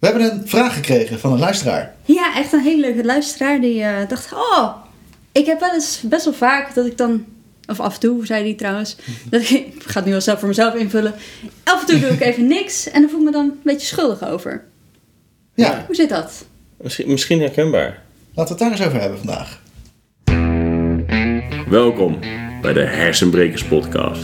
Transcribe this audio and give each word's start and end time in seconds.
We 0.00 0.06
hebben 0.06 0.30
een 0.32 0.48
vraag 0.48 0.74
gekregen 0.74 1.18
van 1.18 1.32
een 1.32 1.38
luisteraar. 1.38 1.94
Ja, 2.04 2.36
echt 2.36 2.52
een 2.52 2.60
hele 2.60 2.80
leuke 2.80 3.04
luisteraar 3.04 3.60
die 3.60 3.82
eh, 3.82 4.08
dacht... 4.08 4.32
Oh, 4.32 4.74
ik 5.32 5.46
heb 5.46 5.60
wel 5.60 5.74
eens 5.74 6.00
best 6.04 6.24
wel 6.24 6.34
vaak 6.34 6.74
dat 6.74 6.86
ik 6.86 6.96
dan... 6.98 7.24
Of 7.66 7.80
af 7.80 7.94
en 7.94 8.00
toe, 8.00 8.26
zei 8.26 8.42
hij 8.44 8.54
trouwens. 8.54 8.96
Dat 9.30 9.40
ik, 9.40 9.50
ik 9.50 9.82
ga 9.86 9.94
het 9.94 10.04
nu 10.04 10.10
wel 10.10 10.20
zelf 10.20 10.38
voor 10.38 10.48
mezelf 10.48 10.74
invullen. 10.74 11.14
Af 11.64 11.80
en 11.80 11.86
toe 11.86 11.98
doe 12.00 12.08
ik 12.08 12.20
even 12.20 12.46
niks. 12.46 12.90
En 12.90 13.00
dan 13.00 13.10
voel 13.10 13.18
ik 13.18 13.24
me 13.24 13.32
dan 13.32 13.44
een 13.44 13.60
beetje 13.62 13.86
schuldig 13.86 14.28
over. 14.28 14.64
Ja, 15.54 15.84
Hoe 15.86 15.94
zit 15.94 16.08
dat? 16.08 16.44
Misschien, 16.76 17.08
misschien 17.10 17.40
herkenbaar. 17.40 18.02
laten 18.34 18.56
we 18.56 18.64
het 18.64 18.70
daar 18.70 18.70
eens 18.70 18.86
over 18.88 19.00
hebben 19.00 19.18
vandaag. 19.18 19.60
Welkom 21.68 22.18
bij 22.62 22.72
de 22.72 22.84
Hersenbrekers 22.84 23.64
Podcast. 23.64 24.22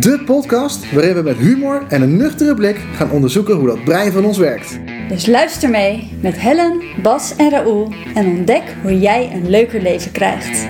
De 0.00 0.22
podcast 0.26 0.92
waarin 0.92 1.14
we 1.14 1.22
met 1.22 1.36
humor 1.36 1.86
en 1.88 2.02
een 2.02 2.16
nuchtere 2.16 2.54
blik 2.54 2.76
gaan 2.94 3.10
onderzoeken 3.10 3.54
hoe 3.54 3.66
dat 3.66 3.84
brein 3.84 4.12
van 4.12 4.24
ons 4.24 4.38
werkt. 4.38 4.78
Dus 5.08 5.26
luister 5.26 5.70
mee 5.70 6.10
met 6.20 6.40
Helen, 6.40 6.82
Bas 7.02 7.36
en 7.36 7.50
Raoul. 7.50 7.92
En 8.14 8.26
ontdek 8.26 8.62
hoe 8.82 8.98
jij 8.98 9.32
een 9.32 9.50
leuker 9.50 9.82
leven 9.82 10.12
krijgt. 10.12 10.68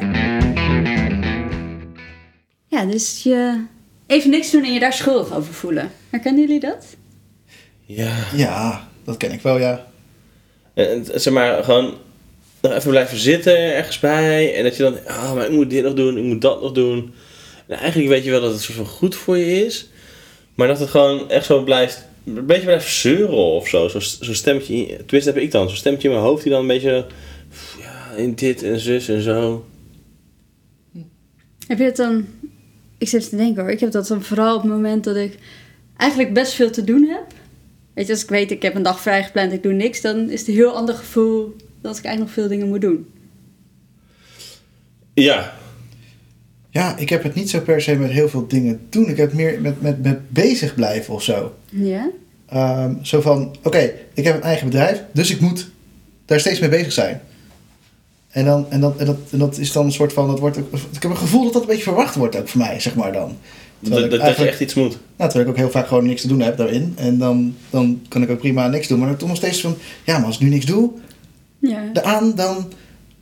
Ja, 2.66 2.84
dus 2.84 3.22
je 3.22 3.64
even 4.06 4.30
niks 4.30 4.50
doen 4.50 4.64
en 4.64 4.72
je 4.72 4.80
daar 4.80 4.92
schuldig 4.92 5.36
over 5.36 5.54
voelen. 5.54 5.90
Herkennen 6.10 6.40
jullie 6.40 6.60
dat? 6.60 6.86
Ja. 7.84 8.16
Ja, 8.34 8.88
dat 9.04 9.16
ken 9.16 9.32
ik 9.32 9.40
wel, 9.40 9.58
ja. 9.58 9.86
En, 10.74 10.88
en 10.88 11.20
zeg 11.20 11.32
maar, 11.32 11.64
gewoon 11.64 11.94
nog 12.60 12.72
even 12.72 12.90
blijven 12.90 13.18
zitten 13.18 13.74
ergens 13.74 13.98
bij. 13.98 14.54
En 14.54 14.62
dat 14.62 14.76
je 14.76 14.82
dan, 14.82 15.06
ah, 15.06 15.34
maar 15.34 15.44
ik 15.44 15.52
moet 15.52 15.70
dit 15.70 15.84
nog 15.84 15.94
doen, 15.94 16.16
ik 16.16 16.24
moet 16.24 16.40
dat 16.40 16.62
nog 16.62 16.72
doen. 16.72 17.14
En 17.66 17.78
eigenlijk 17.78 18.08
weet 18.08 18.24
je 18.24 18.30
wel 18.30 18.40
dat 18.40 18.52
het 18.52 18.62
soort 18.62 18.76
van 18.76 18.86
goed 18.86 19.14
voor 19.14 19.36
je 19.36 19.64
is. 19.64 19.88
Maar 20.54 20.68
dat 20.68 20.78
het 20.78 20.90
gewoon 20.90 21.30
echt 21.30 21.46
zo 21.46 21.62
blijft, 21.62 22.07
een 22.36 22.46
beetje 22.46 22.64
blijft 22.64 22.92
zeuren 22.94 23.36
of 23.36 23.68
zo. 23.68 23.88
Zo'n 23.88 24.00
zo 24.00 24.34
stemmetje, 24.34 24.74
in- 24.74 24.86
tenminste 24.86 25.30
heb 25.32 25.36
ik 25.36 25.50
dan, 25.50 25.68
zo'n 25.68 25.76
stemmetje 25.76 26.08
in 26.08 26.14
mijn 26.14 26.26
hoofd 26.26 26.42
die 26.42 26.52
dan 26.52 26.60
een 26.60 26.66
beetje, 26.66 27.06
ja, 27.80 28.10
in 28.16 28.34
dit 28.34 28.62
en 28.62 28.80
zus 28.80 29.08
en 29.08 29.22
zo. 29.22 29.66
Heb 31.66 31.78
je 31.78 31.84
het 31.84 31.96
dan... 31.96 32.26
Ik 32.98 33.08
zit 33.08 33.28
te 33.28 33.36
denken 33.36 33.62
hoor. 33.62 33.70
Ik 33.70 33.80
heb 33.80 33.90
dat 33.90 34.06
dan 34.06 34.22
vooral 34.22 34.56
op 34.56 34.62
het 34.62 34.70
moment 34.70 35.04
dat 35.04 35.16
ik 35.16 35.38
eigenlijk 35.96 36.34
best 36.34 36.52
veel 36.52 36.70
te 36.70 36.84
doen 36.84 37.04
heb. 37.08 37.24
Weet 37.94 38.06
je, 38.06 38.12
als 38.12 38.22
ik 38.22 38.28
weet 38.28 38.50
ik 38.50 38.62
heb 38.62 38.74
een 38.74 38.82
dag 38.82 39.00
vrijgepland 39.00 39.52
ik 39.52 39.62
doe 39.62 39.72
niks. 39.72 40.00
Dan 40.00 40.30
is 40.30 40.38
het 40.38 40.48
een 40.48 40.54
heel 40.54 40.72
ander 40.76 40.94
gevoel 40.94 41.56
als 41.82 41.98
ik 41.98 42.04
eigenlijk 42.04 42.18
nog 42.18 42.30
veel 42.30 42.48
dingen 42.48 42.68
moet 42.68 42.80
doen. 42.80 43.06
Ja, 45.14 45.56
Ja, 46.70 46.96
ik 46.96 47.08
heb 47.08 47.22
het 47.22 47.34
niet 47.34 47.50
zo 47.50 47.60
per 47.60 47.80
se 47.82 47.94
met 47.96 48.10
heel 48.10 48.28
veel 48.28 48.46
dingen 48.48 48.80
doen. 48.88 49.08
Ik 49.08 49.16
heb 49.16 49.26
het 49.26 49.36
meer 49.36 49.60
met, 49.60 49.80
met, 49.82 50.02
met 50.02 50.30
bezig 50.30 50.74
blijven 50.74 51.14
of 51.14 51.22
zo. 51.22 51.54
Ja? 51.70 52.10
Ehm, 52.48 52.94
zo 53.02 53.20
van, 53.20 53.56
oké, 53.62 53.92
ik 54.14 54.24
heb 54.24 54.34
een 54.36 54.42
eigen 54.42 54.66
bedrijf, 54.66 55.02
dus 55.12 55.30
ik 55.30 55.40
moet 55.40 55.70
daar 56.24 56.40
steeds 56.40 56.60
mee 56.60 56.68
bezig 56.68 56.92
zijn. 56.92 57.20
En, 58.28 58.44
dan, 58.44 58.66
en, 58.70 58.80
dat, 58.80 58.96
en, 58.96 59.06
dat, 59.06 59.16
en 59.30 59.38
dat 59.38 59.58
is 59.58 59.72
dan 59.72 59.84
een 59.84 59.92
soort 59.92 60.12
van, 60.12 60.26
dat 60.26 60.38
wordt 60.38 60.58
ook, 60.58 60.72
ik 60.92 61.02
heb 61.02 61.10
een 61.10 61.16
gevoel 61.16 61.44
dat 61.44 61.52
dat 61.52 61.62
een 61.62 61.68
beetje 61.68 61.82
verwacht 61.82 62.14
wordt 62.14 62.36
ook 62.36 62.48
voor 62.48 62.60
mij, 62.60 62.80
zeg 62.80 62.94
maar 62.94 63.12
dan. 63.12 63.36
Dat, 63.80 63.92
dat, 63.92 64.02
dat 64.02 64.12
je 64.12 64.18
eigenlijk- 64.18 64.50
echt 64.50 64.60
iets 64.60 64.74
moet. 64.74 64.98
Nou, 65.16 65.30
terwijl 65.30 65.40
ik 65.44 65.48
ook 65.48 65.56
heel 65.56 65.70
vaak 65.70 65.86
gewoon 65.86 66.06
niks 66.06 66.20
te 66.22 66.28
doen 66.28 66.40
heb 66.40 66.56
daarin. 66.56 66.92
En 66.96 67.18
dan, 67.18 67.54
dan 67.70 68.00
kan 68.08 68.22
ik 68.22 68.30
ook 68.30 68.38
prima 68.38 68.68
niks 68.68 68.88
doen. 68.88 68.98
Maar 68.98 69.08
dan 69.08 69.16
toch 69.16 69.28
nog 69.28 69.36
steeds 69.36 69.60
van, 69.60 69.76
ja, 70.04 70.16
maar 70.18 70.26
als 70.26 70.34
ik 70.34 70.40
nu 70.42 70.48
niks 70.48 70.64
doe, 70.64 70.90
Ja. 71.58 71.90
aan, 72.02 72.32
dan, 72.34 72.72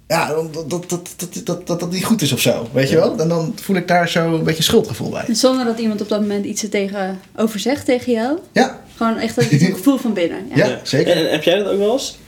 ja, 0.08 0.28
dat, 0.28 0.70
dat, 0.70 0.88
dat, 0.88 1.66
dat, 1.66 1.80
dat, 1.80 1.90
niet 1.90 2.04
goed 2.04 2.22
is 2.22 2.32
of 2.32 2.40
zo, 2.40 2.68
weet 2.72 2.88
je 2.88 2.96
wel? 2.96 3.18
En 3.18 3.28
dan 3.28 3.52
voel 3.62 3.76
ik 3.76 3.88
daar 3.88 4.08
zo 4.08 4.34
een 4.34 4.44
beetje 4.44 4.62
schuldgevoel 4.62 5.10
bij. 5.10 5.24
En 5.26 5.36
Zonder 5.36 5.64
dat 5.64 5.78
iemand 5.78 6.00
op 6.00 6.08
dat 6.08 6.20
moment 6.20 6.44
iets 6.44 6.62
er 6.62 6.68
tegenover 6.68 7.58
zegt 7.60 7.84
tegen 7.84 8.12
jou. 8.12 8.38
Ja, 8.52 8.80
Gewoon 8.96 9.16
echt 9.18 9.34
dat 9.34 9.50
een 9.50 9.58
gevoel 9.76 9.96
van 9.96 10.12
binnen. 10.12 10.38
Ja. 10.54 10.66
Ja. 10.66 10.80
zeker. 10.82 11.12
En, 11.12 11.26
en 11.26 11.30
heb 11.30 11.42
jij 11.42 11.58
dat 11.58 11.66
ook 11.72 11.78
wel 11.78 11.92
eens? 11.92 12.18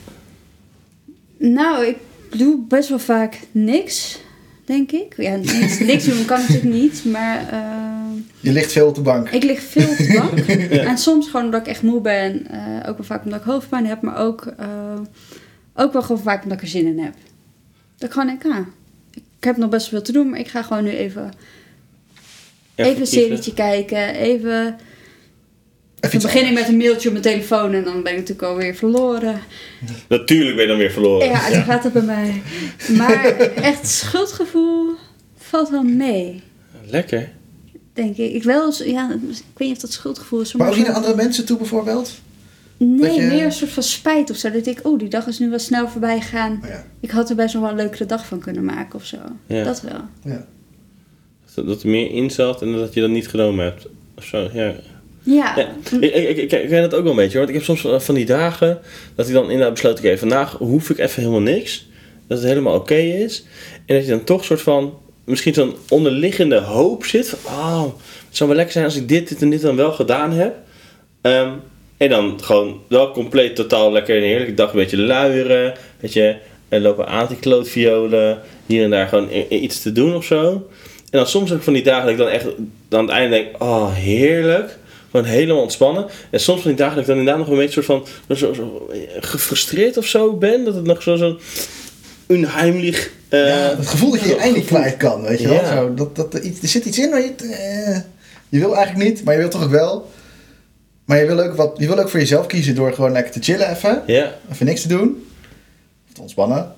Nou, 1.39 1.87
ik 1.87 1.97
doe 2.37 2.59
best 2.69 2.89
wel 2.89 2.99
vaak 2.99 3.39
niks, 3.53 4.19
denk 4.65 4.93
ik. 4.93 5.15
Ja, 5.17 5.37
niks, 5.37 5.79
niks 5.93 6.05
doen 6.05 6.25
kan 6.25 6.38
natuurlijk 6.41 6.75
niet, 6.75 7.05
maar 7.05 7.49
eh, 7.50 7.61
je 8.41 8.53
ligt 8.53 8.72
veel 8.72 8.87
op 8.87 8.94
de 8.94 9.00
bank. 9.00 9.28
ik 9.31 9.43
lig 9.43 9.61
veel 9.62 9.88
op 9.88 9.97
de 9.97 10.12
bank. 10.19 10.38
En 10.91 10.99
soms 10.99 11.27
gewoon 11.27 11.44
omdat 11.44 11.61
ik 11.61 11.67
echt 11.67 11.83
moe 11.83 12.00
ben. 12.00 12.47
eh, 12.50 12.88
ook 12.91 12.97
wel 12.97 13.06
vaak 13.06 13.25
omdat 13.25 13.41
ik 13.41 13.47
hoofdpijn 13.47 13.87
heb, 13.87 14.03
maar 14.03 14.17
ook, 14.19 14.47
eh, 14.59 14.67
ook 15.75 15.93
wel 15.93 16.03
gewoon 16.03 16.22
vaak 16.22 16.43
omdat 16.43 16.59
ik 16.59 16.62
er 16.65 16.71
zin 16.71 16.87
in 16.87 16.99
heb. 16.99 17.15
Dat 17.98 18.09
ik 18.09 18.14
gewoon 18.14 18.26
denk, 18.26 18.44
ah, 18.56 18.66
ik 19.14 19.44
heb 19.44 19.56
nog 19.56 19.69
best 19.70 19.91
wel 19.91 20.00
veel 20.00 20.12
te 20.12 20.12
doen, 20.19 20.31
maar 20.31 20.38
ik 20.38 20.48
ga 20.48 20.62
gewoon 20.62 20.84
nu 20.84 20.91
even, 20.91 21.32
even 22.75 23.00
een 23.00 23.06
serietje 23.06 23.54
kijken. 23.54 24.14
Even, 24.14 24.76
Even 26.00 26.20
dan 26.20 26.31
begin 26.31 26.47
ik 26.47 26.53
met 26.53 26.69
een 26.69 26.76
mailtje 26.76 27.08
op 27.08 27.12
mijn 27.14 27.26
telefoon 27.26 27.72
en 27.72 27.84
dan 27.84 28.03
ben 28.03 28.12
ik 28.12 28.19
natuurlijk 28.19 28.48
alweer 28.48 28.75
verloren. 28.75 29.41
Natuurlijk 30.08 30.54
ben 30.54 30.62
je 30.64 30.69
dan 30.70 30.78
weer 30.78 30.91
verloren. 30.91 31.26
Ja, 31.28 31.50
dan 31.50 31.62
gaat 31.62 31.84
het 31.84 31.92
bij 31.92 32.03
mij. 32.03 32.42
Maar 32.97 33.25
echt 33.54 33.88
schuldgevoel 33.88 34.94
valt 35.37 35.69
wel 35.70 35.82
mee, 35.82 36.42
Lekker. 36.87 37.31
denk 37.92 38.16
ik. 38.16 38.32
Ik, 38.34 38.42
wel, 38.42 38.72
ja, 38.84 39.10
ik 39.12 39.19
weet 39.56 39.69
niet 39.69 39.76
of 39.76 39.78
dat 39.82 39.92
schuldgevoel 39.92 40.41
is. 40.41 40.53
Maar 40.53 40.66
ook 40.66 40.72
zo- 40.72 40.78
niet 40.78 40.88
naar 40.88 40.97
andere 40.97 41.14
mensen 41.16 41.44
toe 41.47 41.56
bijvoorbeeld? 41.56 42.12
Nee, 42.78 42.99
dat 43.00 43.15
je- 43.15 43.22
meer 43.22 43.44
een 43.44 43.53
soort 43.53 43.71
van 43.71 43.83
spijt 43.83 44.31
of 44.31 44.37
zo. 44.37 44.50
Dat 44.50 44.66
ik, 44.66 44.81
oh, 44.83 44.99
die 44.99 45.09
dag 45.09 45.27
is 45.27 45.39
nu 45.39 45.50
wel 45.50 45.59
snel 45.59 45.89
voorbij 45.89 46.21
gegaan. 46.21 46.61
Oh 46.62 46.69
ja. 46.69 46.84
Ik 47.00 47.11
had 47.11 47.31
er 47.31 47.37
best 47.37 47.55
nog 47.55 47.62
wel 47.62 47.71
een 47.72 47.77
leukere 47.77 48.06
dag 48.06 48.27
van 48.27 48.39
kunnen 48.39 48.65
maken 48.65 48.94
of 48.99 49.05
zo. 49.05 49.16
Ja. 49.47 49.65
Dat 49.65 49.81
wel. 49.81 50.00
Ja. 50.25 50.47
Dat, 51.55 51.67
dat 51.67 51.83
er 51.83 51.88
meer 51.88 52.11
in 52.11 52.31
zat 52.31 52.62
en 52.62 52.72
dat 52.72 52.94
je 52.94 53.00
dat 53.00 53.11
niet 53.11 53.28
genomen 53.28 53.65
hebt. 53.65 53.87
Of 54.17 54.25
zo, 54.25 54.49
ja. 54.53 54.75
Ja, 55.22 55.53
ja. 55.56 55.69
Ik, 56.00 56.15
ik, 56.15 56.37
ik, 56.37 56.53
ik 56.53 56.69
ken 56.69 56.83
het 56.83 56.94
ook 56.94 57.03
wel 57.03 57.11
een 57.11 57.17
beetje 57.17 57.38
hoor. 57.38 57.47
Want 57.47 57.49
ik 57.49 57.67
heb 57.67 57.77
soms 57.78 58.05
van 58.05 58.15
die 58.15 58.27
dagen 58.27 58.78
dat 59.15 59.27
ik 59.28 59.33
dan 59.33 59.44
inderdaad 59.44 59.72
besloot, 59.72 59.99
oké, 59.99 60.19
vandaag 60.19 60.53
hoef 60.53 60.91
ik 60.91 60.99
even 60.99 61.21
helemaal 61.22 61.41
niks. 61.55 61.87
Dat 62.27 62.38
het 62.38 62.47
helemaal 62.47 62.75
oké 62.75 62.94
is. 62.94 63.44
En 63.87 63.94
dat 63.97 64.05
je 64.05 64.11
dan 64.11 64.25
toch 64.25 64.44
soort 64.44 64.62
van, 64.62 64.94
misschien 65.25 65.55
zo'n 65.55 65.75
onderliggende 65.88 66.59
hoop 66.61 67.05
zit. 67.05 67.28
Van, 67.28 67.53
oh, 67.53 67.83
het 68.28 68.37
zou 68.37 68.49
wel 68.49 68.56
lekker 68.56 68.72
zijn 68.75 68.84
als 68.84 68.97
ik 68.97 69.09
dit, 69.09 69.28
dit 69.28 69.43
en 69.43 69.50
dit 69.50 69.61
dan 69.61 69.77
wel 69.77 69.93
gedaan 69.93 70.33
heb. 70.33 70.56
Ehm, 71.21 71.53
en 71.98 72.09
dan 72.09 72.38
gewoon 72.42 72.81
wel 72.88 73.10
compleet 73.10 73.56
totaal 73.56 73.92
lekker 73.92 74.16
een 74.16 74.22
heerlijke 74.22 74.54
dag. 74.54 74.70
Een 74.70 74.78
beetje 74.78 74.98
luieren. 74.98 75.75
Weet 76.00 76.12
je, 76.12 76.36
en 76.69 76.82
lopen 76.82 77.09
aan 77.09 77.28
te 77.28 77.36
klootviolen. 77.36 78.38
Hier 78.66 78.84
en 78.84 78.91
daar 78.91 79.09
gewoon 79.09 79.28
iets 79.48 79.82
te 79.82 79.92
doen 79.92 80.14
of 80.14 80.25
zo. 80.25 80.53
En 81.10 81.19
dan 81.19 81.26
soms 81.26 81.48
heb 81.48 81.58
ik 81.58 81.64
van 81.64 81.72
die 81.72 81.82
dagen 81.82 82.03
dat 82.03 82.10
ik 82.10 82.19
dan 82.19 82.28
echt 82.28 82.44
dan 82.88 83.00
aan 83.00 83.06
het 83.06 83.14
einde 83.14 83.37
denk, 83.37 83.62
oh 83.62 83.94
heerlijk. 83.94 84.76
Gewoon 85.10 85.26
helemaal 85.26 85.62
ontspannen. 85.62 86.06
En 86.31 86.41
soms 86.41 86.60
van 86.60 86.70
die 86.70 86.78
dagen 86.78 86.94
dat 86.94 87.03
ik 87.03 87.08
dan 87.08 87.19
inderdaad 87.19 87.42
nog 87.42 87.50
een 87.53 87.60
beetje 87.60 87.82
soort 87.82 87.87
van 87.87 88.37
zo, 88.37 88.53
zo, 88.53 88.88
gefrustreerd 89.20 89.97
of 89.97 90.06
zo 90.06 90.32
ben. 90.32 90.64
Dat 90.64 90.75
het 90.75 90.84
nog 90.84 91.03
zo 91.03 91.16
zo'n 91.16 91.38
unheimlich... 92.26 93.10
eh, 93.28 93.48
ja, 93.48 93.76
het 93.76 93.87
gevoel 93.87 94.10
dat 94.10 94.20
je 94.20 94.28
je 94.28 94.37
eind 94.37 94.56
niet 94.56 94.66
kwijt 94.66 94.97
kan, 94.97 95.22
weet 95.22 95.41
je 95.41 95.48
wel? 95.48 95.56
Ja. 95.56 95.76
Zo, 95.76 95.94
dat, 95.94 96.16
dat, 96.16 96.34
er, 96.34 96.42
iets, 96.42 96.62
er 96.62 96.69
zit 96.69 96.84
iets 96.84 96.98
in 96.98 97.10
waar 97.10 97.20
je... 97.20 97.34
eh, 97.37 98.00
je 98.48 98.58
wil 98.58 98.76
eigenlijk 98.76 99.08
niet, 99.08 99.25
maar 99.25 99.34
je 99.34 99.41
wil 99.41 99.48
toch 99.48 99.64
ook 99.64 99.70
wel. 99.70 100.10
Maar 101.08 101.19
je 101.19 101.26
wil 101.26 101.41
ook, 101.41 101.54
wat, 101.54 101.74
je 101.78 101.86
wil 101.86 101.98
ook 101.98 102.08
voor 102.08 102.20
jezelf 102.20 102.46
kiezen 102.46 102.74
door 102.74 102.92
gewoon 102.92 103.12
lekker 103.12 103.32
te 103.32 103.42
chillen 103.42 103.70
even. 103.70 104.02
Ja, 104.06 104.34
Even 104.52 104.66
niks 104.66 104.82
te 104.82 104.88
doen. 104.88 105.26
Of 106.08 106.12
te 106.14 106.20
ontspannen. 106.20 106.72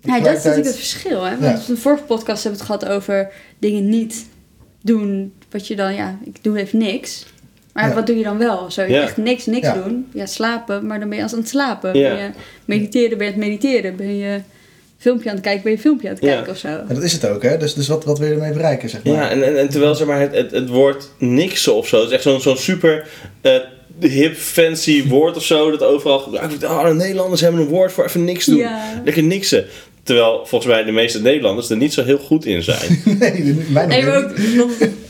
ja 0.00 0.20
dat 0.20 0.26
is 0.36 0.42
natuurlijk 0.44 0.66
het 0.66 0.76
verschil. 0.76 1.22
Hè? 1.22 1.30
Want 1.30 1.42
Ja. 1.42 1.68
in 1.68 1.74
de 1.74 1.80
vorige 1.80 2.02
podcast 2.04 2.42
hebben 2.42 2.60
we 2.60 2.66
het 2.66 2.80
gehad 2.80 2.96
over 2.96 3.32
dingen 3.58 3.88
niet 3.88 4.26
doen. 4.82 5.32
Wat 5.50 5.66
je 5.66 5.76
dan, 5.76 5.94
ja, 5.94 6.18
ik 6.24 6.36
doe 6.42 6.58
even 6.58 6.78
niks. 6.78 7.26
Maar 7.72 7.88
Ja. 7.88 7.94
wat 7.94 8.06
doe 8.06 8.16
je 8.16 8.22
dan 8.24 8.38
wel? 8.38 8.70
Zou 8.70 8.88
je 8.88 8.94
Ja. 8.94 9.02
echt 9.02 9.16
niks, 9.16 9.46
niks 9.46 9.66
Ja. 9.66 9.74
doen? 9.74 10.06
Ja, 10.12 10.26
slapen, 10.26 10.86
maar 10.86 10.98
dan 11.00 11.08
ben 11.08 11.16
je 11.18 11.22
als 11.24 11.32
aan 11.32 11.38
het 11.38 11.48
slapen. 11.48 11.98
Ja. 11.98 12.14
Ben 12.14 12.22
je 12.24 12.30
mediteren, 12.64 13.18
ben 13.18 13.26
je 13.26 13.32
aan 13.32 13.40
het 13.40 13.48
mediteren. 13.48 13.96
Ben 13.96 14.16
je 14.16 14.40
filmpje 15.04 15.28
aan 15.28 15.34
het 15.34 15.44
kijken, 15.44 15.62
ben 15.62 15.72
je 15.72 15.78
filmpje 15.78 16.08
aan 16.08 16.14
het 16.14 16.24
Ja. 16.24 16.32
kijken 16.34 16.52
of 16.52 16.58
zo. 16.58 16.68
En 16.68 16.94
dat 16.94 17.02
is 17.02 17.12
het 17.12 17.26
ook, 17.26 17.42
hè? 17.42 17.56
Dus, 17.56 17.74
dus 17.74 17.88
wat, 17.88 18.04
wat 18.04 18.18
wil 18.18 18.28
je 18.28 18.34
ermee 18.34 18.52
bereiken, 18.52 18.88
zeg 18.88 19.04
maar? 19.04 19.14
ja 19.14 19.30
en, 19.30 19.42
en, 19.42 19.58
en 19.58 19.68
terwijl 19.68 19.94
zeg 19.94 20.06
maar, 20.06 20.20
het, 20.20 20.34
het, 20.34 20.50
het 20.50 20.68
woord 20.68 21.08
niksen 21.18 21.74
of 21.74 21.88
zo, 21.88 21.96
het 21.98 22.06
is 22.08 22.12
echt 22.14 22.22
zo'n 22.22 22.40
zo'n 22.40 22.56
super 22.56 23.06
eh, 23.40 23.52
hip, 24.00 24.36
fancy 24.36 25.08
woord 25.08 25.36
of 25.36 25.44
zo, 25.44 25.70
dat 25.70 25.82
overal 25.82 26.18
gebruikt 26.18 26.48
wordt. 26.48 26.64
Oh, 26.64 26.88
de 26.88 26.94
Nederlanders 26.94 27.40
hebben 27.40 27.60
een 27.60 27.66
woord 27.68 27.92
voor 27.92 28.04
even 28.04 28.24
niks 28.24 28.44
doen. 28.46 28.56
Ja. 28.58 29.00
Lekker 29.04 29.22
niksen. 29.22 29.64
Terwijl 30.02 30.46
volgens 30.46 30.72
mij 30.72 30.84
de 30.84 30.92
meeste 30.92 31.20
Nederlanders 31.20 31.70
er 31.70 31.76
niet 31.76 31.92
zo 31.92 32.04
heel 32.04 32.18
goed 32.18 32.44
in 32.44 32.62
zijn. 32.62 33.02
nee, 33.18 33.54
mij 33.68 34.02
nog 34.02 34.14
ook, 34.16 34.30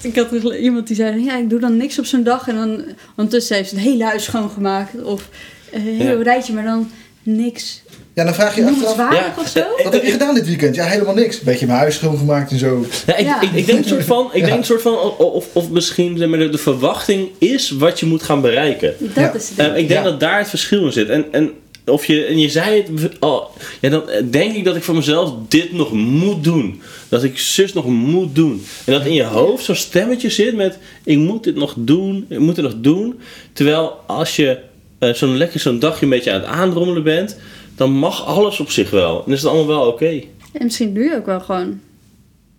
ik 0.02 0.17
had 0.17 0.55
iemand 0.61 0.87
die 0.87 0.97
zei, 0.97 1.25
ja, 1.25 1.38
ik 1.38 1.50
doe 1.50 1.61
dan 1.61 1.76
niks 1.76 1.99
op 1.99 2.05
zo'n 2.05 2.23
dag. 2.23 2.49
En 2.49 2.55
dan 2.55 2.85
ondertussen 3.17 3.56
heeft 3.56 3.69
ze 3.69 3.75
het 3.75 3.85
hele 3.85 4.05
huis 4.05 4.25
schoongemaakt. 4.25 5.02
Of 5.02 5.29
eh, 5.73 5.87
een 5.87 6.00
heel 6.00 6.17
Ja. 6.19 6.23
rijtje, 6.23 6.52
maar 6.52 6.64
dan 6.64 6.90
niks. 7.23 7.82
Ja, 8.14 8.25
dan 8.25 8.34
vraag 8.34 8.56
je 8.56 8.66
achteraf... 8.66 8.96
Ja. 8.96 9.34
of 9.38 9.49
zo. 9.49 9.61
Wat 9.84 9.93
heb 9.93 10.05
je 10.05 10.11
gedaan 10.11 10.34
dit 10.34 10.46
weekend? 10.46 10.75
Ja, 10.75 10.84
helemaal 10.84 11.14
niks. 11.14 11.40
Beetje 11.40 11.66
mijn 11.66 11.78
huis 11.78 11.94
schoongemaakt 11.94 12.50
en 12.50 12.58
zo. 12.58 12.87
Ja, 13.06 13.16
ik, 13.16 13.26
Ja. 13.26 13.40
ik, 13.40 13.52
ik 13.52 13.66
denk 13.66 13.78
een 13.78 13.84
soort 13.84 14.05
van, 14.05 14.31
ik 14.32 14.40
Ja. 14.40 14.46
denk 14.46 14.58
een 14.58 14.64
soort 14.64 14.82
van 14.82 14.94
of, 15.19 15.46
of, 15.52 15.70
misschien 15.70 16.19
zeg 16.19 16.28
maar, 16.28 16.38
de, 16.38 16.49
de 16.49 16.58
verwachting 16.58 17.28
is 17.38 17.70
wat 17.70 18.00
je 18.00 18.06
moet 18.06 18.22
gaan 18.22 18.40
bereiken. 18.40 18.94
Dat 18.99 19.14
Ja. 19.14 19.32
is 19.34 19.49
het. 19.49 19.58
Eh, 19.58 19.66
ik 19.66 19.88
denk 19.88 20.05
Ja. 20.05 20.11
dat 20.11 20.20
daar 20.20 20.38
het 20.38 20.49
verschil 20.49 20.84
in 20.87 20.93
zit. 20.93 21.08
En, 21.08 21.25
en, 21.32 21.50
of 21.87 22.05
je, 22.06 22.25
en 22.25 22.38
je 22.38 22.49
zei 22.49 22.84
het 23.00 23.20
al, 23.20 23.50
ja, 23.81 23.88
dan 23.90 24.02
denk 24.31 24.55
ik 24.56 24.64
dat 24.64 24.76
ik 24.76 24.82
voor 24.82 24.94
mezelf 24.94 25.32
dit 25.49 25.72
nog 25.72 25.93
moet 25.93 26.44
doen. 26.44 26.81
Dat 27.08 27.22
ik 27.25 27.38
zus 27.38 27.72
nog 27.72 27.87
moet 27.87 28.34
doen. 28.34 28.64
En 28.84 28.93
dat 28.93 29.05
in 29.06 29.14
je 29.14 29.22
hoofd 29.25 29.64
zo'n 29.64 29.75
stemmetje 29.75 30.31
zit 30.31 30.55
met: 30.56 30.78
ik 31.05 31.19
moet 31.19 31.44
dit 31.44 31.55
nog 31.56 31.75
doen, 31.76 32.26
ik 32.28 32.38
moet 32.38 32.56
het 32.56 32.64
nog 32.64 32.75
doen. 32.81 33.20
Terwijl 33.52 33.93
als 34.06 34.37
je 34.37 34.58
eh, 34.99 35.12
zo'n 35.14 35.37
lekker 35.37 35.61
zo'n 35.61 35.78
dagje 35.78 36.05
een 36.05 36.11
beetje 36.11 36.32
aan 36.32 36.40
het 36.40 36.49
aandrommelen 36.49 37.02
bent, 37.02 37.37
dan 37.76 37.91
mag 37.91 38.26
alles 38.26 38.61
op 38.61 38.71
zich 38.71 38.91
wel. 38.91 39.25
En 39.26 39.32
is 39.32 39.43
het 39.43 39.50
allemaal 39.50 39.76
wel 39.76 39.87
oké. 39.93 40.23
En 40.53 40.65
misschien 40.65 40.93
je 40.94 41.15
ook 41.17 41.26
wel 41.26 41.41
gewoon 41.41 41.81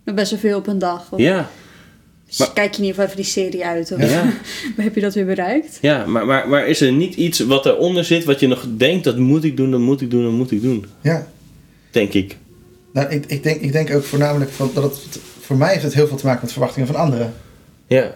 best 0.04 0.32
wel 0.32 0.40
veel 0.40 0.58
op 0.58 0.68
een 0.68 0.80
dag. 0.80 1.08
Of 1.12 1.20
Ja, 1.20 1.50
maar- 2.38 2.54
kijk 2.54 2.74
je 2.74 2.82
in 2.82 2.88
ieder 2.88 2.88
geval 2.88 3.04
even 3.06 3.16
die 3.16 3.26
serie 3.26 3.66
uit. 3.66 3.92
Of 3.92 4.10
Ja. 4.10 4.34
heb 4.84 4.96
je 4.96 5.02
dat 5.02 5.14
weer 5.14 5.26
bereikt? 5.26 5.78
ja 5.82 6.06
maar, 6.06 6.26
maar, 6.26 6.50
maar 6.50 6.68
is 6.68 6.82
er 6.82 6.92
niet 6.92 7.16
iets 7.16 7.40
wat 7.40 7.66
eronder 7.66 8.06
zit 8.06 8.24
wat 8.24 8.40
je 8.40 8.48
nog 8.48 8.66
denkt, 8.78 9.04
dat 9.04 9.18
moet 9.18 9.44
ik 9.44 9.58
doen, 9.58 9.72
dat 9.72 9.80
moet 9.80 10.02
ik 10.02 10.10
doen, 10.12 10.24
dat 10.24 10.32
moet 10.32 10.52
ik 10.52 10.62
doen? 10.62 10.86
Ja. 11.02 11.28
Denk 11.92 12.14
ik. 12.14 12.38
Nou, 12.94 13.10
ik, 13.10 13.26
ik, 13.26 13.44
denk, 13.44 13.62
ik 13.62 13.72
denk 13.72 13.94
ook 13.96 14.04
voornamelijk 14.04 14.52
van 14.52 14.72
dat 14.74 14.84
het, 14.84 15.20
voor 15.42 15.58
mij 15.58 15.72
heeft 15.72 15.84
het 15.84 15.94
heel 15.94 16.08
veel 16.08 16.18
te 16.18 16.26
maken 16.26 16.42
met 16.42 16.52
verwachtingen 16.52 16.88
van 16.88 16.96
anderen. 16.96 17.34
Ja. 17.88 18.16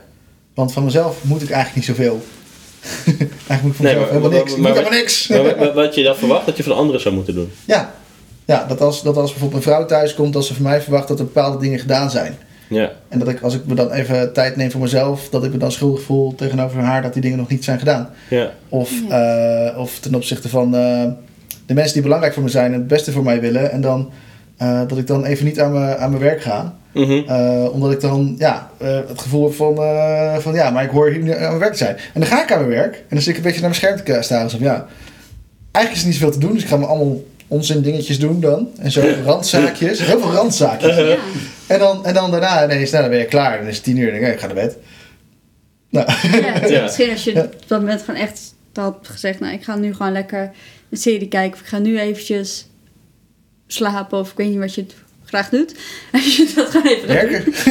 Want 0.54 0.74
van 0.74 0.84
mezelf 0.84 1.24
moet 1.24 1.42
ik 1.42 1.50
eigenlijk 1.50 1.76
niet 1.88 1.98
zoveel. 1.98 2.22
eigenlijk 3.48 3.64
moet 3.64 3.70
ik 3.70 3.76
van 3.76 3.86
Nee, 3.86 3.96
helemaal 3.96 4.30
niks. 4.30 4.56
Maar- 4.56 4.72
helemaal 4.72 4.92
niks. 4.92 5.28
Maar 5.28 5.44
wat- 5.44 5.58
wat, 5.58 5.74
wat 5.74 5.96
je 5.96 6.04
dan 6.04 6.16
verwacht 6.16 6.46
dat 6.46 6.58
je 6.58 6.64
van 6.64 6.76
anderen 6.76 7.02
zou 7.02 7.16
moeten 7.16 7.34
doen. 7.36 7.52
Ja, 7.66 7.94
ja 8.46 8.66
dat, 8.68 8.82
als, 8.82 9.04
dat 9.04 9.18
als 9.18 9.30
bijvoorbeeld 9.32 9.66
een 9.66 9.72
vrouw 9.72 9.86
thuis 9.86 10.14
komt, 10.16 10.34
dat 10.34 10.46
ze 10.46 10.54
van 10.54 10.64
mij 10.64 10.82
verwacht 10.82 11.08
dat 11.08 11.20
er 11.20 11.26
bepaalde 11.26 11.58
dingen 11.58 11.80
gedaan 11.80 12.12
zijn. 12.12 12.38
Ja. 12.70 12.92
En 13.10 13.20
dat 13.20 13.28
ik, 13.28 13.42
als 13.42 13.56
ik 13.56 13.66
me 13.66 13.76
dan 13.76 13.92
even 13.92 14.34
tijd 14.34 14.56
neem 14.56 14.72
voor 14.72 14.82
mezelf, 14.82 15.30
dat 15.30 15.44
ik 15.44 15.52
me 15.52 15.58
dan 15.58 15.72
schuldig 15.72 16.02
voel 16.02 16.36
tegenover 16.36 16.80
haar 16.82 17.02
dat 17.02 17.14
die 17.14 17.22
dingen 17.22 17.38
nog 17.38 17.48
niet 17.50 17.64
zijn 17.64 17.80
gedaan. 17.80 18.10
Ja. 18.30 18.52
Of, 18.70 18.92
eh, 19.10 19.78
of 19.78 20.00
ten 20.00 20.16
opzichte 20.16 20.50
van 20.50 20.76
eh, 20.76 21.04
de 21.66 21.74
mensen 21.74 21.94
die 21.94 22.02
belangrijk 22.02 22.34
voor 22.34 22.44
me 22.44 22.50
zijn 22.50 22.74
en 22.74 22.80
het 22.80 22.88
beste 22.88 23.12
voor 23.12 23.24
mij 23.24 23.42
willen. 23.42 23.72
En 23.72 23.82
dan 23.82 24.12
eh, 24.58 24.82
dat 24.88 24.98
ik 24.98 25.08
dan 25.08 25.26
even 25.26 25.46
niet 25.46 25.60
aan, 25.60 25.72
me, 25.74 25.96
aan 25.98 26.10
mijn 26.10 26.22
werk 26.24 26.42
ga. 26.42 26.76
Mhm. 26.94 27.22
Eh, 27.28 27.74
omdat 27.74 27.92
ik 27.92 28.02
dan 28.02 28.36
ja, 28.38 28.72
eh, 28.78 29.00
het 29.08 29.22
gevoel 29.22 29.44
heb 29.44 29.54
van, 29.54 29.78
eh, 29.78 30.38
van 30.38 30.54
ja, 30.54 30.70
maar 30.70 30.84
ik 30.84 30.90
hoor 30.90 31.10
hier 31.10 31.20
niet 31.20 31.34
aan 31.34 31.40
mijn 31.40 31.60
werk 31.60 31.72
te 31.72 31.78
zijn. 31.78 31.96
En 31.96 32.20
dan 32.20 32.26
ga 32.26 32.44
ik 32.44 32.52
aan 32.52 32.58
mijn 32.58 32.80
werk 32.80 32.96
en 32.96 33.06
dan 33.10 33.22
zit 33.22 33.30
ik 33.30 33.36
een 33.38 33.44
beetje 33.44 33.62
naar 33.62 33.70
mijn 33.70 33.82
scherm 33.82 34.04
te 34.04 34.22
staren. 34.22 34.50
Van, 34.50 34.60
ja, 34.60 34.88
eigenlijk 35.72 35.96
is 35.96 36.02
er 36.02 36.08
niet 36.08 36.16
zoveel 36.16 36.32
te 36.32 36.40
doen, 36.40 36.54
dus 36.54 36.62
ik 36.62 36.68
ga 36.68 36.78
me 36.78 36.86
allemaal 36.86 37.24
onzin 37.48 37.82
dingetjes 37.82 38.20
doen 38.20 38.40
dan. 38.40 38.68
En 38.80 38.92
zo 38.92 39.02
randzaakjes, 39.26 40.06
heel 40.06 40.20
veel 40.20 40.32
randzaakjes. 40.32 40.96
Ja. 40.96 41.18
En 41.68 41.80
dan, 41.80 42.06
en 42.06 42.14
dan 42.14 42.32
daarna 42.32 42.64
ineens, 42.64 42.92
nou, 42.92 43.02
dan 43.02 43.12
ben 43.12 43.20
je 43.20 43.26
klaar. 43.26 43.58
Dan 43.58 43.68
is 43.68 43.76
het 43.76 43.84
tien 43.84 43.98
uur 43.98 44.08
en 44.08 44.12
dan 44.12 44.20
denk 44.22 44.34
ik, 44.34 44.34
ik 44.34 44.50
ga 44.50 44.54
naar 44.54 44.66
bed. 44.66 44.78
Nou, 45.90 46.08
Ja, 46.32 46.68
Ja. 46.68 46.84
Misschien 46.84 47.10
als 47.12 47.24
je 47.24 47.34
Ja. 47.34 47.42
op 47.42 47.68
dat 47.68 47.80
moment 47.80 48.02
gewoon 48.02 48.20
echt 48.20 48.54
had 48.80 48.98
gezegd... 49.02 49.40
Nou, 49.40 49.54
ik 49.54 49.64
ga 49.64 49.76
nu 49.76 49.94
gewoon 49.94 50.12
lekker 50.12 50.52
een 50.90 50.98
serie 50.98 51.28
kijken. 51.28 51.54
Of 51.54 51.60
ik 51.60 51.66
ga 51.68 51.78
nu 51.78 52.00
eventjes 52.00 52.68
slapen. 53.68 54.20
Of 54.20 54.32
ik 54.32 54.38
weet 54.38 54.50
niet 54.50 54.58
wat 54.58 54.76
je 54.76 54.86
graag 55.30 55.50
doet. 55.50 55.74
Als 56.14 56.38
je 56.38 56.52
dat 56.56 56.70
gewoon 56.70 56.88
even 56.88 57.08
werken. 57.08 57.44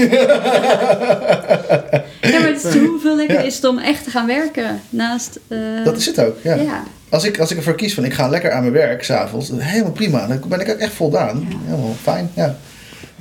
Ja, 2.21 2.39
maar 2.41 2.49
het 2.49 2.65
is 2.65 2.75
hoeveel 2.75 3.17
lekker 3.17 3.37
Ja. 3.37 3.43
is 3.43 3.55
het 3.55 3.65
om 3.65 3.79
echt 3.79 4.05
te 4.05 4.11
gaan 4.11 4.27
werken. 4.27 4.81
Naast... 4.91 5.39
eh, 5.49 5.59
Dat 5.85 5.97
is 5.97 6.07
het 6.07 6.21
ook, 6.21 6.37
ja. 6.43 6.55
ja. 6.55 6.85
Als 7.09 7.25
ik, 7.25 7.39
als 7.39 7.51
ik 7.51 7.57
ervoor 7.57 7.75
kies 7.75 7.95
van 7.95 8.05
ik 8.05 8.13
ga 8.13 8.29
lekker 8.29 8.51
aan 8.53 8.61
mijn 8.61 8.73
werk 8.73 9.05
s'avonds, 9.05 9.51
helemaal 9.57 9.93
prima. 9.93 10.27
Dan 10.27 10.41
ben 10.49 10.61
ik 10.61 10.69
ook 10.71 10.79
echt 10.79 10.93
voldaan. 10.93 11.47
Ja. 11.51 11.57
Helemaal 11.65 11.97
fijn, 12.03 12.31
ja. 12.35 12.59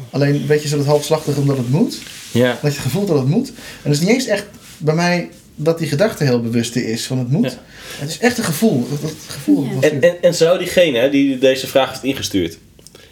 Alleen 0.09 0.35
een 0.35 0.45
beetje 0.47 0.67
zo 0.67 0.77
dat 0.77 0.85
halfslachtig 0.85 1.37
omdat 1.37 1.57
het 1.57 1.69
moet. 1.69 1.97
Ja. 2.31 2.47
Dat 2.49 2.59
je 2.61 2.67
het 2.67 2.77
gevoel 2.77 3.05
dat 3.05 3.17
het 3.17 3.27
moet. 3.27 3.47
En 3.47 3.91
het 3.91 3.93
is 3.93 3.99
niet 3.99 4.09
eens 4.09 4.25
echt 4.25 4.45
bij 4.77 4.95
mij 4.95 5.29
dat 5.55 5.77
die 5.79 5.87
gedachte 5.87 6.23
heel 6.23 6.41
bewust 6.41 6.75
is 6.75 7.05
van 7.05 7.17
het 7.17 7.31
moet. 7.31 7.51
Ja. 7.51 7.57
Het 7.99 8.09
is 8.09 8.17
echt 8.17 8.37
een 8.37 8.43
gevoel. 8.43 8.87
Dat, 8.89 9.01
dat 9.01 9.13
gevoel 9.27 9.63
Ja. 9.65 9.73
dat 9.73 9.83
En, 9.91 10.01
en, 10.01 10.15
en 10.21 10.33
zou 10.35 10.57
diegene 10.57 10.97
hè, 10.97 11.09
die 11.09 11.37
deze 11.37 11.67
vraag 11.67 11.89
heeft 11.89 12.03
ingestuurd, 12.03 12.57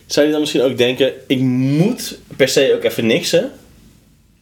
zou 0.06 0.26
die 0.26 0.32
dan 0.32 0.42
misschien 0.42 0.62
ook 0.62 0.78
denken, 0.78 1.14
ik 1.28 1.40
moet 1.40 2.20
per 2.36 2.48
se 2.48 2.74
ook 2.76 2.84
even 2.84 3.06
niksen? 3.06 3.52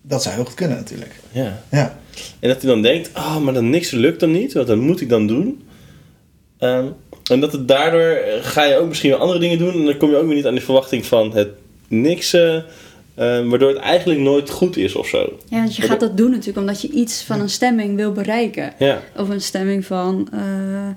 dat 0.06 0.24
zou 0.24 0.36
heel 0.36 0.46
goed 0.46 0.54
kunnen 0.54 0.78
natuurlijk. 0.78 1.12
Ja. 1.32 1.64
Ja. 1.72 2.00
En 2.40 2.50
dat 2.50 2.62
hij 2.62 2.72
dan 2.72 2.82
denkt, 2.82 3.10
oh, 3.16 3.38
maar 3.38 3.54
dat 3.54 3.64
niks 3.64 3.92
lukt 3.92 4.20
dan 4.20 4.32
niet, 4.32 4.54
want 4.54 4.68
dat 4.68 4.78
moet 4.78 5.02
ik 5.02 5.10
dan 5.10 5.28
doen. 5.28 5.68
Ehm, 6.58 6.86
en 7.32 7.40
dat 7.40 7.52
het 7.52 7.68
daardoor 7.68 8.02
eh, 8.02 8.44
ga 8.44 8.64
je 8.64 8.78
ook 8.78 8.88
misschien 8.88 9.10
wel 9.10 9.20
andere 9.20 9.40
dingen 9.40 9.58
doen 9.58 9.74
en 9.74 9.86
dan 9.86 9.98
kom 9.98 10.10
je 10.10 10.18
ook 10.18 10.26
weer 10.26 10.36
niet 10.36 10.46
aan 10.46 10.54
die 10.54 10.64
verwachting 10.64 11.06
van 11.06 11.34
het 11.36 11.50
niksen, 11.88 12.66
eh, 13.16 13.48
waardoor 13.48 13.70
het 13.70 13.78
eigenlijk 13.78 14.20
nooit 14.20 14.50
goed 14.50 14.78
is 14.78 14.96
of 14.96 15.08
zo. 15.08 15.40
ja, 15.50 15.58
want 15.58 15.76
je 15.76 15.82
gaat 15.82 16.00
dat 16.00 16.18
doen 16.18 16.30
natuurlijk 16.30 16.58
omdat 16.58 16.82
je 16.82 16.90
iets 16.90 17.24
van 17.24 17.40
een 17.40 17.50
stemming 17.50 17.96
wil 17.96 18.12
bereiken. 18.12 18.74
Ja, 18.80 19.02
Of 19.18 19.30
een 19.30 19.42
stemming 19.42 19.86
van 19.86 20.28
eh, 20.32 20.90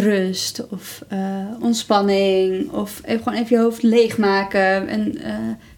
rust 0.00 0.66
of 0.68 1.04
eh, 1.08 1.46
ontspanning. 1.60 2.70
Of 2.70 3.00
even, 3.04 3.22
gewoon 3.22 3.38
even 3.38 3.56
je 3.56 3.62
hoofd 3.62 3.82
leegmaken. 3.82 4.88
En 4.88 5.18
eh, 5.22 5.34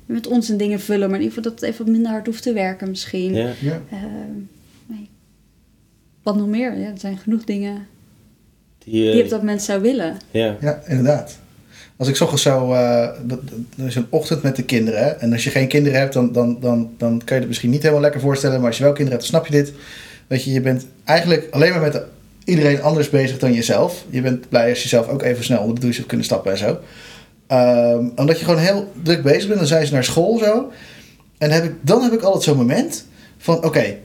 met 0.06 0.26
ons 0.26 0.50
en 0.50 0.56
dingen 0.56 0.80
vullen. 0.80 1.08
Maar 1.10 1.18
in 1.18 1.24
ieder 1.24 1.36
geval 1.36 1.50
dat 1.52 1.60
het 1.60 1.70
even 1.70 1.84
wat 1.84 1.94
minder 1.94 2.10
hard 2.12 2.26
hoeft 2.26 2.42
te 2.42 2.52
werken 2.52 2.88
misschien. 2.88 3.34
ja, 3.34 3.50
ja. 3.60 3.80
Eh, 3.90 3.98
nee. 4.86 5.08
Wat 6.22 6.36
nog 6.36 6.46
meer? 6.46 6.78
Ja, 6.78 6.86
er 6.86 6.98
zijn 6.98 7.18
genoeg 7.18 7.44
dingen 7.44 7.86
die, 8.78 8.92
die 8.92 9.14
je 9.16 9.22
op 9.22 9.28
dat 9.28 9.40
moment 9.40 9.62
zou 9.62 9.80
willen. 9.82 10.16
ja, 10.30 10.56
Ja, 10.60 10.80
inderdaad. 10.86 11.38
Als 11.96 12.08
ik 12.08 12.16
's 12.16 12.20
ochtends 12.20 12.42
zo... 12.42 12.72
eh, 12.72 13.08
dat, 13.22 13.48
dat- 13.48 13.58
er 13.78 13.86
is 13.86 13.94
een 13.94 14.06
ochtend 14.10 14.42
met 14.42 14.56
de 14.56 14.64
kinderen. 14.64 15.00
hè. 15.04 15.08
En 15.10 15.32
als 15.32 15.44
je 15.44 15.50
geen 15.50 15.68
kinderen 15.68 15.98
hebt, 16.00 16.12
dan, 16.12 16.32
dan, 16.32 16.60
dan, 16.60 16.90
dan 16.98 17.18
kan 17.18 17.34
je 17.34 17.40
het 17.40 17.46
misschien 17.48 17.70
niet 17.70 17.80
helemaal 17.82 18.02
lekker 18.02 18.20
voorstellen. 18.20 18.58
Maar 18.58 18.66
als 18.68 18.76
je 18.78 18.82
wel 18.84 18.92
kinderen 18.92 19.18
hebt, 19.20 19.32
dan 19.32 19.40
snap 19.42 19.52
je 19.52 19.62
dit. 19.64 19.72
Weet 20.26 20.44
je, 20.44 20.52
je 20.52 20.60
bent 20.60 20.86
eigenlijk 21.04 21.46
alleen 21.50 21.70
maar 21.70 21.80
met 21.80 21.92
de- 21.92 22.06
iedereen 22.46 22.82
anders 22.82 23.10
bezig 23.10 23.38
dan 23.38 23.52
jezelf. 23.52 24.04
Je 24.10 24.20
bent 24.20 24.48
blij 24.48 24.70
als 24.70 24.82
je 24.82 24.88
zelf 24.88 25.08
ook 25.08 25.22
even 25.22 25.44
snel 25.44 25.60
onder 25.60 25.74
de 25.74 25.80
douche 25.80 25.96
hebt 25.96 26.08
kunnen 26.08 26.26
stappen 26.26 26.52
en 26.52 26.58
zo. 26.58 26.78
Ehm, 27.46 28.08
omdat 28.16 28.38
je 28.38 28.44
gewoon 28.44 28.60
heel 28.60 28.92
druk 29.02 29.22
bezig 29.22 29.46
bent. 29.46 29.58
Dan 29.58 29.68
zijn 29.68 29.86
ze 29.86 29.92
naar 29.92 30.04
school 30.04 30.38
zo. 30.38 30.72
En 31.38 31.50
heb 31.50 31.64
ik, 31.64 31.72
dan 31.80 32.02
heb 32.02 32.12
ik 32.12 32.22
altijd 32.22 32.42
zo'n 32.44 32.56
moment 32.56 33.06
van... 33.38 33.64
Oké, 33.64 33.96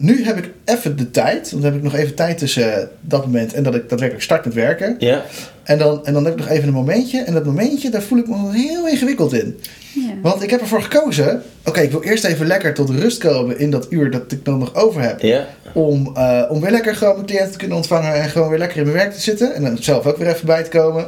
nu 0.00 0.24
heb 0.24 0.36
ik 0.36 0.50
even 0.64 0.96
de 0.96 1.10
tijd. 1.10 1.50
Want 1.50 1.62
dan 1.62 1.72
heb 1.72 1.74
ik 1.74 1.82
nog 1.90 1.94
even 1.94 2.14
tijd 2.14 2.38
tussen 2.38 2.74
eh, 2.80 2.86
dat 3.00 3.24
moment 3.24 3.52
en 3.54 3.62
dat 3.62 3.74
ik 3.74 3.88
daadwerkelijk 3.88 4.24
start 4.24 4.44
met 4.44 4.54
werken. 4.54 4.96
ja, 4.98 5.24
En 5.62 5.78
dan, 5.78 6.06
en 6.06 6.12
dan 6.12 6.24
heb 6.24 6.32
ik 6.32 6.38
nog 6.38 6.48
even 6.48 6.68
een 6.68 6.74
momentje. 6.74 7.20
En 7.22 7.32
dat 7.32 7.44
momentje, 7.44 7.90
daar 7.90 8.02
voel 8.02 8.18
ik 8.18 8.28
me 8.28 8.36
nog 8.36 8.52
heel 8.52 8.88
ingewikkeld 8.88 9.32
in. 9.32 9.60
Ja. 9.94 10.12
Want 10.22 10.42
ik 10.42 10.50
heb 10.50 10.60
ervoor 10.60 10.82
gekozen. 10.82 11.42
Oké, 11.64 11.80
ik 11.80 11.90
wil 11.90 12.02
eerst 12.02 12.24
even 12.24 12.46
lekker 12.46 12.74
tot 12.74 12.90
rust 12.90 13.18
komen 13.18 13.58
in 13.58 13.70
dat 13.70 13.86
uur 13.90 14.10
dat 14.10 14.32
ik 14.32 14.44
dan 14.44 14.58
nog 14.58 14.74
over 14.74 15.02
heb. 15.02 15.20
ja, 15.20 15.46
Om, 15.74 16.16
eh, 16.16 16.42
om 16.48 16.60
weer 16.60 16.70
lekker 16.70 16.94
gewoon 16.96 17.14
mijn 17.14 17.26
cliënten 17.26 17.52
te 17.52 17.58
kunnen 17.58 17.76
ontvangen. 17.76 18.14
En 18.14 18.28
gewoon 18.28 18.48
weer 18.48 18.58
lekker 18.58 18.76
in 18.78 18.84
mijn 18.84 18.96
werk 18.96 19.12
te 19.12 19.20
zitten. 19.20 19.54
En 19.54 19.62
dan 19.62 19.78
zelf 19.82 20.06
ook 20.06 20.16
weer 20.16 20.28
even 20.28 20.46
bij 20.46 20.62
te 20.62 20.70
komen. 20.70 21.06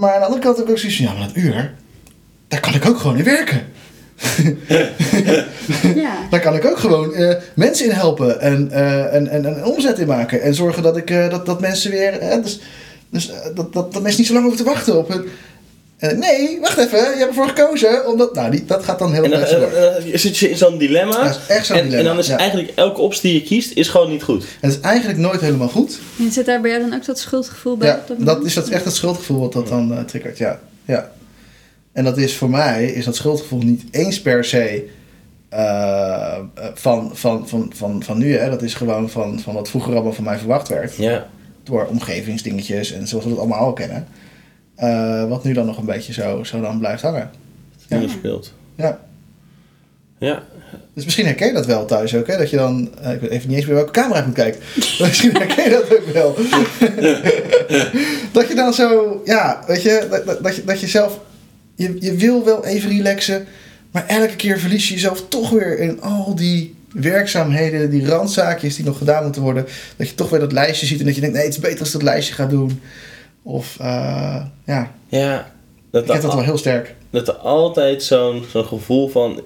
Maar 0.00 0.12
aan 0.12 0.18
de 0.20 0.24
andere 0.26 0.42
kant 0.42 0.56
heb 0.56 0.64
ik 0.66 0.72
ook 0.72 0.78
zoiets 0.78 0.96
van, 0.98 1.06
ja, 1.06 1.12
maar 1.12 1.26
dat 1.26 1.36
uur, 1.36 1.74
daar 2.48 2.60
kan 2.60 2.74
ik 2.74 2.86
ook 2.88 2.98
gewoon 2.98 3.18
in 3.18 3.24
werken. 3.24 3.60
Ja. 5.94 6.16
Daar 6.30 6.40
kan 6.40 6.54
ik 6.54 6.64
ook 6.64 6.78
gewoon 6.78 7.14
eh, 7.14 7.36
mensen 7.54 7.86
in 7.86 7.92
helpen 7.92 8.40
en, 8.40 8.70
eh, 8.70 9.14
en, 9.14 9.28
en, 9.28 9.44
en 9.44 9.56
een 9.56 9.64
omzet 9.64 9.98
in 9.98 10.06
maken. 10.06 10.42
En 10.42 10.54
zorgen 10.54 10.82
dat, 10.82 10.96
ik, 10.96 11.10
eh, 11.10 11.30
dat, 11.30 11.46
dat 11.46 11.60
mensen 11.60 11.90
weer. 11.90 12.40
dus 12.42 12.60
dus 13.10 13.30
dat, 13.54 13.72
dat, 13.72 13.92
dat 13.92 14.02
mensen 14.02 14.20
niet 14.20 14.26
zo 14.26 14.32
lang 14.32 14.46
hoeven 14.46 14.64
te 14.64 14.70
wachten 14.70 14.98
op 14.98 15.08
hun. 15.08 15.24
Eh, 16.02 16.10
nee, 16.12 16.60
wacht 16.60 16.78
even, 16.78 16.98
je 16.98 17.16
hebt 17.16 17.28
ervoor 17.28 17.48
gekozen. 17.48 18.06
Omdat, 18.06 18.34
nou, 18.34 18.50
die, 18.50 18.64
dat 18.64 18.84
gaat 18.84 18.98
dan 18.98 19.12
heel 19.12 19.24
erg 19.24 19.48
dan 19.50 20.18
zit 20.18 20.36
je 20.36 20.50
in 20.50 20.56
zo'n 20.56 20.78
dilemma. 20.78 21.24
Dat 21.24 21.40
is 21.48 21.54
echt 21.54 21.66
zo'n 21.66 21.76
en, 21.76 21.82
dilemma, 21.82 22.08
en 22.08 22.14
dan 22.14 22.18
is 22.18 22.26
ja. 22.26 22.36
eigenlijk 22.36 22.72
elke 22.74 23.00
optie 23.00 23.22
die 23.22 23.40
je 23.40 23.46
kiest, 23.46 23.72
is 23.76 23.88
gewoon 23.88 24.10
niet 24.10 24.22
goed. 24.22 24.42
En 24.42 24.68
het 24.68 24.78
is 24.78 24.80
eigenlijk 24.80 25.18
nooit 25.18 25.40
helemaal 25.40 25.68
goed. 25.68 25.98
En 26.18 26.32
zit 26.32 26.46
daar 26.46 26.60
bij 26.60 26.70
jou 26.70 26.82
dan 26.82 26.94
ook 26.94 27.04
dat 27.04 27.18
schuldgevoel 27.18 27.76
bij? 27.76 27.88
Ja, 27.88 28.04
dat 28.06 28.16
dat 28.18 28.44
is 28.44 28.54
dat 28.54 28.68
echt 28.68 28.84
het 28.84 28.94
schuldgevoel 28.94 29.40
wat 29.40 29.52
dat 29.52 29.68
dan 29.68 29.92
eh, 29.92 30.04
triggert. 30.04 30.38
Ja. 30.38 30.60
ja. 30.84 31.12
En 31.92 32.04
dat 32.04 32.18
is 32.18 32.36
voor 32.36 32.50
mij, 32.50 32.86
is 32.86 33.04
dat 33.04 33.16
schuldgevoel 33.16 33.62
niet 33.62 33.84
eens 33.90 34.22
per 34.22 34.44
se 34.44 34.88
eh, 35.48 36.36
eh, 36.54 36.64
van, 36.74 37.16
van, 37.16 37.48
van, 37.48 37.72
van, 37.74 38.02
van 38.02 38.18
nu. 38.18 38.36
Hè. 38.36 38.50
Dat 38.50 38.62
is 38.62 38.74
gewoon 38.74 39.10
van, 39.10 39.40
van 39.40 39.54
wat 39.54 39.68
vroeger 39.68 39.92
allemaal 39.92 40.12
van 40.12 40.24
mij 40.24 40.38
verwacht 40.38 40.68
werd. 40.68 40.96
Ja, 40.96 41.26
door 41.62 41.86
omgevingsdingetjes 41.86 42.92
en 42.92 43.08
zoals 43.08 43.24
we 43.24 43.30
dat 43.30 43.38
allemaal 43.38 43.58
al 43.58 43.72
kennen. 43.72 44.06
Eh, 44.74 45.28
wat 45.28 45.44
nu 45.44 45.52
dan 45.52 45.66
nog 45.66 45.78
een 45.78 45.84
beetje 45.84 46.12
zo, 46.12 46.44
zo 46.44 46.60
dan 46.60 46.78
blijft 46.78 47.02
hangen. 47.02 47.30
Ja. 47.88 47.98
je 47.98 48.08
speelt. 48.08 48.52
Ja. 48.74 49.00
Ja, 50.18 50.42
Dus 50.94 51.04
misschien 51.04 51.26
herken 51.26 51.46
je 51.46 51.52
dat 51.52 51.66
wel 51.66 51.84
thuis 51.84 52.14
ook, 52.14 52.26
hè? 52.26 52.38
Dat 52.38 52.50
je 52.50 52.56
dan, 52.56 52.90
eh, 53.02 53.12
ik 53.12 53.20
weet 53.20 53.30
even 53.30 53.48
niet 53.48 53.56
eens 53.56 53.66
meer 53.66 53.74
welke 53.74 53.90
camera 53.90 54.18
ik 54.18 54.26
moet 54.26 54.34
kijken. 54.34 54.60
Misschien 55.00 55.36
herken 55.36 55.64
je 55.64 55.70
dat 55.70 55.98
ook 55.98 56.06
wel. 56.06 56.34
dat 58.32 58.48
je 58.48 58.54
dan 58.54 58.74
zo, 58.74 59.20
ja, 59.24 59.62
weet 59.66 59.82
je, 59.82 60.06
dat, 60.10 60.26
dat, 60.26 60.42
dat 60.42 60.56
je, 60.56 60.64
dat 60.64 60.80
je 60.80 60.86
zelf, 60.86 61.20
je, 61.74 61.96
je 62.00 62.14
wil 62.14 62.44
wel 62.44 62.64
even 62.64 62.90
relaxen, 62.90 63.46
maar 63.90 64.06
elke 64.06 64.36
keer 64.36 64.58
verlies 64.58 64.88
je 64.88 64.94
jezelf 64.94 65.28
toch 65.28 65.50
weer 65.50 65.78
in 65.78 66.00
al 66.00 66.34
die 66.34 66.74
werkzaamheden, 66.92 67.90
die 67.90 68.06
randzaakjes 68.06 68.76
die 68.76 68.84
nog 68.84 68.98
gedaan 68.98 69.22
moeten 69.22 69.42
worden. 69.42 69.66
Dat 69.96 70.08
je 70.08 70.14
toch 70.14 70.30
weer 70.30 70.40
dat 70.40 70.52
lijstje 70.52 70.86
ziet 70.86 71.00
en 71.00 71.06
dat 71.06 71.14
je 71.14 71.20
denkt, 71.20 71.36
nee, 71.36 71.44
het 71.44 71.54
is 71.54 71.60
beter 71.60 71.78
als 71.78 71.88
ik 71.88 71.94
dat 71.94 72.02
lijstje 72.02 72.34
ga 72.34 72.46
doen. 72.46 72.80
Of, 73.42 73.76
eh, 73.80 74.44
ja, 74.64 74.94
ja. 75.08 75.52
Dat, 75.90 76.04
ik 76.04 76.12
heb 76.12 76.22
dat 76.22 76.34
wel 76.34 76.42
heel 76.42 76.58
sterk. 76.58 76.94
dat 77.10 77.28
er 77.28 77.34
altijd 77.34 78.02
zo'n 78.02 78.44
zo'n 78.50 78.64
gevoel 78.64 79.08
van 79.08 79.42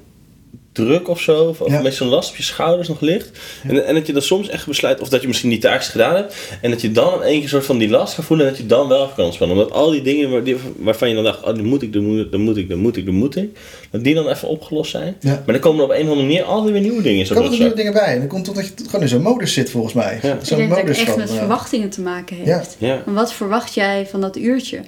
druk 0.76 1.08
of 1.08 1.20
zo, 1.20 1.44
of, 1.44 1.60
of 1.60 1.70
Ja. 1.72 1.80
met 1.82 1.94
zo'n 1.94 2.08
last 2.08 2.30
op 2.30 2.36
je 2.36 2.42
schouders 2.42 2.88
nog 2.88 3.00
ligt. 3.00 3.30
En, 3.68 3.86
en 3.86 3.94
dat 3.94 4.06
je 4.06 4.12
dan 4.12 4.22
soms 4.22 4.48
echt 4.48 4.66
besluit, 4.66 5.00
of 5.00 5.08
dat 5.08 5.20
je 5.20 5.26
misschien 5.26 5.50
die 5.50 5.58
taakjes 5.58 5.88
gedaan 5.88 6.14
hebt, 6.14 6.36
en 6.62 6.70
dat 6.70 6.80
je 6.80 6.92
dan 6.92 7.14
in 7.14 7.20
één 7.20 7.40
keer 7.40 7.48
soort 7.48 7.64
van 7.64 7.78
die 7.78 7.88
last 7.88 8.14
gaat 8.14 8.24
voelen 8.24 8.46
en 8.46 8.52
dat 8.52 8.60
je 8.60 8.66
dan 8.66 8.88
wel 8.88 9.06
kan 9.08 9.24
ontspannen. 9.24 9.56
Omdat 9.56 9.72
al 9.72 9.90
die 9.90 10.02
dingen 10.02 10.30
waar, 10.30 10.42
die- 10.44 10.56
waarvan 10.78 11.08
je 11.08 11.14
dan 11.14 11.24
dacht, 11.24 11.42
oh, 11.44 11.54
die 11.54 11.62
moet 11.62 11.82
ik, 11.82 11.92
die 11.92 12.00
moet 12.02 12.18
ik, 12.20 12.30
die 12.30 12.40
moet 12.40 12.56
ik, 12.56 12.68
die 12.68 12.76
moet 12.76 12.96
ik, 12.96 13.04
die 13.04 13.14
moet 13.14 13.36
ik, 13.36 13.48
dat 13.90 14.04
die 14.04 14.14
dan 14.14 14.28
even 14.28 14.48
opgelost 14.48 14.90
zijn. 14.90 15.16
Ja. 15.20 15.30
Maar 15.30 15.42
dan 15.54 15.58
komen 15.58 15.78
er 15.78 15.84
op 15.84 15.90
een 15.90 16.02
of 16.02 16.08
andere 16.08 16.26
manier 16.26 16.42
altijd 16.44 16.72
weer 16.72 16.80
nieuwe 16.82 17.02
dingen 17.02 17.18
in 17.24 17.28
Er 17.28 17.34
komen 17.34 17.52
er 17.52 17.58
nieuwe 17.58 17.74
dingen 17.74 17.92
bij. 17.92 18.12
En 18.12 18.18
dan 18.18 18.28
komt 18.28 18.46
het 18.46 18.56
omdat 18.56 18.72
je 18.76 18.84
gewoon 18.84 19.00
in 19.02 19.08
zo'n 19.08 19.22
modus 19.22 19.52
zit, 19.52 19.70
volgens 19.70 19.94
mij. 19.94 20.18
Ja. 20.22 20.38
Zo'n 20.42 20.56
denk 20.58 20.68
dat 20.70 20.78
het 20.78 20.86
modus 20.86 20.98
echt 21.02 21.10
van... 21.10 21.18
met 21.18 21.30
eh, 21.30 21.36
verwachtingen 21.36 21.90
te 21.90 22.00
maken 22.00 22.36
heeft. 22.36 22.76
Ja. 22.78 22.86
Ja. 22.86 23.02
En 23.06 23.14
wat 23.14 23.32
verwacht 23.32 23.74
jij 23.74 24.06
van 24.10 24.20
dat 24.20 24.36
uurtje? 24.36 24.80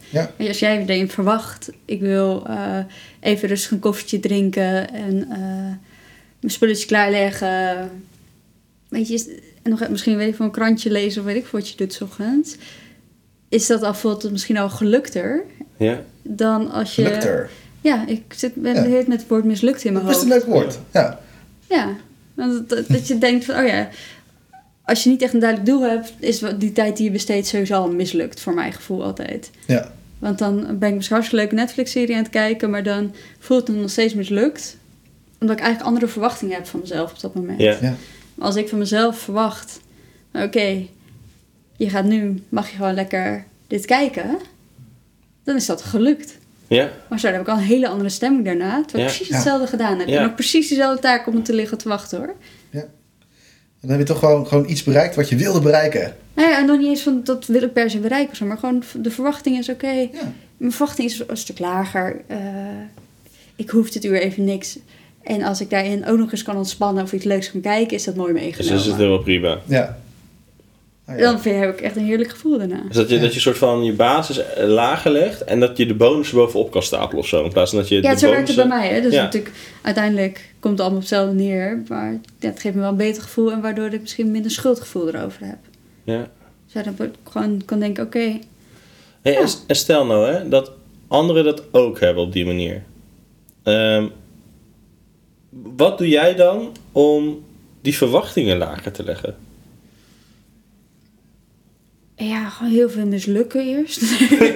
Als 0.49 0.59
jij 0.59 0.85
denkt, 0.85 1.13
verwacht, 1.13 1.71
ik 1.85 2.01
wil 2.01 2.43
eh, 2.47 2.55
even 3.21 3.49
rustig 3.49 3.71
een 3.71 3.79
koffietje 3.79 4.21
drinken 4.21 4.91
en 4.93 5.23
eh, 5.31 5.39
mijn 6.41 6.53
spulletje 6.53 6.87
klaarleggen. 6.87 7.91
Weet 8.89 9.09
je, 9.09 9.41
en 9.63 9.71
nog 9.71 9.89
misschien 9.89 10.17
weet 10.17 10.29
ik 10.29 10.35
van 10.35 10.47
een 10.47 10.53
krantje 10.53 10.91
lezen 10.91 11.21
of 11.21 11.27
weet 11.27 11.37
ik 11.37 11.47
wat 11.47 11.69
je 11.69 11.77
doet 11.77 11.93
's 11.93 12.01
ochtends. 12.01 12.57
Is 13.49 13.67
dat 13.67 13.83
al 13.83 13.95
voelt 13.95 14.23
het 14.23 14.33
misschien 14.33 14.57
al 14.57 14.71
gelukter 14.71 15.45
Ja. 15.77 16.01
dan 16.23 16.71
als 16.71 16.95
je... 16.97 17.03
Lukt 17.03 17.25
er. 17.25 17.51
Ja, 17.81 18.07
ik 18.07 18.23
zit 18.37 18.55
ben 18.55 18.91
Ja. 18.91 19.03
met 19.07 19.21
het 19.21 19.29
woord 19.29 19.45
mislukt 19.45 19.85
in 19.85 19.93
mijn 19.93 20.05
Dat 20.05 20.15
is 20.15 20.21
hoofd. 20.21 20.33
een 20.33 20.39
leuk 20.39 20.49
woord. 20.55 20.79
Ja. 20.93 21.21
Ja, 21.69 21.97
want 22.35 22.69
dat, 22.69 22.85
dat 22.89 23.07
je 23.09 23.19
denkt 23.19 23.45
van, 23.45 23.57
oh 23.59 23.67
ja, 23.67 23.89
als 24.85 25.03
je 25.05 25.11
niet 25.11 25.23
echt 25.23 25.33
een 25.35 25.41
duidelijk 25.41 25.71
doel 25.71 25.83
hebt, 25.83 26.13
is 26.19 26.43
die 26.59 26.73
tijd 26.73 26.97
die 26.97 27.05
je 27.07 27.13
besteedt 27.13 27.47
sowieso 27.47 27.75
al 27.75 27.91
mislukt, 27.93 28.41
voor 28.41 28.55
mijn 28.55 28.73
gevoel 28.73 29.05
altijd. 29.05 29.51
Ja. 29.67 29.93
Want 30.19 30.39
dan 30.39 30.57
ben 30.57 30.89
ik 30.89 30.95
misschien 30.95 31.17
een 31.17 31.23
hartstikke 31.23 31.37
leuke 31.37 31.55
Netflix-serie 31.55 32.17
aan 32.17 32.23
het 32.23 32.31
kijken, 32.31 32.71
maar 32.71 32.83
dan 32.83 33.15
voelt 33.39 33.67
het 33.67 33.77
me 33.77 33.83
nog 33.83 33.91
steeds 33.91 34.15
mislukt. 34.15 34.77
Omdat 35.41 35.57
ik 35.57 35.63
eigenlijk 35.63 35.93
andere 35.95 36.13
verwachtingen 36.13 36.55
heb 36.55 36.67
van 36.67 36.81
mezelf 36.81 37.11
op 37.11 37.21
dat 37.21 37.35
moment. 37.35 37.61
Ja. 37.61 37.77
Ja. 37.81 37.95
Maar 38.35 38.47
als 38.47 38.57
ik 38.57 38.69
van 38.69 38.79
mezelf 38.79 39.19
verwacht, 39.19 39.81
oké, 40.33 40.87
je 41.77 41.91
gaat 41.91 42.05
nu, 42.05 42.43
mag 42.49 42.71
je 42.71 42.77
gewoon 42.77 42.95
lekker 42.95 43.45
dit 43.67 43.85
kijken, 43.85 44.39
dan 45.45 45.57
is 45.57 45.67
dat 45.67 45.83
gelukt. 45.83 46.37
Ja. 46.67 46.91
Maar 47.09 47.19
zo, 47.21 47.27
dan 47.27 47.37
heb 47.37 47.47
ik 47.47 47.53
al 47.53 47.57
een 47.59 47.63
hele 47.67 47.89
andere 47.89 48.09
stemming 48.09 48.45
daarna, 48.45 48.83
terwijl 48.85 49.09
ik 49.09 49.11
Ja. 49.11 49.17
precies 49.17 49.29
Ja. 49.29 49.35
hetzelfde 49.35 49.67
gedaan 49.67 49.99
heb. 49.99 50.09
Ja. 50.09 50.21
En 50.21 50.27
ook 50.29 50.35
precies 50.35 50.69
dezelfde 50.69 51.01
taak 51.03 51.27
om 51.27 51.43
te 51.43 51.55
liggen 51.55 51.79
te 51.79 51.89
wachten 51.89 52.19
hoor. 52.19 52.35
En 53.81 53.89
dan 53.89 53.91
heb 53.99 53.99
je 54.07 54.13
toch 54.13 54.19
gewoon, 54.19 54.47
gewoon 54.47 54.69
iets 54.69 54.83
bereikt 54.85 55.15
wat 55.17 55.29
je 55.29 55.37
wilde 55.37 55.61
bereiken. 55.61 56.15
Nou 56.35 56.49
ja, 56.49 56.59
en 56.59 56.67
nog 56.67 56.79
niet 56.79 56.87
eens 56.89 57.03
van 57.03 57.21
dat 57.25 57.47
wil 57.47 57.63
ik 57.63 57.73
per 57.73 57.91
se 57.91 57.99
bereiken, 57.99 58.47
maar 58.47 58.59
gewoon 58.59 58.83
de 58.97 59.11
verwachting 59.11 59.59
is 59.59 59.69
oké. 59.69 59.91
Ja. 59.91 60.09
Mijn 60.57 60.73
verwachting 60.73 61.09
is 61.09 61.23
een 61.27 61.37
stuk 61.37 61.59
lager. 61.59 62.21
Eh, 62.27 62.39
ik 63.57 63.71
hoef 63.71 63.91
dit 63.91 64.05
uur 64.05 64.21
even 64.21 64.45
niks. 64.45 64.79
En 65.23 65.43
als 65.43 65.61
ik 65.61 65.71
daarin 65.71 66.07
ook 66.07 66.19
nog 66.19 66.33
eens 66.33 66.43
kan 66.43 66.57
ontspannen 66.57 67.05
of 67.05 67.13
iets 67.13 67.25
leuks 67.25 67.51
kan 67.51 67.61
kijken, 67.61 67.97
is 67.97 68.05
dat 68.05 68.15
mooi 68.15 68.33
Dus 68.33 68.43
meegenomen. 68.43 68.73
dat 68.75 68.81
is 68.85 68.87
het 68.91 68.97
helemaal 68.97 69.23
prima. 69.23 69.59
Ja. 69.67 69.99
Ja. 71.09 71.17
Dan 71.17 71.41
vind, 71.41 71.59
heb 71.61 71.73
ik 71.73 71.81
echt 71.81 71.97
een 71.97 72.05
heerlijk 72.05 72.31
gevoel 72.31 72.59
daarna. 72.59 72.83
Dus 72.87 72.97
dat 72.97 73.09
je, 73.11 73.19
dat 73.19 73.35
je 73.35 73.41
soort 73.41 73.59
van 73.59 73.85
je 73.85 73.93
basis 73.93 74.39
eh, 74.39 74.67
lager 74.67 75.11
legt 75.11 75.45
en 75.45 75.61
dat 75.61 75.77
je 75.77 75.87
de 75.87 75.95
bonus 75.95 76.31
bovenop 76.31 76.71
kan 76.71 76.83
stapelen 76.83 77.23
of 77.23 77.29
zo. 77.29 77.45
In 77.45 77.53
plaats 77.53 77.71
van 77.71 77.79
dat 77.79 77.89
je 77.89 78.03
Ja, 78.03 78.13
de 78.13 78.19
zo 78.19 78.31
werkt 78.31 78.49
het 78.49 78.57
bij 78.57 78.67
mij. 78.67 78.89
Hè? 78.89 79.01
Dus 79.01 79.13
Ja. 79.13 79.23
natuurlijk, 79.23 79.55
uiteindelijk 79.83 80.55
komt 80.61 80.73
het 80.73 80.81
allemaal 80.81 80.99
op 80.99 81.05
hetzelfde 81.09 81.35
neer. 81.35 81.83
Maar 81.89 82.13
ja, 82.39 82.49
het 82.49 82.61
geeft 82.61 82.75
me 82.75 82.81
wel 82.81 82.91
een 82.91 82.97
beter 82.97 83.23
gevoel. 83.23 83.53
En 83.53 83.61
waardoor 83.61 83.93
ik 83.93 84.01
misschien 84.01 84.31
minder 84.31 84.51
schuldgevoel 84.51 85.09
erover 85.09 85.47
heb. 85.47 85.59
Ja. 86.05 86.29
Dus 86.73 86.83
dan 86.85 86.95
ik 87.07 87.15
gewoon 87.31 87.63
kan 87.65 87.79
denken, 87.81 88.05
oké. 88.05 88.39
Hey, 89.23 89.33
Ja. 89.33 89.39
en, 89.41 89.49
en 89.67 89.77
stel 89.77 90.07
nou 90.07 90.33
hè, 90.33 90.49
dat 90.49 90.73
anderen 91.09 91.45
dat 91.45 91.63
ook 91.71 92.01
hebben 92.01 92.23
op 92.23 92.33
die 92.33 92.47
manier. 92.47 92.83
Ehm, 93.63 94.07
wat 95.77 95.99
doe 95.99 96.09
jij 96.09 96.35
dan 96.35 96.73
om 96.93 97.45
die 97.81 97.97
verwachtingen 97.97 98.59
lager 98.59 98.93
te 98.93 99.05
leggen? 99.05 99.37
Ja, 102.19 102.49
gewoon 102.49 102.73
heel 102.73 102.91
veel 102.91 103.07
mislukken 103.07 103.61
eerst. 103.61 104.01
nee, 104.31 104.53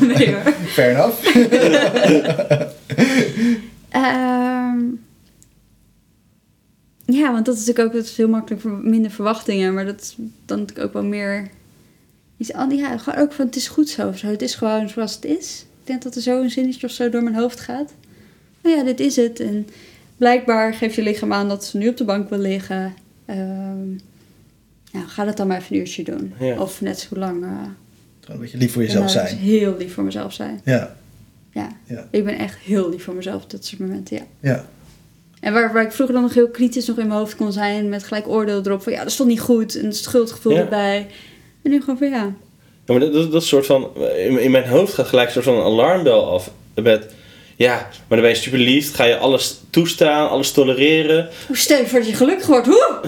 nee 0.16 0.34
hoor. 0.34 0.52
Fair 0.52 0.90
enough. 0.90 1.24
Ehm, 3.92 4.78
ja, 7.04 7.32
want 7.32 7.44
dat 7.44 7.54
is 7.54 7.60
natuurlijk 7.60 7.86
ook 7.86 7.92
dat 7.92 8.04
is 8.04 8.16
heel 8.16 8.28
makkelijk 8.28 8.62
voor 8.62 8.70
minder 8.70 9.10
verwachtingen, 9.10 9.74
maar 9.74 9.84
dat 9.84 10.00
is 10.00 10.16
dan 10.46 10.58
natuurlijk 10.58 10.86
ook 10.86 10.92
wel 10.92 11.04
meer 11.04 11.50
Ja, 12.36 12.98
gewoon 12.98 13.20
ook 13.20 13.32
van 13.32 13.46
het 13.46 13.56
is 13.56 13.68
goed 13.68 13.88
zo 13.88 14.08
of 14.08 14.18
zo. 14.18 14.26
Het 14.26 14.42
is 14.42 14.54
gewoon 14.54 14.88
zoals 14.88 15.14
het 15.14 15.24
is. 15.24 15.66
Ik 15.80 15.86
denk 15.86 16.02
dat 16.02 16.14
er 16.14 16.22
zo 16.22 16.42
een 16.42 16.50
zinnetje 16.50 16.86
of 16.86 16.92
zo 16.92 17.08
door 17.10 17.22
mijn 17.22 17.36
hoofd 17.36 17.60
gaat. 17.60 17.92
Nou 18.62 18.76
ja, 18.76 18.82
dit 18.84 19.00
is 19.00 19.16
het. 19.16 19.40
En 19.40 19.68
blijkbaar 20.16 20.74
geeft 20.74 20.94
je 20.94 21.02
lichaam 21.02 21.32
aan 21.32 21.48
dat 21.48 21.64
ze 21.64 21.76
nu 21.76 21.88
op 21.88 21.96
de 21.96 22.04
bank 22.04 22.28
wil 22.30 22.38
liggen. 22.38 22.94
Nou, 24.92 25.06
ga 25.06 25.24
dat 25.24 25.36
dan 25.36 25.46
maar 25.46 25.58
even 25.58 25.74
een 25.74 25.80
uurtje 25.80 26.02
doen. 26.04 26.34
Ja. 26.40 26.58
Of 26.60 26.80
net 26.80 26.98
zo 26.98 27.16
lang. 27.18 27.42
eh, 27.42 27.48
Gewoon 27.48 28.36
een 28.36 28.38
beetje 28.40 28.58
lief 28.58 28.72
voor 28.72 28.82
jezelf 28.82 29.10
zijn. 29.10 29.36
Heel 29.36 29.76
lief 29.78 29.94
voor 29.94 30.04
mezelf 30.04 30.32
zijn. 30.32 30.60
Ja. 30.64 30.96
Ja. 31.52 31.68
Ja. 31.84 32.08
Ik 32.10 32.24
ben 32.24 32.38
echt 32.38 32.58
heel 32.58 32.90
lief 32.90 33.04
voor 33.04 33.14
mezelf 33.14 33.42
op 33.42 33.50
dat 33.50 33.64
soort 33.64 33.80
momenten, 33.80 34.16
ja. 34.16 34.22
Ja. 34.40 34.66
En 35.40 35.52
waar, 35.52 35.72
waar 35.72 35.82
ik 35.84 35.92
vroeger 35.92 36.14
dan 36.14 36.24
nog 36.24 36.34
heel 36.34 36.48
kritisch 36.48 36.86
nog 36.86 36.98
in 36.98 37.06
mijn 37.06 37.18
hoofd 37.18 37.36
kon 37.36 37.52
zijn, 37.52 37.88
met 37.88 38.04
gelijk 38.04 38.28
oordeel 38.28 38.62
erop 38.66 38.82
van 38.82 38.92
ja, 38.92 39.02
dat 39.02 39.12
stond 39.12 39.28
niet 39.28 39.40
goed 39.40 39.74
en 39.76 39.92
schuldgevoel 39.92 40.52
Ja. 40.52 40.58
erbij. 40.58 41.06
En 41.62 41.70
nu 41.70 41.80
gewoon 41.80 41.98
van 41.98 42.08
ja, 42.08 42.22
Ja, 42.86 42.92
maar 42.98 43.00
dat, 43.00 43.12
dat, 43.12 43.32
dat 43.32 43.44
soort 43.44 43.66
van, 43.66 43.88
in, 44.16 44.38
in 44.42 44.50
mijn 44.50 44.68
hoofd 44.68 44.94
gaat 44.94 45.06
gelijk 45.06 45.26
een 45.26 45.32
soort 45.32 45.44
van 45.44 45.54
een 45.54 45.62
alarmbel 45.64 46.30
af. 46.32 46.50
Met, 46.74 47.14
ja, 47.62 47.74
maar 47.74 48.18
dan 48.18 48.20
ben 48.20 48.28
je 48.28 48.34
super 48.34 48.58
lief, 48.58 48.94
ga 48.94 49.04
je 49.04 49.16
alles 49.16 49.60
toestaan, 49.70 50.28
alles 50.28 50.52
tolereren. 50.52 51.28
hoe 51.46 51.56
stel 51.56 51.78
je 51.78 51.86
voor 51.86 51.98
dat 51.98 52.08
je 52.08 52.14
gelukkig 52.14 52.46
wordt? 52.46 52.66
Hoe? 52.66 53.00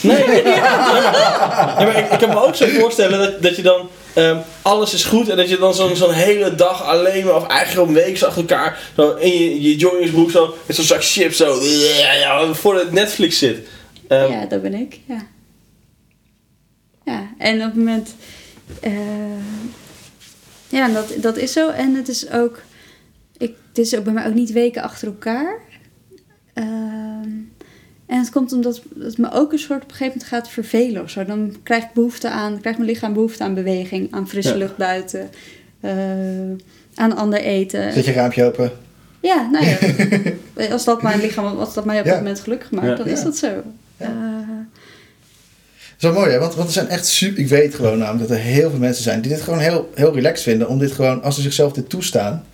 Nee, 0.00 0.42
ja, 0.44 1.74
maar 1.78 1.96
ik, 1.96 2.12
ik 2.12 2.18
kan 2.18 2.28
me 2.28 2.44
ook 2.46 2.54
zo 2.54 2.66
voorstellen 2.66 3.18
dat, 3.18 3.42
dat 3.42 3.56
je 3.56 3.62
dan 3.62 3.88
ehm, 4.14 4.38
alles 4.62 4.94
is 4.94 5.04
goed 5.04 5.28
en 5.28 5.36
dat 5.36 5.48
je 5.48 5.58
dan 5.58 5.74
zo'n 5.74 5.96
zo'n 5.96 6.12
hele 6.12 6.54
dag 6.54 6.84
alleen 6.84 7.24
maar, 7.24 7.34
of 7.34 7.46
eigenlijk 7.46 7.88
een 7.88 7.94
week 7.94 8.22
achter 8.22 8.40
elkaar, 8.40 8.78
zo 8.96 9.14
in 9.14 9.32
je, 9.32 9.62
je 9.62 9.76
joggingsbroek 9.76 10.30
zo, 10.30 10.54
met 10.66 10.76
zo'n 10.76 10.84
zak 10.84 11.04
chips 11.04 11.36
zo, 11.36 11.60
ja, 12.20 12.48
het 12.48 12.92
Netflix 12.92 13.38
zit. 13.38 13.68
Ehm, 14.08 14.32
ja, 14.32 14.46
dat 14.46 14.62
ben 14.62 14.74
ik, 14.74 14.98
ja. 15.06 15.26
Ja, 17.04 17.30
en 17.38 17.56
op 17.56 17.62
het 17.62 17.74
moment, 17.74 18.14
eh, 18.80 18.92
ja, 20.68 20.88
dat, 20.88 21.12
dat 21.16 21.36
is 21.36 21.52
zo. 21.52 21.68
En 21.68 21.94
het 21.94 22.08
is 22.08 22.30
ook, 22.30 22.62
ik, 23.40 23.54
het 23.68 23.78
is 23.78 23.96
ook 23.96 24.04
bij 24.04 24.12
mij 24.12 24.26
ook 24.26 24.34
niet 24.34 24.52
weken 24.52 24.82
achter 24.82 25.06
elkaar. 25.08 25.58
Ehm, 26.52 27.28
en 28.06 28.18
het 28.18 28.30
komt 28.30 28.52
omdat 28.52 28.82
het 28.98 29.18
me 29.18 29.32
ook 29.32 29.52
een 29.52 29.58
soort 29.58 29.82
op 29.82 29.88
een 29.90 29.96
gegeven 29.96 30.18
moment 30.18 30.28
gaat 30.28 30.48
vervelen 30.50 31.02
of 31.02 31.10
zo. 31.10 31.24
Dan 31.24 31.56
krijg 31.62 31.82
ik 31.84 31.92
behoefte 31.94 32.30
aan, 32.30 32.60
krijgt 32.60 32.78
mijn 32.78 32.90
lichaam 32.90 33.12
behoefte 33.12 33.44
aan 33.44 33.54
beweging, 33.54 34.08
aan 34.10 34.28
frisse 34.28 34.50
Ja. 34.52 34.56
lucht 34.56 34.76
buiten, 34.76 35.28
eh, 35.80 35.92
aan 36.94 37.16
ander 37.16 37.40
eten. 37.40 37.92
Zet 37.92 38.04
je 38.04 38.12
raampje 38.12 38.44
open. 38.44 38.72
Ja, 39.20 39.48
nou 39.50 39.66
ja. 39.66 39.78
als 40.72 40.84
dat 40.84 41.02
mijn 41.02 41.20
lichaam, 41.20 41.58
als 41.58 41.74
dat 41.74 41.84
mij 41.84 41.98
op 41.98 42.04
Ja. 42.04 42.10
dat 42.10 42.20
moment 42.20 42.40
gelukkig 42.40 42.70
maakt, 42.70 42.86
Ja. 42.86 42.94
dan 42.94 43.06
is 43.06 43.22
dat 43.22 43.36
zo. 43.36 43.62
Ja. 43.96 44.12
Eh, 46.00 46.14
mooi, 46.14 46.30
hè? 46.30 46.38
Want, 46.38 46.54
want 46.54 46.66
er 46.66 46.72
zijn 46.74 46.88
echt 46.88 47.06
super... 47.06 47.38
Ik 47.38 47.48
weet 47.48 47.74
gewoon 47.74 47.98
namelijk 47.98 48.28
dat 48.28 48.38
er 48.38 48.44
heel 48.44 48.70
veel 48.70 48.78
mensen 48.78 49.02
zijn 49.02 49.20
die 49.20 49.30
dit 49.30 49.40
gewoon 49.40 49.58
heel, 49.58 49.90
heel 49.94 50.14
relaxed 50.14 50.42
vinden. 50.42 50.68
Om 50.68 50.78
dit 50.78 50.92
gewoon, 50.92 51.22
als 51.22 51.34
ze 51.34 51.40
zichzelf 51.42 51.72
dit 51.72 51.88
toestaan... 51.88 52.44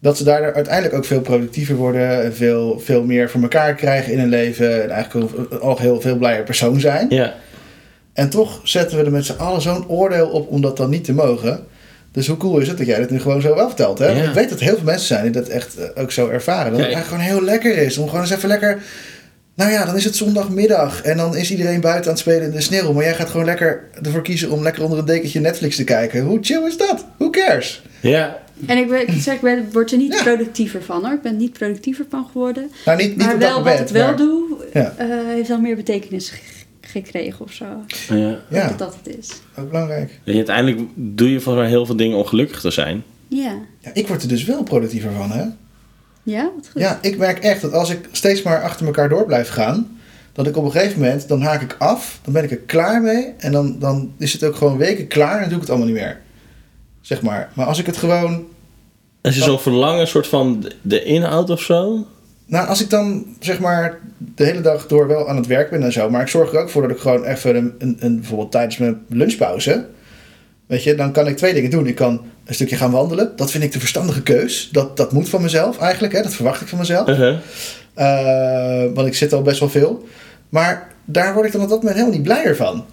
Dat 0.00 0.16
ze 0.16 0.24
daardoor 0.24 0.54
uiteindelijk 0.54 0.94
ook 0.94 1.04
veel 1.04 1.20
productiever 1.20 1.74
worden. 1.76 2.22
En 2.22 2.34
veel, 2.34 2.80
veel 2.84 3.04
meer 3.04 3.30
voor 3.30 3.42
elkaar 3.42 3.74
krijgen 3.74 4.12
in 4.12 4.18
hun 4.18 4.28
leven. 4.28 4.82
En 4.82 4.90
eigenlijk 4.90 5.32
ook, 5.62 5.78
heel 5.78 6.00
veel 6.00 6.16
blijer 6.16 6.42
persoon 6.42 6.80
zijn. 6.80 7.06
ja. 7.10 7.34
En 8.12 8.30
toch 8.30 8.60
zetten 8.62 8.98
we 8.98 9.04
er 9.04 9.10
met 9.10 9.26
z'n 9.26 9.38
allen 9.38 9.60
zo'n 9.60 9.88
oordeel 9.88 10.28
op 10.28 10.48
om 10.48 10.60
dat 10.60 10.76
dan 10.76 10.90
niet 10.90 11.04
te 11.04 11.12
mogen. 11.12 11.66
Dus 12.12 12.26
hoe 12.26 12.36
cool 12.36 12.58
is 12.58 12.68
het 12.68 12.78
dat 12.78 12.86
jij 12.86 12.98
dit 12.98 13.10
nu 13.10 13.20
gewoon 13.20 13.40
zo 13.40 13.54
wel 13.54 13.66
vertelt, 13.66 13.98
hè? 13.98 14.06
Ja. 14.06 14.28
ik 14.28 14.34
weet 14.34 14.48
dat 14.48 14.60
heel 14.60 14.74
veel 14.74 14.84
mensen 14.84 15.06
zijn 15.06 15.22
die 15.22 15.30
dat 15.30 15.48
echt 15.48 15.76
eh, 15.76 16.02
ook 16.02 16.12
zo 16.12 16.28
ervaren. 16.28 16.72
Dat 16.72 16.80
het 16.80 16.92
eigenlijk 16.92 17.06
gewoon 17.06 17.38
heel 17.38 17.44
lekker 17.44 17.76
is. 17.76 17.98
Om 17.98 18.06
gewoon 18.06 18.20
eens 18.20 18.30
even 18.30 18.48
lekker... 18.48 18.82
Nou 19.54 19.72
ja, 19.72 19.84
dan 19.84 19.96
is 19.96 20.04
het 20.04 20.16
zondagmiddag 20.16 21.02
en 21.02 21.16
dan 21.16 21.36
is 21.36 21.50
iedereen 21.50 21.80
buiten 21.80 22.04
aan 22.04 22.10
het 22.10 22.18
spelen 22.18 22.42
in 22.42 22.50
de 22.50 22.60
sneeuw. 22.60 22.92
Maar 22.92 23.04
jij 23.04 23.14
gaat 23.14 23.28
gewoon 23.28 23.46
lekker 23.46 23.84
ervoor 24.02 24.22
kiezen 24.22 24.50
om 24.50 24.62
lekker 24.62 24.82
onder 24.82 24.98
een 24.98 25.04
dekentje 25.04 25.40
Netflix 25.40 25.76
te 25.76 25.84
kijken. 25.84 26.22
Hoe 26.22 26.38
chill 26.40 26.66
is 26.66 26.76
dat? 26.76 27.04
Who 27.30 27.42
cares? 27.46 27.82
Ja, 28.00 28.38
En 28.66 28.78
ik, 28.78 28.88
ben, 28.88 29.08
ik 29.08 29.22
zeg, 29.22 29.34
ik 29.34 29.40
ben, 29.40 29.68
word 29.72 29.92
er 29.92 29.98
niet 29.98 30.12
Ja. 30.14 30.22
productiever 30.22 30.82
van 30.82 31.04
hoor. 31.04 31.12
Ik 31.14 31.22
ben 31.22 31.36
niet 31.36 31.52
productiever 31.52 32.04
van 32.10 32.26
geworden. 32.32 32.70
Nou, 32.84 32.98
niet, 32.98 33.16
niet 33.16 33.26
maar 33.26 33.38
wel 33.38 33.58
moment. 33.58 33.78
wat 33.78 33.88
ik 33.88 33.94
wel 33.94 34.06
maar- 34.06 34.16
doe, 34.16 34.64
Ja. 34.72 34.94
eh, 34.96 35.06
heeft 35.26 35.48
wel 35.48 35.60
meer 35.60 35.76
betekenis 35.76 36.28
ge- 36.30 36.38
gekregen 36.80 37.44
of 37.44 37.52
zo. 37.52 37.64
ja. 38.08 38.38
Ja, 38.50 38.68
Dat 38.68 38.78
dat 38.78 38.96
het 39.02 39.16
is. 39.18 39.30
ook 39.58 39.70
belangrijk. 39.70 40.20
En 40.24 40.34
uiteindelijk 40.34 40.80
doe 40.94 41.30
je 41.30 41.40
volgens 41.40 41.64
mij 41.64 41.72
heel 41.74 41.86
veel 41.86 41.96
dingen 41.96 42.16
om 42.16 42.24
gelukkig 42.24 42.60
te 42.60 42.70
zijn. 42.70 43.02
Ja. 43.28 43.58
Ja, 43.78 43.90
ik 43.94 44.08
word 44.08 44.22
er 44.22 44.28
dus 44.28 44.44
wel 44.44 44.62
productiever 44.62 45.12
van, 45.12 45.30
hè? 45.30 45.44
Ja, 46.22 46.42
wat 46.56 46.68
goed. 46.72 46.82
Ja, 46.82 46.98
ik 47.02 47.18
merk 47.18 47.38
echt 47.38 47.60
dat 47.60 47.72
als 47.72 47.90
ik 47.90 48.08
steeds 48.12 48.42
maar 48.42 48.62
achter 48.62 48.86
elkaar 48.86 49.08
door 49.08 49.26
blijf 49.26 49.48
gaan, 49.48 49.98
dat 50.32 50.46
ik 50.46 50.56
op 50.56 50.64
een 50.64 50.70
gegeven 50.70 51.00
moment, 51.00 51.28
dan 51.28 51.42
haak 51.42 51.62
ik 51.62 51.76
af, 51.78 52.18
dan 52.24 52.32
ben 52.32 52.44
ik 52.44 52.50
er 52.50 52.56
klaar 52.56 53.02
mee 53.02 53.32
en 53.38 53.52
dan, 53.52 53.76
dan 53.78 54.12
is 54.18 54.32
het 54.32 54.44
ook 54.44 54.54
gewoon 54.56 54.76
weken 54.76 55.06
klaar 55.06 55.34
en 55.34 55.40
dan 55.40 55.48
doe 55.48 55.54
ik 55.56 55.60
het 55.60 55.70
allemaal 55.70 55.88
niet 55.88 55.96
meer. 55.96 56.20
Zeg 57.00 57.22
maar. 57.22 57.50
Maar 57.54 57.66
als 57.66 57.78
ik 57.78 57.86
het 57.86 57.96
gewoon 57.96 58.44
Is 59.22 59.36
er 59.36 59.42
zo'n 59.42 59.58
verlangen, 59.60 60.08
soort 60.08 60.26
van 60.26 60.64
de- 60.82 61.04
inhoud 61.04 61.50
of 61.50 61.60
zo? 61.60 62.06
Nou, 62.46 62.68
als 62.68 62.80
ik 62.80 62.90
dan 62.90 63.24
zeg 63.40 63.58
maar 63.60 63.98
de 64.34 64.44
hele 64.44 64.60
dag 64.60 64.86
door 64.86 65.06
wel 65.06 65.28
aan 65.28 65.36
het 65.36 65.46
werk 65.46 65.70
ben 65.70 65.82
en 65.82 65.92
zo, 65.92 66.10
maar 66.10 66.20
ik 66.20 66.28
zorg 66.28 66.52
er 66.52 66.60
ook 66.60 66.70
voor 66.70 66.82
dat 66.82 66.90
ik 66.90 66.98
gewoon 66.98 67.24
even 67.24 67.56
een, 67.56 67.74
een, 67.78 67.96
een 68.00 68.16
bijvoorbeeld 68.16 68.50
tijdens 68.52 68.76
mijn 68.78 69.00
lunchpauze, 69.08 69.86
weet 70.66 70.82
je, 70.82 70.94
dan 70.94 71.12
kan 71.12 71.26
ik 71.26 71.36
twee 71.36 71.54
dingen 71.54 71.70
doen. 71.70 71.86
Ik 71.86 71.94
kan 71.94 72.20
een 72.44 72.54
stukje 72.54 72.76
gaan 72.76 72.90
wandelen. 72.90 73.32
Dat 73.36 73.50
vind 73.50 73.64
ik 73.64 73.72
de 73.72 73.78
verstandige 73.78 74.22
keus. 74.22 74.68
Dat, 74.72 74.96
dat 74.96 75.12
moet 75.12 75.28
van 75.28 75.42
mezelf 75.42 75.78
eigenlijk, 75.78 76.12
hè? 76.12 76.22
dat 76.22 76.34
verwacht 76.34 76.60
ik 76.60 76.68
van 76.68 76.78
mezelf. 76.78 77.08
Eh, 77.94 78.84
want 78.94 79.06
ik 79.06 79.14
zit 79.14 79.32
al 79.32 79.42
best 79.42 79.60
wel 79.60 79.68
veel. 79.68 80.04
Maar 80.48 80.92
daar 81.04 81.34
word 81.34 81.46
ik 81.46 81.52
dan 81.52 81.62
op 81.62 81.68
dat 81.68 81.78
moment 81.78 81.96
helemaal 81.96 82.16
niet 82.18 82.26
blijer 82.28 82.56
van. 82.56 82.84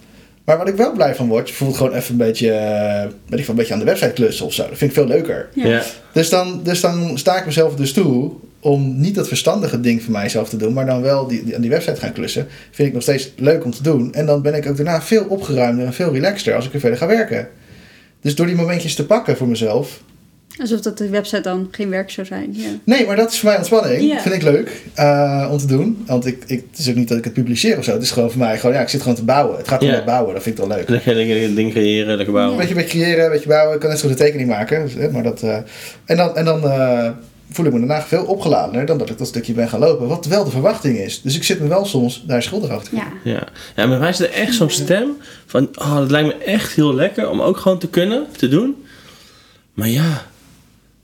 Maar 0.48 0.58
wat 0.58 0.68
ik 0.68 0.75
wel 0.75 0.92
blij 0.92 1.16
van 1.16 1.27
word, 1.27 1.44
bijvoorbeeld 1.44 1.77
gewoon 1.77 1.94
even 1.94 2.12
een 2.12 2.18
beetje, 2.18 2.51
eh, 2.51 3.01
weet 3.01 3.39
ik 3.39 3.46
veel, 3.46 3.50
een 3.50 3.56
beetje 3.56 3.74
aan 3.74 3.80
de 3.80 3.86
website 3.86 4.13
klussen 4.13 4.46
of 4.46 4.54
zo. 4.54 4.62
Dat 4.68 4.77
vind 4.77 4.92
ik 4.92 4.98
veel 4.98 5.08
leuker. 5.08 5.50
Ja. 5.54 5.68
Ja. 5.68 5.84
Dus 6.12 6.30
dan, 6.30 6.60
dus 6.63 6.82
dan 6.82 7.18
sta 7.18 7.38
ik 7.38 7.46
mezelf 7.46 7.75
dus 7.75 7.94
toe 7.94 8.32
om 8.60 9.00
niet 9.00 9.16
dat 9.16 9.27
verstandige 9.27 9.80
ding 9.80 10.04
voor 10.04 10.12
mijzelf 10.12 10.50
te 10.50 10.58
doen, 10.58 10.74
maar 10.74 10.86
dan 10.86 11.01
wel 11.01 11.27
die, 11.27 11.44
die, 11.44 11.56
aan 11.56 11.62
die 11.62 11.70
website 11.70 12.00
gaan 12.00 12.13
klussen. 12.13 12.48
Vind 12.72 12.88
ik 12.88 12.94
nog 12.94 13.04
steeds 13.04 13.32
leuk 13.36 13.66
om 13.66 13.72
te 13.72 13.84
doen. 13.84 14.13
En 14.13 14.25
dan 14.25 14.42
ben 14.42 14.54
ik 14.54 14.68
ook 14.68 14.75
daarna 14.75 15.01
veel 15.01 15.25
opgeruimder 15.25 15.86
en 15.86 15.94
veel 15.94 16.13
relaxter 16.13 16.56
als 16.56 16.66
ik 16.66 16.74
er 16.74 16.80
verder 16.80 17.00
ga 17.00 17.08
werken. 17.08 17.48
Dus 18.22 18.36
door 18.36 18.46
die 18.46 18.56
momentjes 18.56 18.96
te 18.96 19.06
pakken 19.06 19.38
voor 19.38 19.48
mezelf. 19.48 20.01
Alsof 20.62 20.80
dat 20.82 20.98
de 20.98 21.10
website 21.10 21.42
dan 21.42 21.68
geen 21.72 21.89
werk 21.89 22.10
zou 22.12 22.27
zijn. 22.27 22.50
Ja. 22.54 22.70
Nee, 22.84 23.06
maar 23.06 23.16
dat 23.16 23.32
is 23.32 23.39
voor 23.39 23.50
mij 23.50 23.58
ontspanning. 23.58 24.01
Ja. 24.01 24.20
Vind 24.22 24.36
ik 24.36 24.42
leuk 24.42 24.82
eh, 24.94 25.48
om 25.51 25.58
te 25.58 25.66
doen. 25.66 26.04
Want 26.06 26.25
ik, 26.25 26.44
ik, 26.48 26.63
het 26.70 26.80
is 26.80 26.89
ook 26.89 26.96
niet 26.96 27.08
dat 27.08 27.18
ik 27.18 27.24
het 27.24 27.34
publiceer 27.34 27.77
of 27.77 27.84
zo. 27.84 27.92
Het 27.94 28.01
is 28.01 28.12
gewoon 28.12 28.30
voor 28.32 28.39
mij 28.39 28.60
gewoon, 28.60 28.75
ja, 28.75 28.82
ik 28.82 28.89
zit 28.89 29.01
gewoon 29.01 29.16
te 29.16 29.24
bouwen. 29.24 29.58
Het 29.58 29.68
gaat 29.68 29.82
om 29.82 29.88
Ja. 29.88 30.04
bouwen. 30.04 30.34
Dat 30.34 30.44
vind 30.44 30.60
ik 30.60 30.66
wel 30.68 30.77
leuk. 30.77 30.89
Lekker 30.89 31.16
lekker 31.16 31.56
ding 31.56 31.72
creëren, 31.72 32.16
lekker 32.16 32.34
bouwen. 32.34 32.54
Een 32.54 32.60
beetje, 32.60 32.75
beetje 32.75 33.00
creëren, 33.00 33.25
een 33.25 33.32
beetje 33.32 33.48
bouwen. 33.48 33.74
Ik 33.74 33.80
kan 33.80 33.89
net 33.89 34.00
zo 34.00 34.08
goed 34.10 34.20
een 34.20 34.25
tekening 34.25 34.50
maken. 34.50 34.84
dus, 34.86 34.94
hè, 34.94 35.12
Maar 35.12 35.24
dat, 35.24 35.42
eh, 35.42 35.58
en 36.06 36.18
dan, 36.18 36.36
en 36.36 36.46
dan 36.46 36.63
eh, 36.63 37.10
voel 37.51 37.66
ik 37.66 37.74
me 37.74 37.80
daarna 37.80 38.01
veel 38.01 38.24
opgeladener 38.24 38.86
dan 38.86 38.98
dat 38.98 39.10
ik 39.10 39.18
dat 39.18 39.27
stukje 39.27 39.54
ben 39.54 39.70
gaan 39.70 39.80
lopen. 39.80 40.08
Wat 40.08 40.25
wel 40.25 40.44
de 40.44 40.51
verwachting 40.51 40.98
is. 40.98 41.22
Dus 41.22 41.36
ik 41.36 41.44
zit 41.44 41.60
me 41.60 41.68
wel 41.68 41.86
soms 41.86 42.24
daar 42.27 42.44
schuldig 42.44 42.70
over 42.72 42.84
te 42.84 42.89
voelen. 42.89 43.10
Ja. 43.24 43.32
Ja. 43.32 43.48
ja, 43.75 43.88
bij 43.89 43.98
mij 44.00 44.10
is 44.10 44.20
er 44.20 44.32
echt 44.32 44.54
zo'n 44.54 44.70
stem 44.70 45.10
van, 45.46 45.70
oh, 45.80 45.96
dat 45.98 46.12
lijkt 46.12 46.27
me 46.38 46.44
echt 46.44 46.74
heel 46.74 46.94
lekker 46.96 47.30
om 47.30 47.42
ook 47.42 47.58
gewoon 47.58 47.80
te 47.80 47.88
kunnen, 47.89 48.25
te 48.38 48.48
doen. 48.48 48.75
Maar 49.74 49.89
ja, 49.89 50.25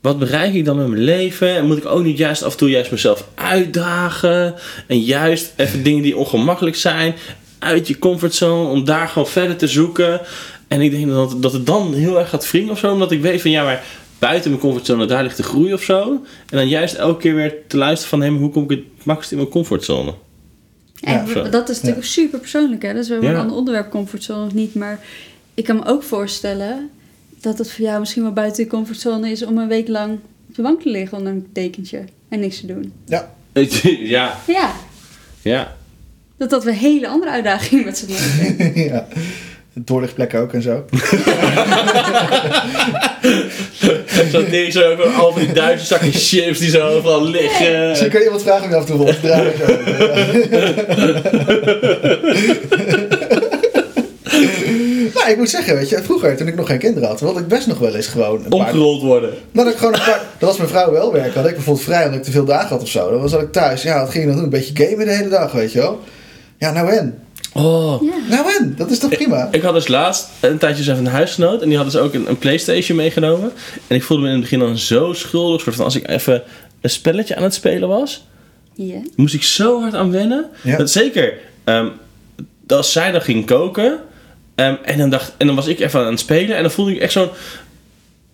wat 0.04 0.18
bereik 0.18 0.54
ik 0.54 0.64
dan 0.64 0.76
met 0.76 0.88
mijn 0.88 1.02
leven? 1.02 1.48
En 1.56 1.66
moet 1.66 1.76
ik 1.76 1.86
ook 1.86 2.02
niet 2.02 2.18
juist 2.18 2.42
af 2.42 2.52
en 2.52 2.58
toe 2.58 2.70
juist 2.70 2.90
mezelf 2.90 3.28
uitdagen? 3.34 4.54
En 4.86 5.00
juist 5.00 5.52
even 5.56 5.82
dingen 5.82 6.02
die 6.02 6.16
ongemakkelijk 6.16 6.76
zijn, 6.76 7.14
uit 7.58 7.88
je 7.88 7.98
comfortzone, 7.98 8.68
om 8.68 8.84
daar 8.84 9.08
gewoon 9.08 9.28
verder 9.28 9.56
te 9.56 9.66
zoeken. 9.66 10.20
En 10.68 10.80
ik 10.80 10.90
denk 10.90 11.08
dat, 11.08 11.42
dat 11.42 11.52
het 11.52 11.66
dan 11.66 11.94
heel 11.94 12.18
erg 12.18 12.28
gaat 12.28 12.50
wringen 12.50 12.70
of 12.72 12.78
zo, 12.78 12.92
omdat 12.92 13.10
ik 13.12 13.20
weet 13.22 13.40
van, 13.42 13.50
ja, 13.50 13.64
maar 13.64 13.84
buiten 14.18 14.50
mijn 14.50 14.62
comfortzone, 14.62 15.06
daar 15.06 15.22
ligt 15.22 15.36
de 15.36 15.42
groei 15.42 15.72
of 15.72 15.82
zo. 15.82 16.10
En 16.50 16.56
dan 16.58 16.68
juist 16.68 16.94
elke 16.94 17.20
keer 17.20 17.34
weer 17.34 17.54
te 17.66 17.76
luisteren 17.76 18.08
van, 18.08 18.18
maar 18.32 18.40
hoe 18.40 18.50
kom 18.50 18.62
ik 18.62 18.70
het 18.70 18.80
makkelijkst 18.96 19.30
in 19.30 19.36
mijn 19.38 19.48
comfortzone? 19.50 20.14
En 21.00 21.12
Ja, 21.12 21.26
zo. 21.32 21.48
dat 21.48 21.68
is 21.68 21.80
natuurlijk 21.80 22.06
super 22.06 22.38
persoonlijk, 22.38 22.82
hè? 22.82 22.92
Dat 22.94 23.02
is 23.02 23.08
wel 23.08 23.22
Ja. 23.22 23.30
een 23.30 23.36
ander 23.36 23.56
onderwerp, 23.56 23.90
comfortzone 23.90 24.46
of 24.46 24.54
niet. 24.54 24.74
Maar 24.74 25.00
ik 25.54 25.64
kan 25.64 25.76
me 25.76 25.84
ook 25.86 26.02
voorstellen 26.02 26.90
dat 27.44 27.58
het 27.58 27.70
voor 27.70 27.84
jou 27.84 28.00
misschien 28.00 28.22
wel 28.22 28.32
buiten 28.32 28.64
je 28.64 28.70
comfortzone 28.70 29.30
is 29.30 29.44
om 29.44 29.58
een 29.58 29.68
week 29.68 29.88
lang 29.88 30.18
op 30.48 30.54
de 30.54 30.62
bank 30.62 30.82
te 30.82 30.90
liggen 30.90 31.18
onder 31.18 31.32
een 31.32 31.46
dekentje 31.52 32.04
en 32.28 32.40
niks 32.40 32.60
te 32.60 32.66
doen. 32.66 32.92
Ja. 33.06 33.32
ja, 34.16 34.36
Ja, 34.46 34.72
ja. 35.42 35.76
dat 36.36 36.50
dat 36.50 36.64
weer 36.64 36.74
hele 36.74 37.08
andere 37.08 37.30
uitdagingen 37.30 37.84
met 37.84 37.98
z'n 37.98 38.06
allen. 38.12 38.72
ja. 38.90 39.06
Doorlichtplekken 39.72 40.40
ook 40.40 40.52
en 40.52 40.62
zo. 40.62 40.84
Zo'n 44.30 44.50
ding 44.56 44.72
zo, 44.72 44.90
ook 44.90 45.00
al 45.00 45.32
van 45.32 45.40
die 45.40 45.52
Duitse 45.52 45.86
zakken 45.86 46.12
chips 46.12 46.58
die 46.58 46.70
zo 46.70 46.88
overal 46.88 47.24
liggen. 47.24 47.88
Misschien 47.88 48.10
kan 48.10 48.20
je 48.20 48.26
iemand 48.26 48.42
vragen 48.42 48.64
om 48.64 48.70
je 48.70 48.76
af 48.76 48.82
en 48.82 48.88
toe 48.88 48.96
rond 48.96 49.20
te 49.20 49.26
draaien. 49.26 49.52
Nou, 55.24 55.36
ik 55.36 55.42
moet 55.42 55.50
zeggen, 55.50 55.74
weet 55.74 55.88
je, 55.88 56.02
vroeger 56.02 56.36
toen 56.36 56.46
ik 56.46 56.54
nog 56.56 56.66
geen 56.66 56.78
kinderen 56.78 57.08
had, 57.08 57.20
wilde 57.20 57.40
ik 57.40 57.48
best 57.48 57.66
nog 57.66 57.78
wel 57.78 57.94
eens 57.94 58.06
gewoon 58.06 58.42
een 58.44 58.48
paar... 58.48 58.58
Omgerold 58.60 59.02
worden. 59.02 59.30
Dan 59.52 59.64
had 59.64 59.72
ik 59.72 59.78
gewoon 59.78 59.94
een 59.94 60.00
paar... 60.04 60.22
Dat 60.38 60.48
was 60.48 60.56
mijn 60.58 60.68
vrouw 60.68 60.92
wel 60.92 61.12
werken. 61.12 61.40
Had 61.40 61.48
ik 61.48 61.54
bijvoorbeeld 61.54 61.84
vrij 61.86 62.04
omdat 62.04 62.18
ik 62.18 62.24
te 62.24 62.30
veel 62.30 62.44
dagen 62.44 62.68
had 62.68 62.82
of 62.82 62.88
zo. 62.88 63.10
Dan 63.10 63.20
was 63.20 63.32
ik 63.32 63.52
thuis. 63.52 63.82
Ja, 63.82 64.00
wat 64.00 64.10
ging 64.10 64.22
je 64.24 64.26
dan 64.26 64.34
doen? 64.36 64.44
Een 64.44 64.50
beetje 64.50 64.84
gamen 64.86 65.06
de 65.06 65.12
hele 65.12 65.28
dag, 65.28 65.52
weet 65.52 65.72
je 65.72 65.78
wel. 65.78 66.00
Ja, 66.58 66.72
nou 66.72 66.90
en? 66.90 67.18
Oh. 67.52 68.02
Ja. 68.02 68.36
Nou 68.36 68.46
en? 68.60 68.74
Dat 68.76 68.90
is 68.90 68.98
toch 68.98 69.10
prima? 69.10 69.48
Ik 69.50 69.62
had 69.62 69.74
dus 69.74 69.88
laatst 69.88 70.28
een 70.40 70.58
tijdje 70.58 70.78
eens 70.78 70.88
even 70.88 71.06
een 71.06 71.12
huisgenoot 71.12 71.62
en 71.62 71.68
die 71.68 71.76
had 71.76 71.86
dus 71.90 71.96
ook 71.96 72.14
een, 72.14 72.28
een 72.28 72.38
Playstation 72.38 72.96
meegenomen. 72.96 73.52
En 73.86 73.96
ik 73.96 74.02
voelde 74.02 74.22
me 74.22 74.28
in 74.28 74.34
het 74.34 74.42
begin 74.42 74.58
dan 74.58 74.78
zo 74.78 75.12
schuldig, 75.12 75.60
soort 75.60 75.76
van 75.76 75.84
als 75.84 75.96
ik 75.96 76.08
even 76.08 76.42
een 76.80 76.90
spelletje 76.90 77.36
aan 77.36 77.42
het 77.42 77.54
spelen 77.54 77.88
was, 77.88 78.26
Ja. 78.74 79.00
moest 79.16 79.34
ik 79.34 79.42
zo 79.42 79.80
hard 79.80 79.94
aan 79.94 80.10
wennen. 80.10 80.46
Ja. 80.62 80.76
Dat 80.76 80.90
zeker, 80.90 81.34
ehm, 81.64 81.88
dat 82.66 82.78
als 82.78 82.92
zij 82.92 83.10
dan 83.12 83.20
ging 83.20 83.46
koken 83.46 83.98
ehm, 84.54 84.74
en, 84.84 84.98
dan 84.98 85.10
dacht, 85.10 85.32
en 85.36 85.46
dan 85.46 85.56
was 85.56 85.66
ik 85.66 85.80
even 85.80 86.00
aan 86.00 86.10
het 86.10 86.20
spelen 86.20 86.56
en 86.56 86.62
dan 86.62 86.70
voelde 86.70 86.94
ik 86.94 87.00
echt 87.00 87.12
zo'n... 87.12 87.28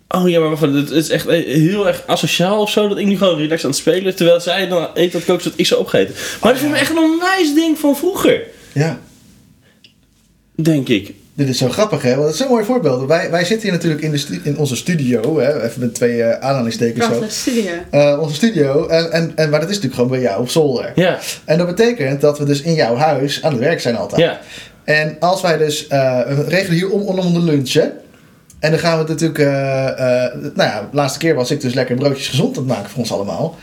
Oh 0.09 0.29
ja, 0.29 0.41
maar 0.41 0.49
wacht 0.51 0.63
het 0.63 0.91
is 0.91 1.09
echt 1.09 1.27
heel 1.29 1.87
erg 1.87 2.03
asociaal 2.07 2.61
of 2.61 2.71
zo 2.71 2.89
dat 2.89 2.99
ik 2.99 3.07
nu 3.07 3.17
gewoon 3.17 3.37
relaxed 3.37 3.65
aan 3.65 3.71
het 3.71 3.79
spelen 3.79 4.17
terwijl 4.17 4.41
zij 4.41 4.69
dan 4.69 4.89
eet 4.95 5.13
dat 5.13 5.25
koken 5.25 5.43
zodat 5.43 5.59
ik 5.59 5.67
ze 5.67 5.77
opgeten. 5.77 6.15
Maar 6.43 6.53
dat 6.53 6.61
vind 6.61 6.75
ik 6.75 6.81
echt 6.81 6.91
een 6.91 6.99
onwijs 6.99 7.55
ding 7.55 7.79
van 7.79 7.97
vroeger, 7.97 8.43
Ja. 8.73 8.99
denk 10.55 10.89
ik. 10.89 11.15
Dit 11.35 11.49
is 11.49 11.59
zo 11.59 11.69
grappig, 11.69 12.03
hè? 12.03 12.11
Want 12.11 12.23
het 12.25 12.33
is 12.35 12.41
zo'n 12.41 12.49
mooi 12.49 12.65
voorbeeld. 12.65 13.07
Wij, 13.09 13.31
wij 13.31 13.45
zitten 13.45 13.63
hier 13.69 13.73
natuurlijk 13.77 14.03
in, 14.03 14.11
de 14.11 14.17
stu- 14.19 14.41
in 14.43 14.57
onze 14.59 14.77
studio, 14.77 15.39
hè? 15.39 15.63
even 15.65 15.81
met 15.81 15.95
twee 15.95 16.23
eh, 16.23 16.41
aanhalingstekens 16.49 17.05
zo. 17.05 17.11
Prachtig 17.11 17.33
studio. 17.33 17.71
Eh, 17.91 18.19
onze 18.21 18.35
studio, 18.35 18.87
en, 18.87 19.13
en, 19.13 19.33
en, 19.35 19.51
maar 19.51 19.61
dat 19.61 19.69
is 19.69 19.75
natuurlijk 19.75 19.95
gewoon 19.95 20.11
bij 20.11 20.21
jou 20.21 20.41
op 20.41 20.49
zolder. 20.51 20.93
Ja, 20.95 21.19
En 21.45 21.59
dat 21.59 21.67
betekent 21.67 22.21
dat 22.21 22.39
we 22.39 22.45
dus 22.45 22.61
in 22.63 22.75
jouw 22.75 22.95
huis 22.97 23.43
aan 23.43 23.53
het 23.53 23.61
werk 23.61 23.81
zijn 23.81 23.97
altijd. 23.97 24.21
ja. 24.21 24.41
En 24.85 25.17
als 25.21 25.41
wij 25.43 25.57
dus, 25.59 25.87
eh, 25.87 26.21
we 26.23 26.45
regelen 26.49 26.77
hier 26.77 26.91
om, 26.91 27.19
om 27.19 27.33
de 27.33 27.41
lunchen. 27.41 27.93
En 28.61 28.71
dan 28.71 28.81
gaan 28.81 28.93
we 28.93 28.99
het 28.99 29.09
natuurlijk, 29.09 29.39
eh, 29.39 29.89
eh, 30.25 30.33
nou 30.35 30.69
ja, 30.71 30.81
de 30.91 30.97
laatste 30.97 31.19
keer 31.19 31.35
was 31.35 31.51
ik 31.51 31.61
dus 31.61 31.75
lekker 31.75 31.97
broodjes 31.97 32.29
gezond 32.29 32.57
aan 32.57 32.63
het 32.63 32.73
maken 32.73 32.91
voor 32.91 32.99
ons 32.99 33.13
allemaal. 33.13 33.57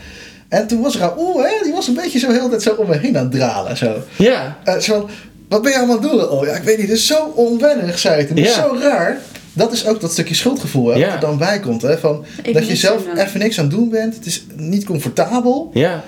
En 0.48 0.66
toen 0.66 0.80
was 0.80 0.96
Raoul, 0.98 1.42
hè, 1.42 1.50
die 1.62 1.72
was 1.72 1.88
een 1.88 1.94
beetje 1.94 2.18
zo 2.18 2.30
heel 2.30 2.48
tijd 2.48 2.62
zo 2.62 2.70
om 2.74 2.88
me 2.88 2.96
heen 2.98 3.16
aan 3.18 3.22
het 3.22 3.32
dralen. 3.32 3.76
Zo. 3.76 3.96
Ja, 4.16 4.56
Eh, 4.64 4.78
zo 4.78 4.92
van, 5.00 5.10
wat 5.48 5.62
ben 5.62 5.70
je 5.70 5.76
allemaal 5.78 5.96
aan 5.96 6.02
het 6.02 6.10
doen? 6.12 6.28
Oh 6.28 6.46
ja, 6.46 6.52
ik 6.52 6.62
weet 6.62 6.78
niet, 6.78 6.88
het 6.88 6.96
is 6.98 7.06
zo 7.06 7.32
onwennig, 7.34 7.98
zei 7.98 8.20
het. 8.20 8.28
Het 8.28 8.38
is 8.38 8.54
Ja. 8.54 8.62
zo 8.68 8.76
raar. 8.80 9.18
Dat 9.52 9.72
is 9.72 9.86
ook 9.86 10.00
dat 10.00 10.12
stukje 10.12 10.34
schuldgevoel 10.34 10.88
hè, 10.88 10.98
Ja. 10.98 11.04
wat 11.04 11.14
er 11.14 11.20
dan 11.20 11.38
bij 11.38 11.60
komt. 11.60 11.82
Hè, 11.82 11.98
van, 11.98 12.24
dat 12.52 12.66
je 12.66 12.76
zelf 12.76 13.02
even 13.16 13.40
niks 13.40 13.58
aan 13.58 13.64
het 13.64 13.74
doen 13.74 13.88
bent. 13.90 14.14
Het 14.14 14.26
is 14.26 14.46
niet 14.56 14.84
comfortabel. 14.84 15.70
ja. 15.74 16.04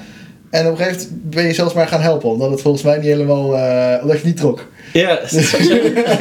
En 0.50 0.66
op 0.66 0.70
een 0.72 0.76
gegeven 0.76 1.08
moment 1.08 1.34
ben 1.34 1.46
je 1.46 1.52
zelfs 1.52 1.74
maar 1.74 1.88
gaan 1.88 2.00
helpen. 2.00 2.28
Omdat 2.30 2.50
het 2.50 2.60
volgens 2.60 2.82
mij 2.82 2.96
niet 2.96 3.06
helemaal, 3.06 3.56
eh 3.56 4.02
omdat 4.02 4.20
je 4.20 4.26
niet 4.26 4.36
trok. 4.36 4.66
Ja, 4.92 5.08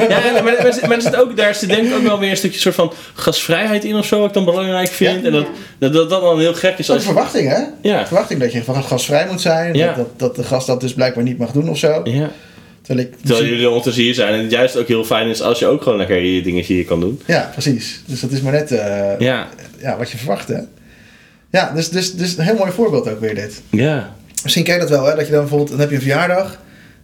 ja 0.08 0.32
maar, 0.32 0.42
maar, 0.44 0.78
maar 0.88 0.96
er 0.96 1.02
zit 1.02 1.16
ook, 1.16 1.36
daar 1.36 1.54
zit 1.54 1.68
denk 1.68 1.86
ik 1.86 1.94
ook 1.94 2.02
wel 2.02 2.18
weer 2.18 2.30
een 2.30 2.36
stukje 2.36 2.60
soort 2.60 2.74
van 2.74 2.92
gasvrijheid 3.14 3.84
in 3.84 3.96
of 3.96 4.06
zo, 4.06 4.18
wat 4.18 4.28
ik 4.28 4.34
dan 4.34 4.44
belangrijk 4.44 4.88
vind. 4.88 5.20
Ja. 5.20 5.26
En 5.26 5.32
dat, 5.32 5.46
dat, 5.78 5.92
dat 5.92 6.10
dat 6.10 6.20
dan 6.20 6.40
heel 6.40 6.54
gek 6.54 6.78
is 6.78 6.86
Dat 6.86 6.96
is 6.96 7.06
als... 7.06 7.14
verwachting, 7.14 7.48
hè? 7.48 7.62
Ja, 7.82 8.06
Verwachting 8.06 8.40
dat 8.40 8.52
je 8.52 8.64
van 8.64 8.84
gasvrij 8.84 9.26
moet 9.30 9.40
zijn. 9.40 9.74
Ja. 9.74 9.86
Dat, 9.86 9.96
dat, 9.96 10.18
dat 10.18 10.36
de 10.36 10.42
gast 10.44 10.66
dat 10.66 10.80
dus 10.80 10.94
blijkbaar 10.94 11.24
niet 11.24 11.38
mag 11.38 11.52
doen 11.52 11.68
of 11.68 11.78
zo. 11.78 12.00
ja. 12.04 12.30
Terwijl 12.82 13.06
ik... 13.06 13.14
Terwijl 13.24 13.46
jullie 13.46 13.68
ondertussen 13.68 14.02
hier 14.02 14.14
zijn 14.14 14.34
en 14.34 14.40
het 14.40 14.50
juist 14.50 14.76
ook 14.76 14.88
heel 14.88 15.04
fijn 15.04 15.28
is 15.28 15.42
als 15.42 15.58
je 15.58 15.66
ook 15.66 15.82
gewoon 15.82 15.98
lekker 15.98 16.22
je 16.22 16.42
dingetje 16.42 16.74
hier 16.74 16.84
kan 16.84 17.00
doen. 17.00 17.20
Ja, 17.26 17.50
precies. 17.52 18.02
Dus 18.06 18.20
dat 18.20 18.30
is 18.30 18.40
maar 18.40 18.52
net 18.52 18.72
eh, 18.72 19.18
ja. 19.18 19.48
Ja, 19.78 19.96
wat 19.96 20.10
je 20.10 20.16
verwacht, 20.18 20.48
hè? 20.48 20.58
Ja, 21.50 21.72
dus, 21.74 21.88
dus, 21.88 22.14
dus 22.14 22.38
een 22.38 22.44
heel 22.44 22.56
mooi 22.56 22.70
voorbeeld 22.70 23.08
ook 23.08 23.20
weer 23.20 23.34
dit. 23.34 23.62
ja, 23.70 24.16
Misschien 24.42 24.64
ken 24.64 24.74
je 24.74 24.80
dat 24.80 24.90
wel, 24.90 25.04
hè? 25.04 25.14
Dat 25.14 25.26
je 25.26 25.32
dan 25.32 25.40
bijvoorbeeld, 25.40 25.70
dan 25.70 25.80
heb 25.80 25.88
je 25.88 25.94
een 25.94 26.02
verjaardag. 26.02 26.58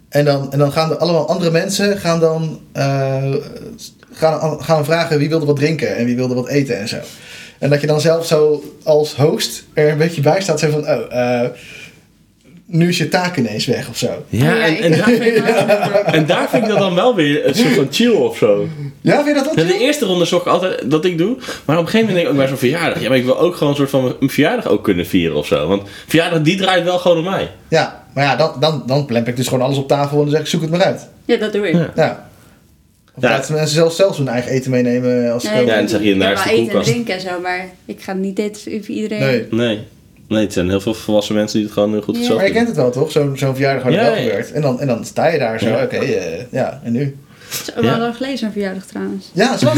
En 0.08 0.24
dan, 0.24 0.52
en 0.52 0.58
dan 0.58 0.72
gaan 0.72 0.90
er 0.90 0.96
allemaal 0.96 1.28
andere 1.28 1.50
mensen 1.50 1.98
gaan 1.98 2.20
dan 2.20 2.60
eh, 2.72 3.34
gaan, 4.12 4.62
gaan 4.62 4.84
vragen 4.84 5.18
wie 5.18 5.28
wilde 5.28 5.46
wat 5.46 5.56
drinken 5.56 5.96
en 5.96 6.04
wie 6.04 6.16
wilde 6.16 6.34
wat 6.34 6.48
eten 6.48 6.78
en 6.78 6.88
zo. 6.88 6.96
En 7.58 7.70
dat 7.70 7.80
je 7.80 7.86
dan 7.86 8.00
zelf 8.00 8.26
zo 8.26 8.64
als 8.84 9.14
host 9.14 9.64
er 9.74 9.90
een 9.90 9.98
beetje 9.98 10.20
bij 10.20 10.40
staat. 10.40 10.60
Zo 10.60 10.70
van, 10.70 10.88
oh, 10.88 11.12
eh, 11.12 11.50
nu 12.66 12.88
is 12.88 12.98
je 12.98 13.08
taak 13.08 13.36
ineens 13.36 13.66
weg 13.66 13.88
of 13.88 13.96
zo. 13.96 14.06
ja. 14.28 14.52
Oh 14.52 14.58
ja, 14.58 14.64
en, 14.66 14.72
ik 14.72 14.80
en, 14.80 14.90
daar, 14.90 15.08
vind 15.10 15.44
wel- 15.44 16.04
en 16.04 16.26
daar 16.26 16.48
vind 16.48 16.62
ik 16.62 16.68
dat 16.68 16.78
dan 16.78 16.94
wel 16.94 17.14
weer 17.14 17.46
een 17.46 17.54
soort 17.54 17.74
van 17.74 17.86
chill 17.90 18.10
of 18.12 18.36
zo. 18.36 18.68
Ja, 19.00 19.14
vind 19.24 19.26
je 19.36 19.44
dat 19.44 19.54
Ja, 19.54 19.62
ook? 19.62 19.68
de 19.68 19.78
eerste 19.78 20.04
ronde 20.04 20.24
zorg 20.24 20.42
ik 20.42 20.48
altijd 20.48 20.90
dat 20.90 21.04
ik 21.04 21.18
doe. 21.18 21.36
Maar 21.64 21.76
op 21.78 21.82
een 21.84 21.88
gegeven 21.90 21.98
moment 21.98 22.14
denk 22.14 22.24
ik 22.26 22.28
ook 22.30 22.36
bij 22.36 22.46
zo'n 22.48 22.56
verjaardag. 22.56 23.02
Ja, 23.02 23.08
maar 23.08 23.18
ik 23.18 23.24
wil 23.24 23.38
ook 23.38 23.54
gewoon 23.54 23.70
een 23.72 23.78
soort 23.78 23.90
van 23.90 24.14
mijn 24.18 24.30
verjaardag 24.30 24.66
ook 24.66 24.84
kunnen 24.84 25.06
vieren 25.06 25.36
of 25.36 25.46
zo. 25.46 25.66
Want 25.68 25.82
verjaardag 26.06 26.42
die 26.42 26.56
draait 26.56 26.84
wel 26.84 26.98
gewoon 26.98 27.18
om 27.18 27.24
mij. 27.24 27.50
Ja, 27.68 28.04
maar 28.14 28.24
ja, 28.24 28.36
dan, 28.36 28.52
dan, 28.60 28.82
dan 28.86 29.06
plemp 29.06 29.28
ik 29.28 29.36
dus 29.36 29.48
gewoon 29.48 29.64
alles 29.64 29.76
op 29.78 29.88
tafel 29.88 30.16
en 30.16 30.22
dan 30.22 30.30
zeg 30.32 30.40
ik 30.40 30.46
zoek 30.46 30.60
het 30.60 30.70
maar 30.70 30.82
uit. 30.82 31.08
Ja, 31.24 31.36
dat 31.36 31.52
doe 31.52 31.68
ik. 31.68 31.74
Ja. 31.74 31.92
Ja. 31.96 32.28
Of 33.14 33.22
Ja. 33.22 33.28
laten 33.28 33.54
mensen 33.54 33.74
zelfs, 33.74 33.96
zelfs 33.96 34.18
hun 34.18 34.28
eigen 34.28 34.52
eten 34.52 34.70
meenemen 34.70 35.32
als 35.32 35.42
ze 35.42 35.48
Nee, 35.48 35.58
komen. 35.58 35.72
Ja, 35.74 35.80
en 35.80 35.86
dan 35.86 35.90
zeg 35.90 36.00
je, 36.00 36.06
ik 36.06 36.14
is 36.14 36.20
de 36.22 36.24
wel 36.50 36.58
eten 36.58 36.78
en 36.78 36.82
drinken 36.84 37.14
en 37.14 37.20
zo, 37.20 37.40
maar 37.42 37.68
ik 37.84 38.02
ga 38.02 38.12
niet 38.12 38.38
eten 38.38 38.84
voor 38.84 38.94
iedereen. 38.94 39.20
Nee. 39.20 39.46
Nee. 39.50 39.80
Nee, 40.28 40.40
het 40.42 40.52
zijn 40.52 40.68
heel 40.68 40.80
veel 40.80 40.94
volwassen 40.94 41.34
mensen 41.34 41.56
die 41.56 41.64
het 41.66 41.74
gewoon 41.74 41.92
heel 41.92 42.02
goed 42.02 42.16
Ja. 42.16 42.22
zelf 42.24 42.36
Maar 42.36 42.46
je 42.46 42.52
kent 42.52 42.66
het 42.68 42.76
wel 42.76 42.90
toch? 42.90 43.10
Zo'n 43.12 43.36
zo'n 43.38 43.52
verjaardag 43.54 43.82
waar 43.82 43.92
dat 43.92 44.00
Ja, 44.00 44.06
wel 44.06 44.16
ja. 44.16 44.22
gebeurt. 44.28 44.52
En 44.52 44.60
dan, 44.62 44.80
en 44.80 44.86
dan 44.86 45.04
sta 45.04 45.26
je 45.28 45.38
daar 45.38 45.58
zo, 45.60 45.68
Ja. 45.68 45.82
oké, 45.82 45.96
eh, 45.96 46.42
ja, 46.50 46.80
en 46.84 46.92
nu? 46.92 47.16
Het 47.48 47.60
is 47.68 47.76
ook 47.76 47.84
Ja. 47.84 47.90
wel 47.90 47.98
lang 48.00 48.16
geleden 48.16 48.38
zo'n 48.38 48.52
verjaardag 48.52 48.84
trouwens. 48.86 49.30
Ja, 49.32 49.56
zo. 49.56 49.66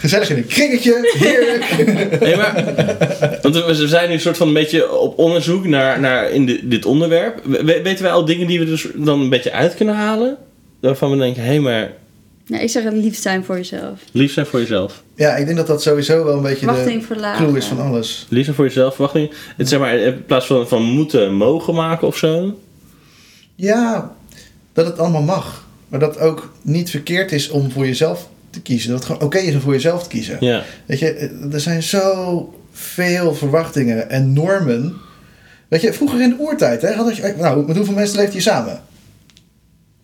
Gezellig 0.00 0.30
in 0.30 0.36
een 0.36 0.46
kringetje, 0.46 1.14
heerlijk. 1.18 2.20
Nee, 2.20 2.36
maar, 2.36 2.64
want 3.42 3.54
we 3.54 3.64
we 3.66 3.88
zijn 3.88 4.08
nu 4.08 4.14
een 4.14 4.20
soort 4.20 4.36
van 4.36 4.48
een 4.48 4.54
beetje 4.54 4.98
op 4.98 5.18
onderzoek 5.18 5.66
naar, 5.66 6.00
naar 6.00 6.30
in 6.30 6.46
di- 6.46 6.60
dit 6.62 6.84
onderwerp. 6.84 7.40
We- 7.44 7.80
weten 7.82 8.02
wij 8.02 8.12
al 8.12 8.24
dingen 8.24 8.46
die 8.46 8.58
we 8.58 8.64
dus 8.64 8.86
dan 8.94 9.20
een 9.20 9.28
beetje 9.28 9.52
uit 9.52 9.74
kunnen 9.74 9.94
halen? 9.94 10.36
Waarvan 10.80 11.10
we 11.10 11.16
denken, 11.16 11.42
hé, 11.42 11.48
hey, 11.48 11.60
maar 11.60 11.90
Ja, 12.52 12.58
ik 12.58 12.70
zeg 12.70 12.84
het 12.84 12.92
liefst 12.92 13.22
zijn 13.22 13.44
voor 13.44 13.56
jezelf. 13.56 14.00
lief 14.12 14.32
zijn 14.32 14.46
voor 14.46 14.60
jezelf. 14.60 15.02
Ja, 15.14 15.36
ik 15.36 15.44
denk 15.44 15.56
dat 15.56 15.66
dat 15.66 15.82
sowieso 15.82 16.24
wel 16.24 16.36
een 16.36 16.42
beetje 16.42 16.66
Verwachting 16.66 17.00
de 17.00 17.06
verlagen. 17.06 17.44
clue 17.46 17.56
is 17.58 17.64
van 17.66 17.80
alles. 17.80 18.26
Lief 18.28 18.44
zijn 18.44 18.56
voor 18.56 18.64
jezelf, 18.64 18.94
verwachting. 18.94 19.30
Het 19.56 19.68
zeg 19.68 19.78
maar, 19.78 19.94
in 19.98 20.24
plaats 20.24 20.46
van, 20.46 20.68
van 20.68 20.82
moeten, 20.82 21.34
mogen 21.34 21.74
maken 21.74 22.06
of 22.06 22.16
zo. 22.16 22.58
Ja, 23.54 24.12
dat 24.72 24.86
het 24.86 24.98
allemaal 24.98 25.22
mag. 25.22 25.66
Maar 25.88 26.00
dat 26.00 26.14
het 26.14 26.24
ook 26.24 26.52
niet 26.62 26.90
verkeerd 26.90 27.32
is 27.32 27.48
om 27.48 27.70
voor 27.70 27.86
jezelf 27.86 28.28
te 28.50 28.60
kiezen. 28.62 28.90
Dat 28.90 28.98
het 28.98 29.06
gewoon 29.06 29.22
oké 29.22 29.38
is 29.38 29.54
om 29.54 29.60
voor 29.60 29.72
jezelf 29.72 30.02
te 30.02 30.08
kiezen. 30.08 30.36
Ja, 30.40 30.62
Weet 30.86 30.98
je, 30.98 31.12
er 31.52 31.60
zijn 31.60 31.82
zo 31.82 32.54
veel 32.72 33.34
verwachtingen 33.34 34.10
en 34.10 34.32
normen. 34.32 34.94
Weet 35.68 35.80
je, 35.80 35.92
vroeger 35.92 36.20
in 36.20 36.28
de 36.28 36.36
oertijd, 36.38 36.82
hè, 36.82 36.92
had 36.92 37.16
je, 37.16 37.34
nou, 37.38 37.66
met 37.66 37.76
hoeveel 37.76 37.94
mensen 37.94 38.16
leefde 38.18 38.34
je 38.34 38.40
samen? 38.40 38.82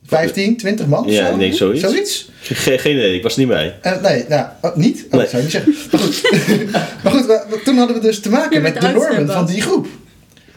15, 0.09 0.57
20 0.57 0.87
man? 0.87 1.05
of 1.05 1.11
Ja, 1.11 1.31
zo? 1.31 1.38
denk 1.38 1.55
zoiets. 1.55 1.81
Zoiets? 1.81 2.31
Ge- 2.40 2.79
geen 2.79 2.92
idee, 2.97 3.14
ik 3.16 3.23
was 3.23 3.33
er 3.33 3.38
niet 3.38 3.49
bij. 3.49 3.75
En, 3.83 3.99
nee, 4.03 4.25
nou, 4.29 4.47
oh, 4.61 4.77
niet? 4.77 5.05
Oh, 5.05 5.12
Nee. 5.12 5.21
dat 5.21 5.31
zou 5.31 5.37
je 5.37 5.42
niet 5.42 5.51
zeggen. 5.53 5.75
Maar 5.90 6.01
goed, 6.01 6.23
maar 7.03 7.12
goed 7.12 7.27
we- 7.27 7.44
we- 7.51 7.61
toen 7.64 7.77
hadden 7.77 7.97
we 7.97 8.03
dus 8.03 8.21
te 8.21 8.31
maken 8.31 8.57
Ja, 8.57 8.62
met 8.62 8.73
met 8.73 8.83
de 8.83 8.88
normen 8.88 9.27
van 9.27 9.47
die 9.47 9.61
groep. 9.62 9.87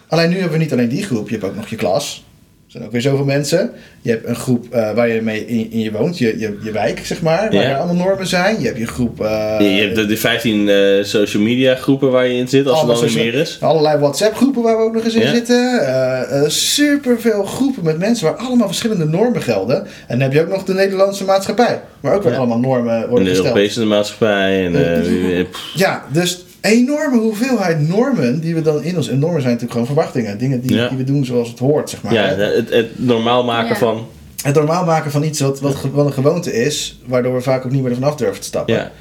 Alleen 0.07 0.29
nu 0.29 0.35
hebben 0.39 0.57
we 0.57 0.63
niet 0.63 0.71
alleen 0.73 0.89
die 0.89 1.03
groep, 1.03 1.29
je 1.29 1.35
hebt 1.35 1.47
ook 1.47 1.55
nog 1.55 1.67
je 1.67 1.75
klas. 1.75 2.23
Er 2.71 2.77
zijn 2.77 2.89
ook 2.89 2.95
weer 2.95 3.01
zoveel 3.11 3.25
mensen. 3.25 3.71
Je 4.01 4.09
hebt 4.09 4.27
een 4.27 4.35
groep 4.35 4.65
eh, 4.71 4.91
waar 4.93 5.07
je 5.09 5.21
mee 5.21 5.45
in, 5.45 5.71
in 5.71 5.79
je 5.79 5.91
woont, 5.91 6.17
je, 6.17 6.39
je, 6.39 6.57
je 6.63 6.71
wijk 6.71 6.99
zeg 7.05 7.21
maar, 7.21 7.37
waar 7.51 7.53
Ja. 7.53 7.69
er 7.69 7.75
allemaal 7.75 8.05
normen 8.05 8.27
zijn. 8.27 8.59
Je 8.59 8.65
hebt 8.65 8.77
je 8.77 8.87
groep... 8.87 9.21
eh, 9.21 9.55
je 9.59 9.81
hebt 9.81 9.95
de, 9.95 10.05
de 10.05 10.17
15 10.17 10.69
eh, 10.69 10.75
social 11.03 11.43
media 11.43 11.75
groepen 11.75 12.11
waar 12.11 12.27
je 12.27 12.33
in 12.33 12.47
zit, 12.47 12.67
als 12.67 12.81
er 13.01 13.07
dan 13.07 13.13
meer 13.13 13.33
is. 13.33 13.57
Allerlei 13.61 13.99
WhatsApp-groepen 13.99 14.61
waar 14.61 14.77
we 14.77 14.83
ook 14.83 14.93
nog 14.93 15.03
eens 15.03 15.13
in 15.13 15.21
Ja. 15.21 15.33
zitten. 15.33 15.79
Eh 15.87 16.49
super 16.49 17.19
veel 17.21 17.43
groepen 17.43 17.83
met 17.83 17.97
mensen 17.97 18.25
waar 18.25 18.35
allemaal 18.35 18.67
verschillende 18.67 19.05
normen 19.05 19.41
gelden. 19.41 19.77
En 19.77 19.87
dan 20.07 20.19
heb 20.19 20.33
je 20.33 20.41
ook 20.41 20.49
nog 20.49 20.63
de 20.63 20.73
Nederlandse 20.73 21.23
maatschappij, 21.25 21.81
waar 21.99 22.13
ook 22.15 22.23
weer 22.23 22.31
Ja. 22.31 22.37
allemaal 22.37 22.59
normen 22.59 22.95
En 23.01 23.07
worden 23.07 23.23
de 23.25 23.29
gesteld. 23.29 23.47
Europese 23.55 23.85
maatschappij. 23.85 24.65
En, 24.65 25.47
Ja, 25.75 26.05
dus 26.11 26.45
enorme 26.61 27.17
hoeveelheid 27.19 27.87
normen 27.87 28.39
die 28.39 28.55
we 28.55 28.61
dan 28.61 28.83
in 28.83 28.95
ons. 28.95 29.07
En 29.09 29.19
normen 29.19 29.41
zijn 29.41 29.53
natuurlijk 29.53 29.71
gewoon 29.71 29.95
verwachtingen. 29.95 30.37
Dingen 30.37 30.61
die, 30.61 30.75
Ja. 30.75 30.87
die 30.87 30.97
we 30.97 31.03
doen 31.03 31.25
zoals 31.25 31.49
het 31.49 31.59
hoort, 31.59 31.89
zeg 31.89 32.01
maar. 32.03 32.13
ja, 32.13 32.23
het, 32.25 32.69
het 32.69 32.99
normaal 32.99 33.43
maken 33.43 33.69
Ja. 33.69 33.75
van. 33.75 34.07
Het 34.43 34.55
normaal 34.55 34.85
maken 34.85 35.11
van 35.11 35.23
iets 35.23 35.39
wat, 35.39 35.59
wat 35.59 36.05
een 36.05 36.13
gewoonte 36.13 36.53
is, 36.53 36.99
waardoor 37.05 37.33
we 37.35 37.41
vaak 37.41 37.65
ook 37.65 37.71
niet 37.71 37.81
meer 37.81 37.91
ervan 37.91 38.09
af 38.09 38.15
durven 38.15 38.39
te 38.41 38.47
stappen. 38.47 38.73
Ja, 38.75 38.91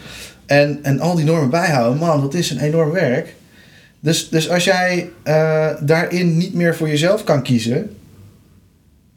En, 0.47 0.79
en 0.83 1.01
al 1.01 1.15
die 1.15 1.25
normen 1.25 1.51
bijhouden, 1.51 1.99
man, 1.99 2.21
dat 2.21 2.35
is 2.35 2.51
een 2.51 2.59
enorm 2.59 2.91
werk. 2.91 3.35
Dus, 4.01 4.29
dus 4.29 4.51
als 4.51 4.65
jij 4.65 5.11
eh, 5.23 5.69
daarin 5.81 6.37
niet 6.37 6.55
meer 6.55 6.77
voor 6.77 6.89
jezelf 6.89 7.25
kan 7.25 7.43
kiezen, 7.43 7.97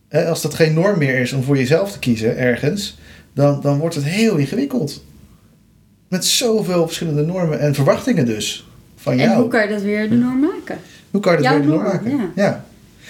hè, 0.10 0.26
als 0.30 0.42
dat 0.42 0.54
geen 0.54 0.74
norm 0.74 0.98
meer 0.98 1.20
is 1.20 1.34
om 1.34 1.44
voor 1.44 1.58
jezelf 1.58 1.92
te 1.92 2.00
kiezen 2.00 2.38
ergens, 2.38 2.98
dan, 3.34 3.62
dan 3.62 3.78
wordt 3.80 3.96
het 3.96 4.04
heel 4.04 4.36
ingewikkeld. 4.36 5.04
Met 6.14 6.26
zoveel 6.26 6.86
verschillende 6.86 7.22
normen 7.26 7.60
en 7.60 7.74
verwachtingen 7.74 8.26
dus. 8.26 8.68
Van 8.96 9.12
En 9.14 9.20
jou. 9.20 9.40
hoe 9.42 9.48
kan 9.48 9.62
je 9.62 9.68
dat 9.74 9.82
weer 9.82 10.10
de 10.10 10.16
norm 10.16 10.40
maken? 10.40 10.78
Hoe 11.12 11.22
kan 11.22 11.32
je 11.32 11.38
dat 11.38 11.48
Jouw 11.48 11.58
weer 11.60 11.68
norm 11.68 11.82
norm, 11.84 11.94
maken? 11.94 12.12
ja. 12.18 12.30
Ja. 12.36 12.66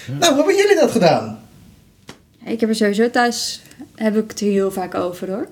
Nou, 0.07 0.25
hoe 0.33 0.35
hebben 0.35 0.55
jullie 0.55 0.75
dat 0.79 0.91
gedaan? 0.91 1.39
Ik 2.45 2.59
heb 2.59 2.69
er 2.69 2.75
sowieso 2.75 3.09
thuis, 3.09 3.61
heb 3.95 4.17
ik 4.17 4.29
het 4.29 4.39
er 4.39 4.47
heel 4.47 4.71
vaak 4.71 4.95
over 4.95 5.29
hoor. 5.31 5.47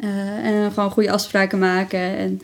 Eh, 0.00 0.08
en 0.46 0.72
gewoon 0.72 0.90
goede 0.90 1.10
afspraken 1.10 1.58
maken. 1.58 2.00
En 2.16 2.40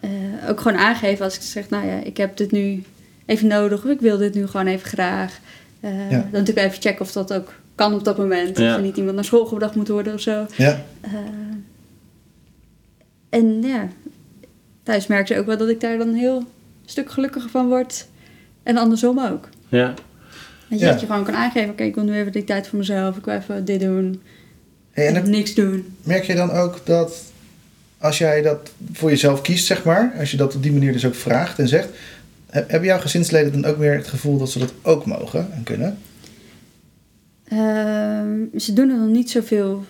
eh, 0.00 0.10
ook 0.50 0.60
gewoon 0.60 0.78
aangeven 0.78 1.24
als 1.24 1.34
ik 1.36 1.42
zeg, 1.42 1.68
nou 1.68 1.86
ja, 1.86 1.98
ik 2.04 2.16
heb 2.16 2.36
dit 2.36 2.50
nu 2.50 2.82
even 3.26 3.46
nodig. 3.46 3.84
Of 3.84 3.90
ik 3.90 4.00
wil 4.00 4.18
dit 4.18 4.34
nu 4.34 4.46
gewoon 4.46 4.66
even 4.66 4.88
graag. 4.88 5.38
Eh, 5.80 6.10
Ja. 6.10 6.18
Dan 6.18 6.40
natuurlijk 6.40 6.66
even 6.66 6.82
checken 6.82 7.00
of 7.00 7.12
dat 7.12 7.32
ook 7.32 7.52
kan 7.74 7.94
op 7.94 8.04
dat 8.04 8.18
moment. 8.18 8.58
Ja. 8.58 8.70
Of 8.70 8.76
er 8.76 8.82
niet 8.82 8.96
iemand 8.96 9.14
naar 9.14 9.24
school 9.24 9.46
gebracht 9.46 9.74
moet 9.74 9.88
worden 9.88 10.14
of 10.14 10.20
zo. 10.20 10.46
Ja. 10.56 10.80
En 13.32 13.62
ja, 13.62 13.88
thuis 14.82 15.06
merken 15.06 15.34
ze 15.34 15.40
ook 15.40 15.46
wel 15.46 15.56
dat 15.56 15.68
ik 15.68 15.80
daar 15.80 15.98
dan 15.98 16.08
een 16.08 16.14
heel 16.14 16.44
stuk 16.84 17.10
gelukkiger 17.10 17.50
van 17.50 17.68
word. 17.68 18.06
En 18.62 18.76
andersom 18.76 19.18
ook. 19.20 19.48
ja. 19.68 19.94
Dat 20.68 20.80
je, 20.80 20.86
Ja. 20.86 20.92
dat 20.92 21.00
je 21.00 21.06
gewoon 21.06 21.24
kan 21.24 21.34
aangeven, 21.34 21.70
oké, 21.70 21.82
ik 21.82 21.94
wil 21.94 22.04
nu 22.04 22.14
even 22.14 22.32
die 22.32 22.44
tijd 22.44 22.68
voor 22.68 22.78
mezelf. 22.78 23.16
Ik 23.16 23.24
wil 23.24 23.34
even 23.34 23.64
dit 23.64 23.80
doen. 23.80 24.22
Hey, 24.90 25.06
en 25.14 25.30
niks 25.30 25.54
doen. 25.54 25.94
merk 26.02 26.24
je 26.24 26.34
dan 26.34 26.50
ook 26.50 26.80
dat 26.86 27.22
als 27.98 28.18
jij 28.18 28.42
dat 28.42 28.70
voor 28.92 29.10
jezelf 29.10 29.40
kiest, 29.40 29.66
zeg 29.66 29.84
maar, 29.84 30.14
als 30.18 30.30
je 30.30 30.36
dat 30.36 30.54
op 30.54 30.62
die 30.62 30.72
manier 30.72 30.92
dus 30.92 31.06
ook 31.06 31.14
vraagt 31.14 31.58
en 31.58 31.68
zegt, 31.68 31.88
he- 32.50 32.64
hebben 32.66 32.84
jouw 32.88 32.98
gezinsleden 32.98 33.52
dan 33.62 33.70
ook 33.70 33.78
meer 33.78 33.94
het 33.96 34.06
gevoel 34.06 34.38
dat 34.38 34.50
ze 34.50 34.58
dat 34.58 34.72
ook 34.82 35.06
mogen 35.06 35.52
en 35.52 35.62
kunnen? 35.62 35.98
Ehm, 37.44 38.58
ze 38.58 38.72
doen 38.72 38.90
er 38.90 38.98
nog 38.98 39.08
niet 39.08 39.30
zoveel 39.30 39.84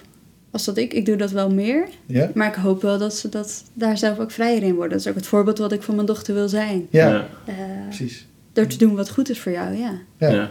als 0.53 0.65
dat 0.65 0.77
ik. 0.77 0.93
Ik 0.93 1.07
doe 1.07 1.17
dat 1.17 1.31
wel 1.31 1.51
meer. 1.51 1.89
Ja? 2.07 2.31
Maar 2.35 2.49
ik 2.49 2.55
hoop 2.55 2.83
wel 2.83 2.99
dat 2.99 3.15
ze 3.15 3.29
dat 3.29 3.65
daar 3.73 3.99
zelf 3.99 4.19
ook 4.19 4.31
vrijer 4.31 4.63
in 4.63 4.75
worden. 4.75 4.91
Dat 4.91 5.01
is 5.01 5.07
ook 5.07 5.15
het 5.15 5.27
voorbeeld 5.27 5.59
wat 5.59 5.73
ik 5.73 5.83
voor 5.83 5.95
mijn 5.95 6.07
dochter 6.07 6.35
wil 6.35 6.49
zijn. 6.49 6.87
Ja, 6.91 7.09
Ja. 7.09 7.29
Eh, 7.45 7.55
precies. 7.89 8.27
door 8.53 8.67
te 8.67 8.77
doen 8.77 8.95
wat 8.95 9.11
goed 9.11 9.31
is 9.31 9.41
voor 9.41 9.53
jou, 9.53 9.77
ja. 9.77 9.99
Ja. 10.17 10.29
Ja. 10.31 10.51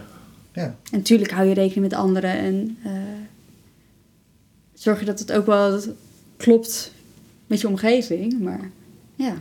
Ja. 0.52 0.62
En 0.64 0.98
natuurlijk 0.98 1.30
hou 1.30 1.48
je 1.48 1.54
rekening 1.54 1.90
met 1.90 1.98
anderen 1.98 2.30
en 2.30 2.78
eh, 2.84 2.92
zorg 4.74 4.98
je 5.00 5.04
dat 5.04 5.18
het 5.18 5.32
ook 5.32 5.46
wel 5.46 5.80
klopt 6.36 6.92
met 7.46 7.60
je 7.60 7.68
omgeving. 7.68 8.40
Maar 8.40 8.70
ja, 9.14 9.34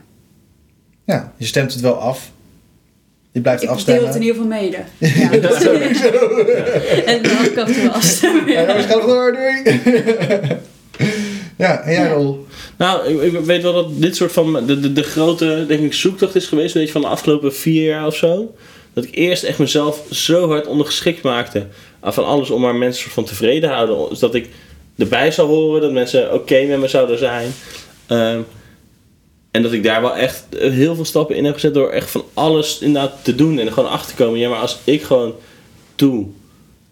ja, 1.04 1.34
je 1.38 1.45
stemt 1.45 1.71
het 1.74 1.82
wel 1.82 1.93
af. 1.93 2.32
Je 3.32 3.41
blijft 3.41 3.62
ik 3.62 3.67
deel 3.67 3.78
afstemmen. 3.78 4.06
het 4.06 4.15
in 4.15 4.22
ieder 4.22 4.36
geval 4.36 4.60
mede. 4.60 4.78
Ja. 5.22 5.32
en 7.06 7.24
dan 7.24 7.54
kan 7.54 7.67
ik 7.67 7.76
wel 7.76 7.91
afstemmen. 7.91 8.52
Ja, 8.52 8.65
jongens, 8.67 8.86
ga 8.86 8.96
nog 8.96 9.06
door, 9.06 9.34
doei! 9.34 9.80
ja, 11.58 11.82
en 11.82 11.94
jij 11.94 12.04
Ja. 12.04 12.12
Rol? 12.12 12.46
Nou, 12.78 13.08
ik, 13.08 13.34
ik 13.34 13.46
weet 13.46 13.62
wel 13.62 13.74
dat 13.74 14.02
dit 14.02 14.15
soort 14.15 14.32
van 14.32 14.65
de, 14.65 14.80
de, 14.80 14.94
de 14.94 15.04
grote 15.04 15.65
denk 15.67 15.82
ik, 15.82 15.94
zoektocht 15.94 16.36
is 16.36 16.46
geweest, 16.46 16.74
weet 16.74 16.86
je, 16.86 16.91
van 16.91 17.02
de 17.02 17.08
afgelopen 17.08 17.54
vier 17.54 17.84
jaar 17.86 18.06
of 18.06 18.15
zo. 18.15 18.56
Dat 18.94 19.04
ik 19.04 19.15
eerst 19.15 19.44
echt 19.44 19.60
mezelf 19.60 20.02
zo 20.12 20.48
hard 20.50 20.67
ondergeschikt 20.67 21.22
maakte 21.22 21.67
aan 22.00 22.13
van 22.13 22.26
alles 22.26 22.50
om 22.50 22.62
maar 22.62 22.76
mensen 22.76 23.02
soort 23.02 23.13
van 23.13 23.26
tevreden 23.26 23.70
te 23.70 23.76
houden. 23.76 24.10
Dus 24.10 24.20
dat 24.20 24.36
ik 24.36 24.50
erbij 24.98 25.32
zou 25.32 25.48
horen, 25.48 25.82
dat 25.82 25.91
mensen 25.91 26.34
oké 26.34 26.65
met 26.65 26.80
me 26.80 26.88
zouden 26.88 27.17
zijn. 27.17 27.52
Ehm, 28.08 28.39
en 29.52 29.62
dat 29.62 29.74
ik 29.74 29.84
daar 29.84 30.02
wel 30.02 30.16
echt 30.16 30.44
heel 30.58 30.96
veel 30.96 31.06
stappen 31.06 31.36
in 31.36 31.46
heb 31.46 31.54
gezet 31.54 31.74
door 31.74 31.90
echt 31.90 32.12
van 32.12 32.24
alles 32.34 32.80
inderdaad 32.80 33.14
te 33.22 33.36
doen 33.36 33.60
en 33.60 33.66
er 33.66 33.72
gewoon 33.74 33.90
achter 33.90 34.16
te 34.16 34.24
komen. 34.24 34.40
Ja, 34.40 34.50
maar 34.50 34.60
als 34.60 34.78
ik 34.84 35.02
gewoon 35.04 35.34
doe 35.96 36.26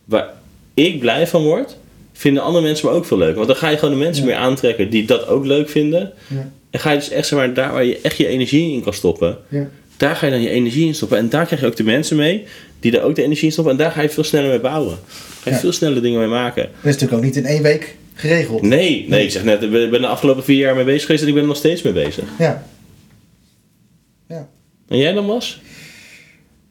waar 0.05 0.29
ik 0.73 0.99
blij 0.99 1.27
van 1.27 1.43
word, 1.43 1.75
vinden 2.13 2.43
andere 2.43 2.65
mensen 2.65 2.87
me 2.89 2.93
ook 2.93 3.05
veel 3.05 3.17
leuk. 3.17 3.35
Want 3.35 3.47
dan 3.47 3.55
ga 3.55 3.69
je 3.69 3.77
gewoon 3.77 3.93
de 3.93 4.03
mensen 4.03 4.23
Ja. 4.23 4.29
meer 4.29 4.39
aantrekken 4.39 4.89
die 4.89 5.05
dat 5.05 5.27
ook 5.27 5.45
leuk 5.45 5.69
vinden. 5.69 6.11
Ja. 6.27 6.51
En 6.69 6.79
ga 6.79 6.91
je 6.91 6.97
dus 6.97 7.09
echt 7.09 7.27
zeg 7.27 7.39
maar, 7.39 7.53
daar 7.53 7.71
waar 7.71 7.83
je 7.85 7.99
echt 8.01 8.17
je 8.17 8.27
energie 8.27 8.73
in 8.73 8.83
kan 8.83 8.93
stoppen, 8.93 9.37
Ja. 9.49 9.67
daar 9.97 10.15
ga 10.15 10.25
je 10.25 10.31
dan 10.31 10.41
je 10.41 10.49
energie 10.49 10.85
in 10.85 10.95
stoppen. 10.95 11.17
En 11.17 11.29
daar 11.29 11.45
krijg 11.45 11.61
je 11.61 11.67
ook 11.67 11.75
de 11.75 11.83
mensen 11.83 12.15
mee 12.17 12.43
die 12.79 12.97
er 12.97 13.03
ook 13.03 13.15
de 13.15 13.23
energie 13.23 13.45
in 13.45 13.51
stoppen. 13.51 13.73
En 13.73 13.79
daar 13.79 13.91
ga 13.91 14.01
je 14.01 14.09
veel 14.09 14.23
sneller 14.23 14.49
mee 14.49 14.59
bouwen. 14.59 14.97
Ga 15.41 15.49
je 15.49 15.55
veel 15.55 15.71
sneller 15.71 16.01
dingen 16.01 16.19
mee 16.19 16.27
maken. 16.27 16.63
Dat 16.63 16.71
is 16.73 16.83
natuurlijk 16.83 17.13
ook 17.13 17.23
niet 17.23 17.35
in 17.35 17.45
één 17.45 17.61
week 17.63 17.95
geregeld. 18.19 18.61
Nee, 18.61 19.05
nee, 19.09 19.23
ik 19.23 19.31
zeg 19.31 19.43
net, 19.43 19.61
ik 19.63 19.71
ben 19.71 20.01
de 20.01 20.07
afgelopen 20.07 20.43
vier 20.43 20.57
jaar 20.57 20.75
mee 20.75 20.83
bezig 20.83 21.01
geweest 21.05 21.21
en 21.21 21.27
ik 21.27 21.33
ben 21.33 21.43
er 21.43 21.49
nog 21.49 21.57
steeds 21.57 21.81
mee 21.81 21.93
bezig. 21.93 22.23
Ja. 22.39 22.63
Ja. 24.27 24.47
En 24.87 24.97
jij 24.97 25.13
dan 25.13 25.25
was? 25.25 25.61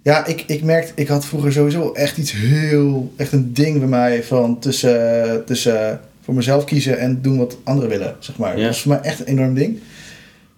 Ja, 0.03 0.27
ik, 0.27 0.45
ik 0.47 0.63
merkte, 0.63 0.93
ik 0.95 1.09
had 1.09 1.27
vroeger 1.27 1.53
sowieso 1.53 1.93
echt 1.93 2.17
iets 2.19 2.33
heel, 2.33 3.13
echt 3.17 3.33
een 3.33 3.53
ding 3.53 3.79
bij 3.79 3.89
mij 3.89 4.23
van 4.25 4.59
tussen, 4.59 5.45
tussen 5.47 6.01
voor 6.23 6.35
mezelf 6.35 6.65
kiezen 6.65 6.99
en 6.99 7.23
doen 7.23 7.39
wat 7.39 7.57
anderen 7.65 7.91
willen, 7.91 8.17
zeg 8.19 8.37
maar. 8.37 8.51
Ja. 8.57 8.57
Dat 8.57 8.67
was 8.67 8.81
voor 8.83 8.93
mij 8.93 9.01
echt 9.01 9.21
een 9.21 9.27
enorm 9.27 9.55
ding. 9.55 9.79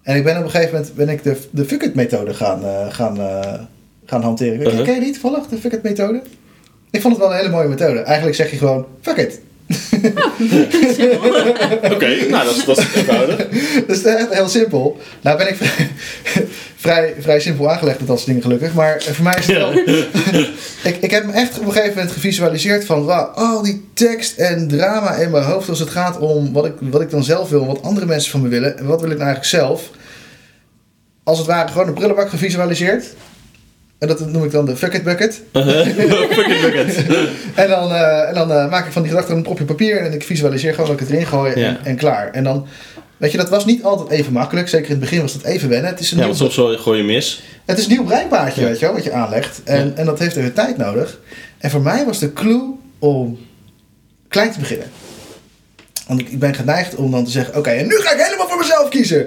En 0.02 0.16
ik 0.16 0.24
ben 0.24 0.36
op 0.38 0.44
een 0.44 0.50
gegeven 0.50 0.74
moment 0.74 0.94
ben 0.94 1.08
ik 1.08 1.22
de, 1.22 1.36
de 1.50 1.64
fuck 1.64 1.82
it 1.82 1.94
methode 1.94 2.34
gaan, 2.34 2.64
eh, 2.64 2.86
gaan, 2.92 3.18
eh, 3.20 3.60
gaan 4.06 4.22
hanteren. 4.22 4.58
Ken- 4.58 4.66
Uh-huh. 4.66 4.84
Ken 4.84 4.94
je 4.94 5.00
die 5.00 5.12
toevallig, 5.12 5.46
de 5.46 5.56
fuck 5.56 5.72
it 5.72 5.82
methode? 5.82 6.22
Ik 6.90 7.00
vond 7.00 7.14
het 7.14 7.22
wel 7.22 7.32
een 7.32 7.38
hele 7.38 7.50
mooie 7.50 7.68
methode. 7.68 7.98
Eigenlijk 7.98 8.36
zeg 8.36 8.50
je 8.50 8.56
gewoon, 8.56 8.86
fuck 9.00 9.16
it. 9.16 9.40
Oké, 11.94 12.26
nou 12.28 12.44
dat 12.44 12.56
is, 12.56 12.64
dat 12.64 12.78
is 12.78 12.94
eenvoudig. 12.94 13.36
Dat 13.86 13.96
is 13.96 14.04
echt 14.04 14.34
heel 14.34 14.48
simpel. 14.48 15.00
Nou 15.20 15.38
ben 15.38 15.48
ik 15.48 15.56
vrij, 15.56 15.90
vrij, 16.76 17.14
vrij 17.20 17.40
simpel 17.40 17.70
aangelegd 17.70 17.98
met 17.98 18.08
dat 18.08 18.16
soort 18.16 18.28
dingen 18.28 18.42
gelukkig. 18.42 18.74
Maar 18.74 19.02
voor 19.02 19.24
mij 19.24 19.38
is 19.38 19.46
het 19.46 19.56
wel... 19.56 19.72
ik, 20.92 20.96
ik 21.00 21.10
heb 21.10 21.26
me 21.26 21.32
echt 21.32 21.58
op 21.58 21.66
een 21.66 21.72
gegeven 21.72 21.94
moment 21.94 22.12
gevisualiseerd 22.12 22.84
van... 22.84 23.34
Al 23.34 23.62
die 23.62 23.88
tekst 23.94 24.38
en 24.38 24.68
drama 24.68 25.14
in 25.14 25.30
mijn 25.30 25.44
hoofd 25.44 25.68
als 25.68 25.78
het 25.78 25.90
gaat 25.90 26.18
om 26.18 26.52
wat 26.52 26.66
ik, 26.66 26.74
wat 26.80 27.00
ik 27.00 27.10
dan 27.10 27.24
zelf 27.24 27.48
wil... 27.48 27.66
Wat 27.66 27.82
andere 27.82 28.06
mensen 28.06 28.30
van 28.30 28.42
me 28.42 28.48
willen. 28.48 28.78
En 28.78 28.86
wat 28.86 29.00
wil 29.00 29.10
ik 29.10 29.18
nou 29.18 29.30
eigenlijk 29.30 29.64
zelf? 29.64 29.90
Als 31.24 31.38
het 31.38 31.46
ware 31.46 31.68
gewoon 31.68 31.88
een 31.88 31.94
prullenbak 31.94 32.28
gevisualiseerd. 32.28 33.04
En 34.00 34.08
dat 34.08 34.20
noem 34.32 34.44
ik 34.44 34.50
dan 34.50 34.64
de 34.66 34.76
fuck 34.76 34.92
it 34.94 35.02
bucket. 35.02 35.34
Fuck 35.52 36.46
it, 36.46 36.60
bucket. 36.60 36.96
En 37.54 37.68
dan, 37.68 37.92
eh, 37.92 38.28
en 38.28 38.34
dan 38.34 38.52
eh, 38.52 38.70
maak 38.70 38.86
ik 38.86 38.92
van 38.92 39.02
die 39.02 39.10
gedachten 39.10 39.36
een 39.36 39.42
propje 39.42 39.64
papier 39.64 39.96
en 40.00 40.12
ik 40.12 40.22
visualiseer 40.22 40.74
gewoon 40.74 40.86
dat 40.90 41.00
ik 41.00 41.06
het 41.06 41.14
erin 41.14 41.26
gooi 41.26 41.52
en, 41.52 41.60
Ja. 41.60 41.78
en 41.84 41.96
klaar. 41.96 42.30
En 42.32 42.44
dan, 42.44 42.66
weet 43.16 43.30
je, 43.30 43.36
dat 43.36 43.48
was 43.48 43.64
niet 43.64 43.82
altijd 43.82 44.10
even 44.10 44.32
makkelijk. 44.32 44.68
Zeker 44.68 44.84
in 44.86 44.90
het 44.90 45.00
begin 45.00 45.20
was 45.20 45.32
dat 45.32 45.42
even 45.44 45.68
wennen. 45.68 45.90
Het 45.90 46.00
is 46.00 46.10
een, 46.10 46.18
Ja, 46.18 46.24
nieuw, 46.26 46.34
want 46.36 46.52
soms 46.52 46.80
gooi 46.80 46.98
je 46.98 47.04
mis. 47.04 47.42
het 47.64 47.78
is 47.78 47.84
een 47.84 47.90
nieuw 47.90 48.04
breinpaadje, 48.04 48.60
Ja. 48.60 48.66
weet 48.68 48.78
je 48.78 48.84
wel, 48.84 48.94
wat 48.94 49.04
je 49.04 49.12
aanlegt. 49.12 49.60
En, 49.64 49.86
Ja. 49.86 49.92
en 49.94 50.06
dat 50.06 50.18
heeft 50.18 50.36
even 50.36 50.52
tijd 50.52 50.76
nodig. 50.76 51.18
En 51.58 51.70
voor 51.70 51.82
mij 51.82 52.04
was 52.04 52.18
de 52.18 52.32
clue 52.32 52.62
om 52.98 53.38
klein 54.28 54.52
te 54.52 54.58
beginnen. 54.58 54.86
Want 56.06 56.20
ik, 56.20 56.28
ik 56.28 56.38
ben 56.38 56.54
geneigd 56.54 56.94
om 56.94 57.10
dan 57.10 57.24
te 57.24 57.30
zeggen, 57.30 57.56
oké, 57.56 57.70
en 57.70 57.86
nu 57.86 57.96
ga 57.96 58.12
ik 58.12 58.20
helemaal 58.24 58.48
voor 58.48 58.58
mezelf 58.58 58.88
kiezen. 58.88 59.26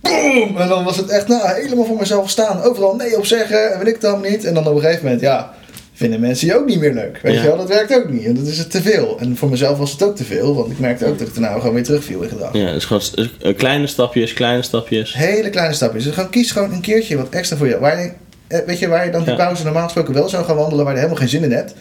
Boom! 0.00 0.56
En 0.56 0.68
dan 0.68 0.84
was 0.84 0.96
het 0.96 1.08
echt, 1.08 1.28
nou, 1.28 1.48
helemaal 1.62 1.84
voor 1.84 1.96
mezelf 1.96 2.30
staan. 2.30 2.62
Overal 2.62 2.94
nee 2.96 3.16
op 3.16 3.26
zeggen, 3.26 3.72
en 3.72 3.78
weet 3.78 3.94
ik 3.94 4.00
dan 4.00 4.20
niet. 4.20 4.44
En 4.44 4.54
dan 4.54 4.66
op 4.66 4.74
een 4.74 4.80
gegeven 4.80 5.02
moment, 5.04 5.20
ja, 5.20 5.54
vinden 5.94 6.20
mensen 6.20 6.46
je 6.46 6.56
ook 6.56 6.66
niet 6.66 6.80
meer 6.80 6.94
leuk. 6.94 7.18
Weet 7.22 7.34
Ja. 7.34 7.40
je 7.42 7.46
wel, 7.46 7.56
dat 7.56 7.68
werkt 7.68 7.94
ook 7.96 8.08
niet. 8.08 8.24
En 8.24 8.34
dat 8.34 8.46
is 8.46 8.58
het 8.58 8.70
te 8.70 8.82
veel. 8.82 9.16
En 9.20 9.36
voor 9.36 9.48
mezelf 9.48 9.78
was 9.78 9.92
het 9.92 10.02
ook 10.02 10.16
te 10.16 10.24
veel, 10.24 10.54
want 10.54 10.70
ik 10.70 10.78
merkte 10.78 11.06
ook 11.06 11.18
dat 11.18 11.28
ik 11.28 11.34
daarna 11.34 11.58
gewoon 11.58 11.74
weer 11.74 11.84
terugviel 11.84 12.22
in 12.22 12.28
gedrag. 12.28 12.52
Ja, 12.52 12.72
dus 12.72 12.84
gewoon 12.84 13.02
s- 13.02 13.14
eh, 13.40 13.56
kleine 13.56 13.86
stapjes, 13.86 14.32
kleine 14.32 14.62
stapjes. 14.62 15.14
Hele 15.14 15.50
kleine 15.50 15.74
stapjes. 15.74 16.04
Dus 16.04 16.14
gewoon 16.14 16.30
kies 16.30 16.50
gewoon 16.50 16.72
een 16.72 16.80
keertje 16.80 17.16
wat 17.16 17.28
extra 17.30 17.56
voor 17.56 17.68
je. 17.68 17.78
Waar 17.78 18.00
je 18.02 18.10
eh, 18.46 18.58
weet 18.66 18.78
je, 18.78 18.88
waar 18.88 19.04
je 19.04 19.10
dan 19.10 19.20
die 19.22 19.30
Ja. 19.30 19.36
pauze 19.36 19.64
normaal 19.64 19.84
gesproken 19.84 20.14
wel 20.14 20.28
zou 20.28 20.44
gaan 20.44 20.56
wandelen, 20.56 20.84
waar 20.84 20.92
je 20.94 20.98
helemaal 21.00 21.20
geen 21.20 21.28
zin 21.28 21.42
in 21.42 21.52
hebt. 21.52 21.74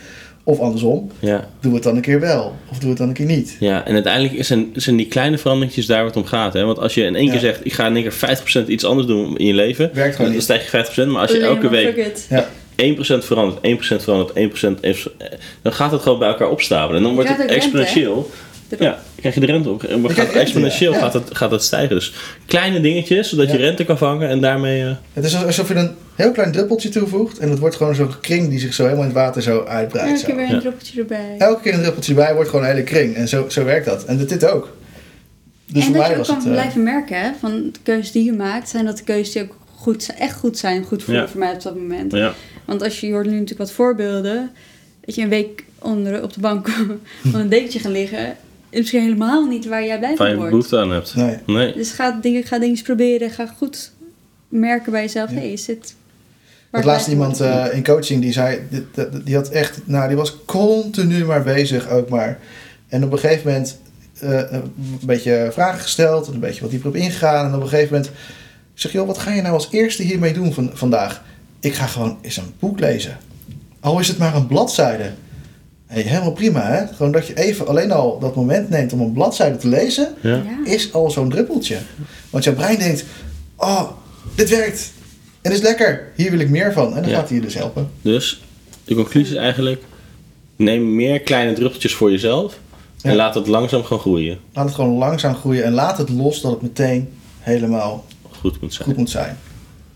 Of 0.48 0.60
andersom, 0.60 1.12
Ja. 1.20 1.48
doe 1.60 1.74
het 1.74 1.84
dan 1.84 1.96
een 1.96 2.02
keer 2.02 2.20
wel. 2.20 2.56
Of 2.72 2.78
doe 2.80 2.90
het 2.90 2.98
dan 2.98 3.08
een 3.08 3.14
keer 3.14 3.26
niet. 3.26 3.56
Ja, 3.60 3.86
en 3.86 3.94
uiteindelijk 3.94 4.46
zijn, 4.46 4.70
zijn 4.74 4.96
die 4.96 5.08
kleine 5.08 5.38
veranderingjes 5.38 5.86
daar 5.86 6.04
wat 6.04 6.16
om 6.16 6.26
gaat. 6.26 6.54
Hè? 6.54 6.64
Want 6.66 6.80
als 6.80 6.94
je 6.94 7.02
in 7.04 7.16
één 7.16 7.26
Ja. 7.26 7.32
keer 7.32 7.40
zegt, 7.40 7.66
ik 7.66 7.74
ga 7.74 7.88
in 7.88 7.94
één 7.96 8.04
keer 8.04 8.12
50% 8.14 8.68
iets 8.68 8.84
anders 8.86 9.08
doen 9.08 9.38
in 9.38 9.46
je 9.46 9.54
leven, 9.54 9.90
Werkt 9.94 10.12
gewoon 10.12 10.26
dan 10.28 10.36
niet. 10.36 10.44
stijg 10.44 10.64
je 10.64 10.68
50%. 10.70 11.08
Maar 11.12 11.22
als 11.22 11.32
je 11.32 11.38
Alleen 11.38 11.50
elke 11.50 11.70
week 11.70 11.94
fuck 11.96 12.06
it. 12.06 12.28
Ja. 12.30 12.48
1% 12.76 13.26
verandert, 13.26 13.60
1% 13.62 14.04
verandert, 14.04 14.32
1%, 14.38 14.82
even- 14.82 15.12
dan 15.62 15.74
gaat 15.74 15.92
het 15.92 16.02
gewoon 16.02 16.20
bij 16.20 16.28
elkaar 16.28 16.50
opstapelen. 16.50 16.98
En 16.98 17.04
dan 17.04 17.14
wordt 17.14 17.30
het 17.30 17.38
rente, 17.38 17.54
exponentieel. 17.54 18.30
Ja, 18.80 19.00
krijg 19.16 19.34
je 19.34 19.40
de 19.40 19.46
rente 19.46 19.70
op. 19.70 19.84
En 19.84 20.00
krijgt 20.02 20.16
gaat 20.20 20.26
rente, 20.26 20.40
exponentieel 20.40 20.92
ja. 20.94 21.00
Gaat, 21.00 21.14
het, 21.14 21.38
gaat 21.38 21.52
het 21.52 21.64
stijgen. 21.64 21.96
Dus 21.96 22.14
kleine 22.46 22.82
dingetjes, 22.82 23.30
zodat 23.30 23.52
je 23.52 23.58
rente 23.58 23.86
kan 23.86 23.98
vangen 23.98 24.30
en 24.30 24.42
daarmee... 24.42 24.84
eh, 24.84 24.92
Het 25.14 25.24
is 25.26 25.44
alsof 25.46 25.68
je 25.68 25.76
een 25.76 25.92
heel 26.16 26.32
klein 26.32 26.52
druppeltje 26.52 26.90
toevoegt. 26.90 27.38
En 27.38 27.50
het 27.50 27.60
wordt 27.60 27.76
gewoon 27.76 27.96
zo'n 27.96 28.20
kring 28.22 28.50
die 28.50 28.60
zich 28.60 28.74
zo 28.74 28.84
helemaal 28.84 29.04
in 29.04 29.10
het 29.10 29.18
water 29.20 29.42
zo 29.42 29.64
uitbreidt. 29.66 30.10
Elke 30.10 30.20
Zo. 30.20 30.26
keer 30.26 30.36
weer 30.36 30.46
een 30.46 30.54
Ja. 30.54 30.60
druppeltje 30.60 31.00
erbij. 31.00 31.36
Elke 31.38 31.62
keer 31.62 31.74
een 31.74 31.82
druppeltje 31.82 32.14
bij 32.14 32.34
wordt 32.34 32.50
gewoon 32.50 32.66
een 32.66 32.72
hele 32.72 32.84
kring. 32.84 33.16
En 33.16 33.28
zo, 33.28 33.46
zo 33.50 33.64
werkt 33.64 33.86
dat. 33.86 34.06
En 34.06 34.18
dat 34.18 34.30
dit 34.30 34.46
ook. 34.46 34.76
Dus 35.66 35.76
en 35.76 35.82
voor 35.82 35.92
dat 35.98 36.02
mij 36.02 36.06
je 36.06 36.12
ook 36.12 36.18
was 36.18 36.28
kan 36.28 36.36
het... 36.38 36.46
eh, 36.46 36.52
blijven 36.52 36.84
merken 36.84 37.22
hè, 37.22 37.30
van 37.40 37.52
de 37.72 37.80
keuzes 37.84 38.12
die 38.12 38.24
je 38.24 38.34
maakt, 38.34 38.70
zijn 38.70 38.86
dat 38.86 38.98
de 38.98 39.04
keuzes 39.04 39.34
die 39.34 39.42
ook 39.44 39.56
goed, 39.76 40.04
zijn- 40.04 40.18
echt 40.18 40.36
goed 40.36 40.58
zijn, 40.58 40.84
goed 40.84 41.04
voelen 41.04 41.24
Ja. 41.24 41.30
voor 41.30 41.40
mij 41.40 41.54
op 41.54 41.62
dat 41.62 41.76
moment. 41.76 42.12
ja. 42.12 42.34
Want 42.66 42.84
als 42.84 43.00
je, 43.00 43.08
je 43.08 43.14
hoort 43.14 43.26
nu 43.26 43.32
natuurlijk 43.32 43.60
wat 43.60 43.72
voorbeelden, 43.72 44.52
dat 45.06 45.16
je 45.16 45.22
een 45.22 45.30
week 45.30 45.64
onder 45.80 46.24
op 46.24 46.34
de 46.34 46.40
bank 46.40 46.70
van 47.32 47.40
een 47.40 47.50
dekentje 47.50 47.80
gaan 47.80 47.92
liggen, 47.92 48.36
is 48.78 48.84
misschien 48.92 49.02
helemaal 49.02 49.46
niet 49.46 49.66
waar 49.68 49.86
jij 49.86 49.98
blij 49.98 50.10
Waar 50.10 50.18
van 50.18 50.30
je 50.30 50.36
wordt. 50.36 50.50
behoefte 50.52 50.78
aan 50.78 50.92
hebt. 50.92 51.16
Nee. 51.16 51.38
Nee. 51.46 51.74
Dus 51.74 51.92
ga 51.92 52.12
dingen, 52.22 52.44
ga 52.44 52.60
dingen 52.60 52.82
proberen, 52.84 53.30
ga 53.30 53.46
goed 53.58 53.92
merken 54.50 54.92
bij 54.92 55.02
jezelf, 55.02 55.30
Ja. 55.32 55.36
hey, 55.38 55.52
is 55.52 55.66
dit... 55.66 55.96
Waar 56.70 56.82
was 56.84 56.92
laatst 56.92 57.08
ik 57.08 57.16
blij 57.18 57.28
iemand 57.30 57.42
eh, 57.70 57.78
in 57.78 57.84
coaching 57.84 58.22
die 58.22 58.32
zei, 58.32 58.60
dit- 58.70 58.86
dit- 58.96 59.26
die 59.26 59.36
had 59.36 59.50
echt, 59.50 59.80
nou 59.86 60.08
die 60.08 60.18
was 60.18 60.36
continu 60.46 61.26
maar 61.26 61.44
bezig 61.44 61.90
ook 61.90 62.10
maar. 62.10 62.40
En 62.88 63.04
op 63.04 63.12
een 63.12 63.20
gegeven 63.20 63.46
moment 63.48 63.78
eh, 64.20 64.42
een 64.52 64.72
beetje 65.06 65.50
vragen 65.52 65.80
gesteld 65.80 66.28
en 66.28 66.34
een 66.34 66.40
beetje 66.40 66.62
wat 66.62 66.70
dieper 66.70 66.90
op 66.90 66.96
ingegaan. 66.96 67.46
En 67.48 67.56
op 67.56 67.62
een 67.62 67.68
gegeven 67.68 67.94
moment 67.94 68.12
zeg 68.74 68.92
je, 68.92 68.98
joh, 68.98 69.08
wat 69.08 69.18
ga 69.18 69.32
je 69.34 69.42
nou 69.42 69.54
als 69.54 69.68
eerste 69.72 70.04
hiermee 70.04 70.34
doen 70.34 70.54
van, 70.54 70.70
vandaag? 70.74 71.24
Ik 71.60 71.74
ga 71.74 71.86
gewoon 71.86 72.18
eens 72.22 72.38
een 72.38 72.54
boek 72.60 72.80
lezen. 72.80 73.18
Al 73.80 74.00
is 74.00 74.08
het 74.08 74.18
maar 74.18 74.36
een 74.36 74.48
bladzijde. 74.48 75.12
Hey, 75.88 76.02
helemaal 76.02 76.32
prima 76.32 76.62
hè. 76.72 76.88
Gewoon 76.96 77.12
dat 77.12 77.28
je 77.28 77.34
even 77.38 77.68
alleen 77.68 77.92
al 77.92 78.20
dat 78.20 78.36
moment 78.36 78.70
neemt 78.70 78.94
om 78.94 79.00
een 79.02 79.12
bladzijde 79.12 79.58
te 79.58 79.68
lezen 79.68 80.16
Ja. 80.22 80.44
Is 80.66 80.94
al 80.94 81.12
zo'n 81.12 81.30
druppeltje. 81.30 81.78
Want 82.30 82.44
jouw 82.44 82.54
brein 82.54 82.80
denkt, 82.80 83.06
oh, 83.56 83.90
dit 84.36 84.50
werkt. 84.50 84.92
En 85.42 85.52
is 85.52 85.62
lekker. 85.62 86.12
Hier 86.16 86.32
wil 86.32 86.40
ik 86.40 86.50
meer 86.50 86.74
van. 86.74 86.96
En 86.96 87.02
dan 87.02 87.12
Ja. 87.12 87.18
gaat 87.18 87.28
hij 87.30 87.38
je 87.38 87.44
dus 87.44 87.54
helpen. 87.54 87.90
Dus 88.02 88.42
de 88.84 88.96
conclusie 88.96 89.36
is 89.36 89.42
eigenlijk: 89.42 89.84
neem 90.56 90.96
meer 90.96 91.20
kleine 91.22 91.54
druppeltjes 91.54 91.94
voor 91.94 92.12
jezelf 92.12 92.60
en 93.02 93.12
Ja. 93.12 93.16
laat 93.18 93.36
het 93.36 93.48
langzaam 93.48 93.84
gaan 93.84 94.00
groeien. 94.00 94.38
Laat 94.54 94.66
het 94.66 94.76
gewoon 94.76 94.98
langzaam 94.98 95.36
groeien 95.36 95.64
en 95.64 95.74
laat 95.74 95.98
het 95.98 96.10
los 96.10 96.42
dat 96.42 96.52
het 96.52 96.62
meteen 96.62 97.10
helemaal 97.40 98.06
Goed 98.40 98.62
moet 98.62 98.74
zijn. 98.74 98.88
goed 98.88 98.98
moet 98.98 99.10
zijn. 99.10 99.38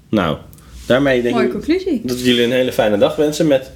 Nou, 0.10 0.38
daarmee 0.86 1.21
denk 1.21 1.34
Mooie 1.34 1.45
ik 1.47 1.51
conclusie. 1.51 2.01
dat 2.04 2.17
we 2.17 2.23
jullie 2.23 2.43
een 2.43 2.51
hele 2.51 2.71
fijne 2.73 2.97
dag 2.97 3.15
wensen 3.15 3.47
met 3.47 3.71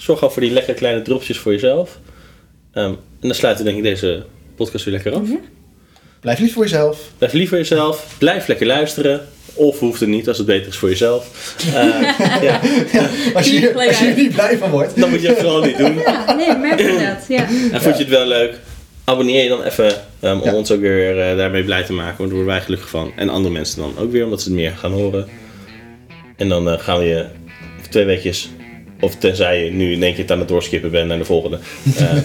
zorg 0.00 0.18
gewoon 0.18 0.32
voor 0.34 0.42
die 0.42 0.50
lekkere 0.52 0.76
kleine 0.76 1.02
druppeltjes 1.02 1.38
voor 1.38 1.52
jezelf. 1.52 1.98
Ehm, 2.72 2.84
en 3.20 3.28
dan 3.28 3.34
sluiten 3.34 3.64
we 3.64 3.70
denk 3.72 3.84
ik 3.84 3.90
deze 3.90 4.24
podcast 4.56 4.84
weer 4.84 4.94
lekker 4.94 5.12
af. 5.12 5.28
Ja. 5.28 5.38
Blijf 6.20 6.38
lief 6.38 6.52
voor 6.52 6.62
jezelf. 6.62 7.00
Blijf 7.18 7.32
lief 7.32 7.48
voor 7.48 7.58
jezelf, 7.58 8.14
blijf 8.18 8.46
lekker 8.46 8.66
luisteren. 8.66 9.20
Of 9.54 9.78
hoeft 9.78 10.00
het 10.00 10.08
niet 10.08 10.28
als 10.28 10.36
het 10.38 10.46
beter 10.46 10.68
is 10.68 10.76
voor 10.76 10.88
jezelf. 10.88 11.26
Eh, 11.74 12.42
ja, 12.42 12.60
Als 13.34 13.50
je, 13.50 13.72
als 13.86 13.98
je 13.98 14.04
hier 14.04 14.16
niet 14.16 14.32
blij 14.32 14.58
van 14.58 14.70
wordt. 14.70 15.00
dan 15.00 15.10
moet 15.10 15.22
je 15.22 15.28
het 15.28 15.38
gewoon 15.38 15.66
niet 15.66 15.76
doen. 15.78 15.94
Ja, 15.98 16.34
nee, 16.34 16.56
merk 16.56 16.78
je 16.80 17.14
dat. 17.16 17.28
Ja. 17.28 17.46
En 17.72 17.82
vond 17.82 17.96
je 17.96 18.02
het 18.02 18.08
wel 18.12 18.26
leuk? 18.26 18.58
Abonneer 19.04 19.42
je 19.42 19.48
dan 19.48 19.62
even 19.62 19.92
ehm, 20.20 20.38
om 20.38 20.44
Ja. 20.44 20.54
ons 20.54 20.70
ook 20.70 20.80
weer 20.80 21.20
eh, 21.30 21.36
daarmee 21.36 21.64
blij 21.64 21.82
te 21.84 21.92
maken. 21.92 22.16
Want 22.16 22.28
daar 22.28 22.38
worden 22.38 22.54
wij 22.54 22.60
gelukkig 22.60 22.88
van. 22.88 23.12
En 23.16 23.28
andere 23.28 23.54
mensen 23.54 23.78
dan 23.80 23.94
ook 23.98 24.12
weer, 24.12 24.24
omdat 24.24 24.42
ze 24.42 24.48
het 24.48 24.56
meer 24.58 24.72
gaan 24.76 24.92
horen. 24.92 25.28
En 26.36 26.48
dan 26.48 26.68
eh, 26.70 26.78
gaan 26.78 26.98
we 26.98 27.04
je 27.04 27.26
twee 27.90 28.04
weekjes, 28.04 28.50
of 29.00 29.14
tenzij 29.16 29.64
je 29.64 29.70
nu 29.70 29.92
in 29.92 30.02
één 30.02 30.12
keer 30.12 30.22
het 30.22 30.32
aan 30.32 30.38
het 30.38 30.48
doorskippen 30.48 30.90
bent 30.90 31.08
naar 31.08 31.18
de 31.18 31.24
volgende. 31.24 31.58
eh 31.96 32.04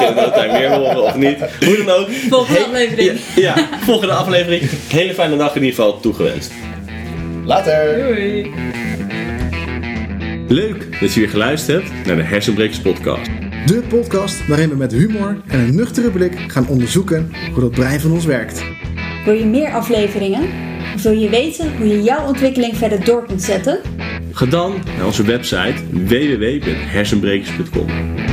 kunnen 0.00 0.14
we 0.14 0.30
dat 0.34 0.52
meer 0.52 0.70
horen 0.70 1.02
of 1.02 1.16
niet. 1.16 1.36
Hoe 1.64 1.76
dan 1.76 1.90
ook. 1.96 2.08
Volgende 2.10 2.60
aflevering. 2.64 3.10
Ja, 3.36 3.42
ja, 3.56 3.68
volgende 3.80 4.14
aflevering. 4.14 4.62
Hele 4.88 5.14
fijne 5.14 5.36
dag 5.36 5.54
in 5.54 5.62
ieder 5.62 5.74
geval 5.76 6.00
toegewenst. 6.00 6.52
Later. 7.44 7.98
Doei. 8.06 8.50
Leuk 10.48 11.00
dat 11.00 11.14
je 11.14 11.20
weer 11.20 11.28
geluisterd 11.28 11.82
hebt 11.82 12.06
naar 12.06 12.16
de 12.16 12.22
Hersenbrekers 12.22 12.80
podcast. 12.80 13.30
De 13.66 13.82
podcast 13.88 14.46
waarin 14.46 14.68
we 14.68 14.76
met 14.76 14.92
humor 14.92 15.40
en 15.46 15.58
een 15.60 15.74
nuchtere 15.74 16.10
blik 16.10 16.34
gaan 16.46 16.68
onderzoeken 16.68 17.32
hoe 17.52 17.60
dat 17.62 17.70
brein 17.70 18.00
van 18.00 18.12
ons 18.12 18.24
werkt. 18.24 18.62
Wil 19.24 19.34
je 19.34 19.44
meer 19.44 19.72
afleveringen? 19.72 20.42
Of 20.94 21.02
wil 21.02 21.12
je 21.12 21.28
weten 21.28 21.76
hoe 21.76 21.88
je 21.88 22.02
jouw 22.02 22.26
ontwikkeling 22.26 22.76
verder 22.76 23.04
door 23.04 23.26
kunt 23.26 23.42
zetten? 23.42 23.78
Ga 24.32 24.46
dan 24.46 24.82
naar 24.96 25.06
onze 25.06 25.22
website 25.22 25.74
www.hersenbrekers.com. 25.90 28.27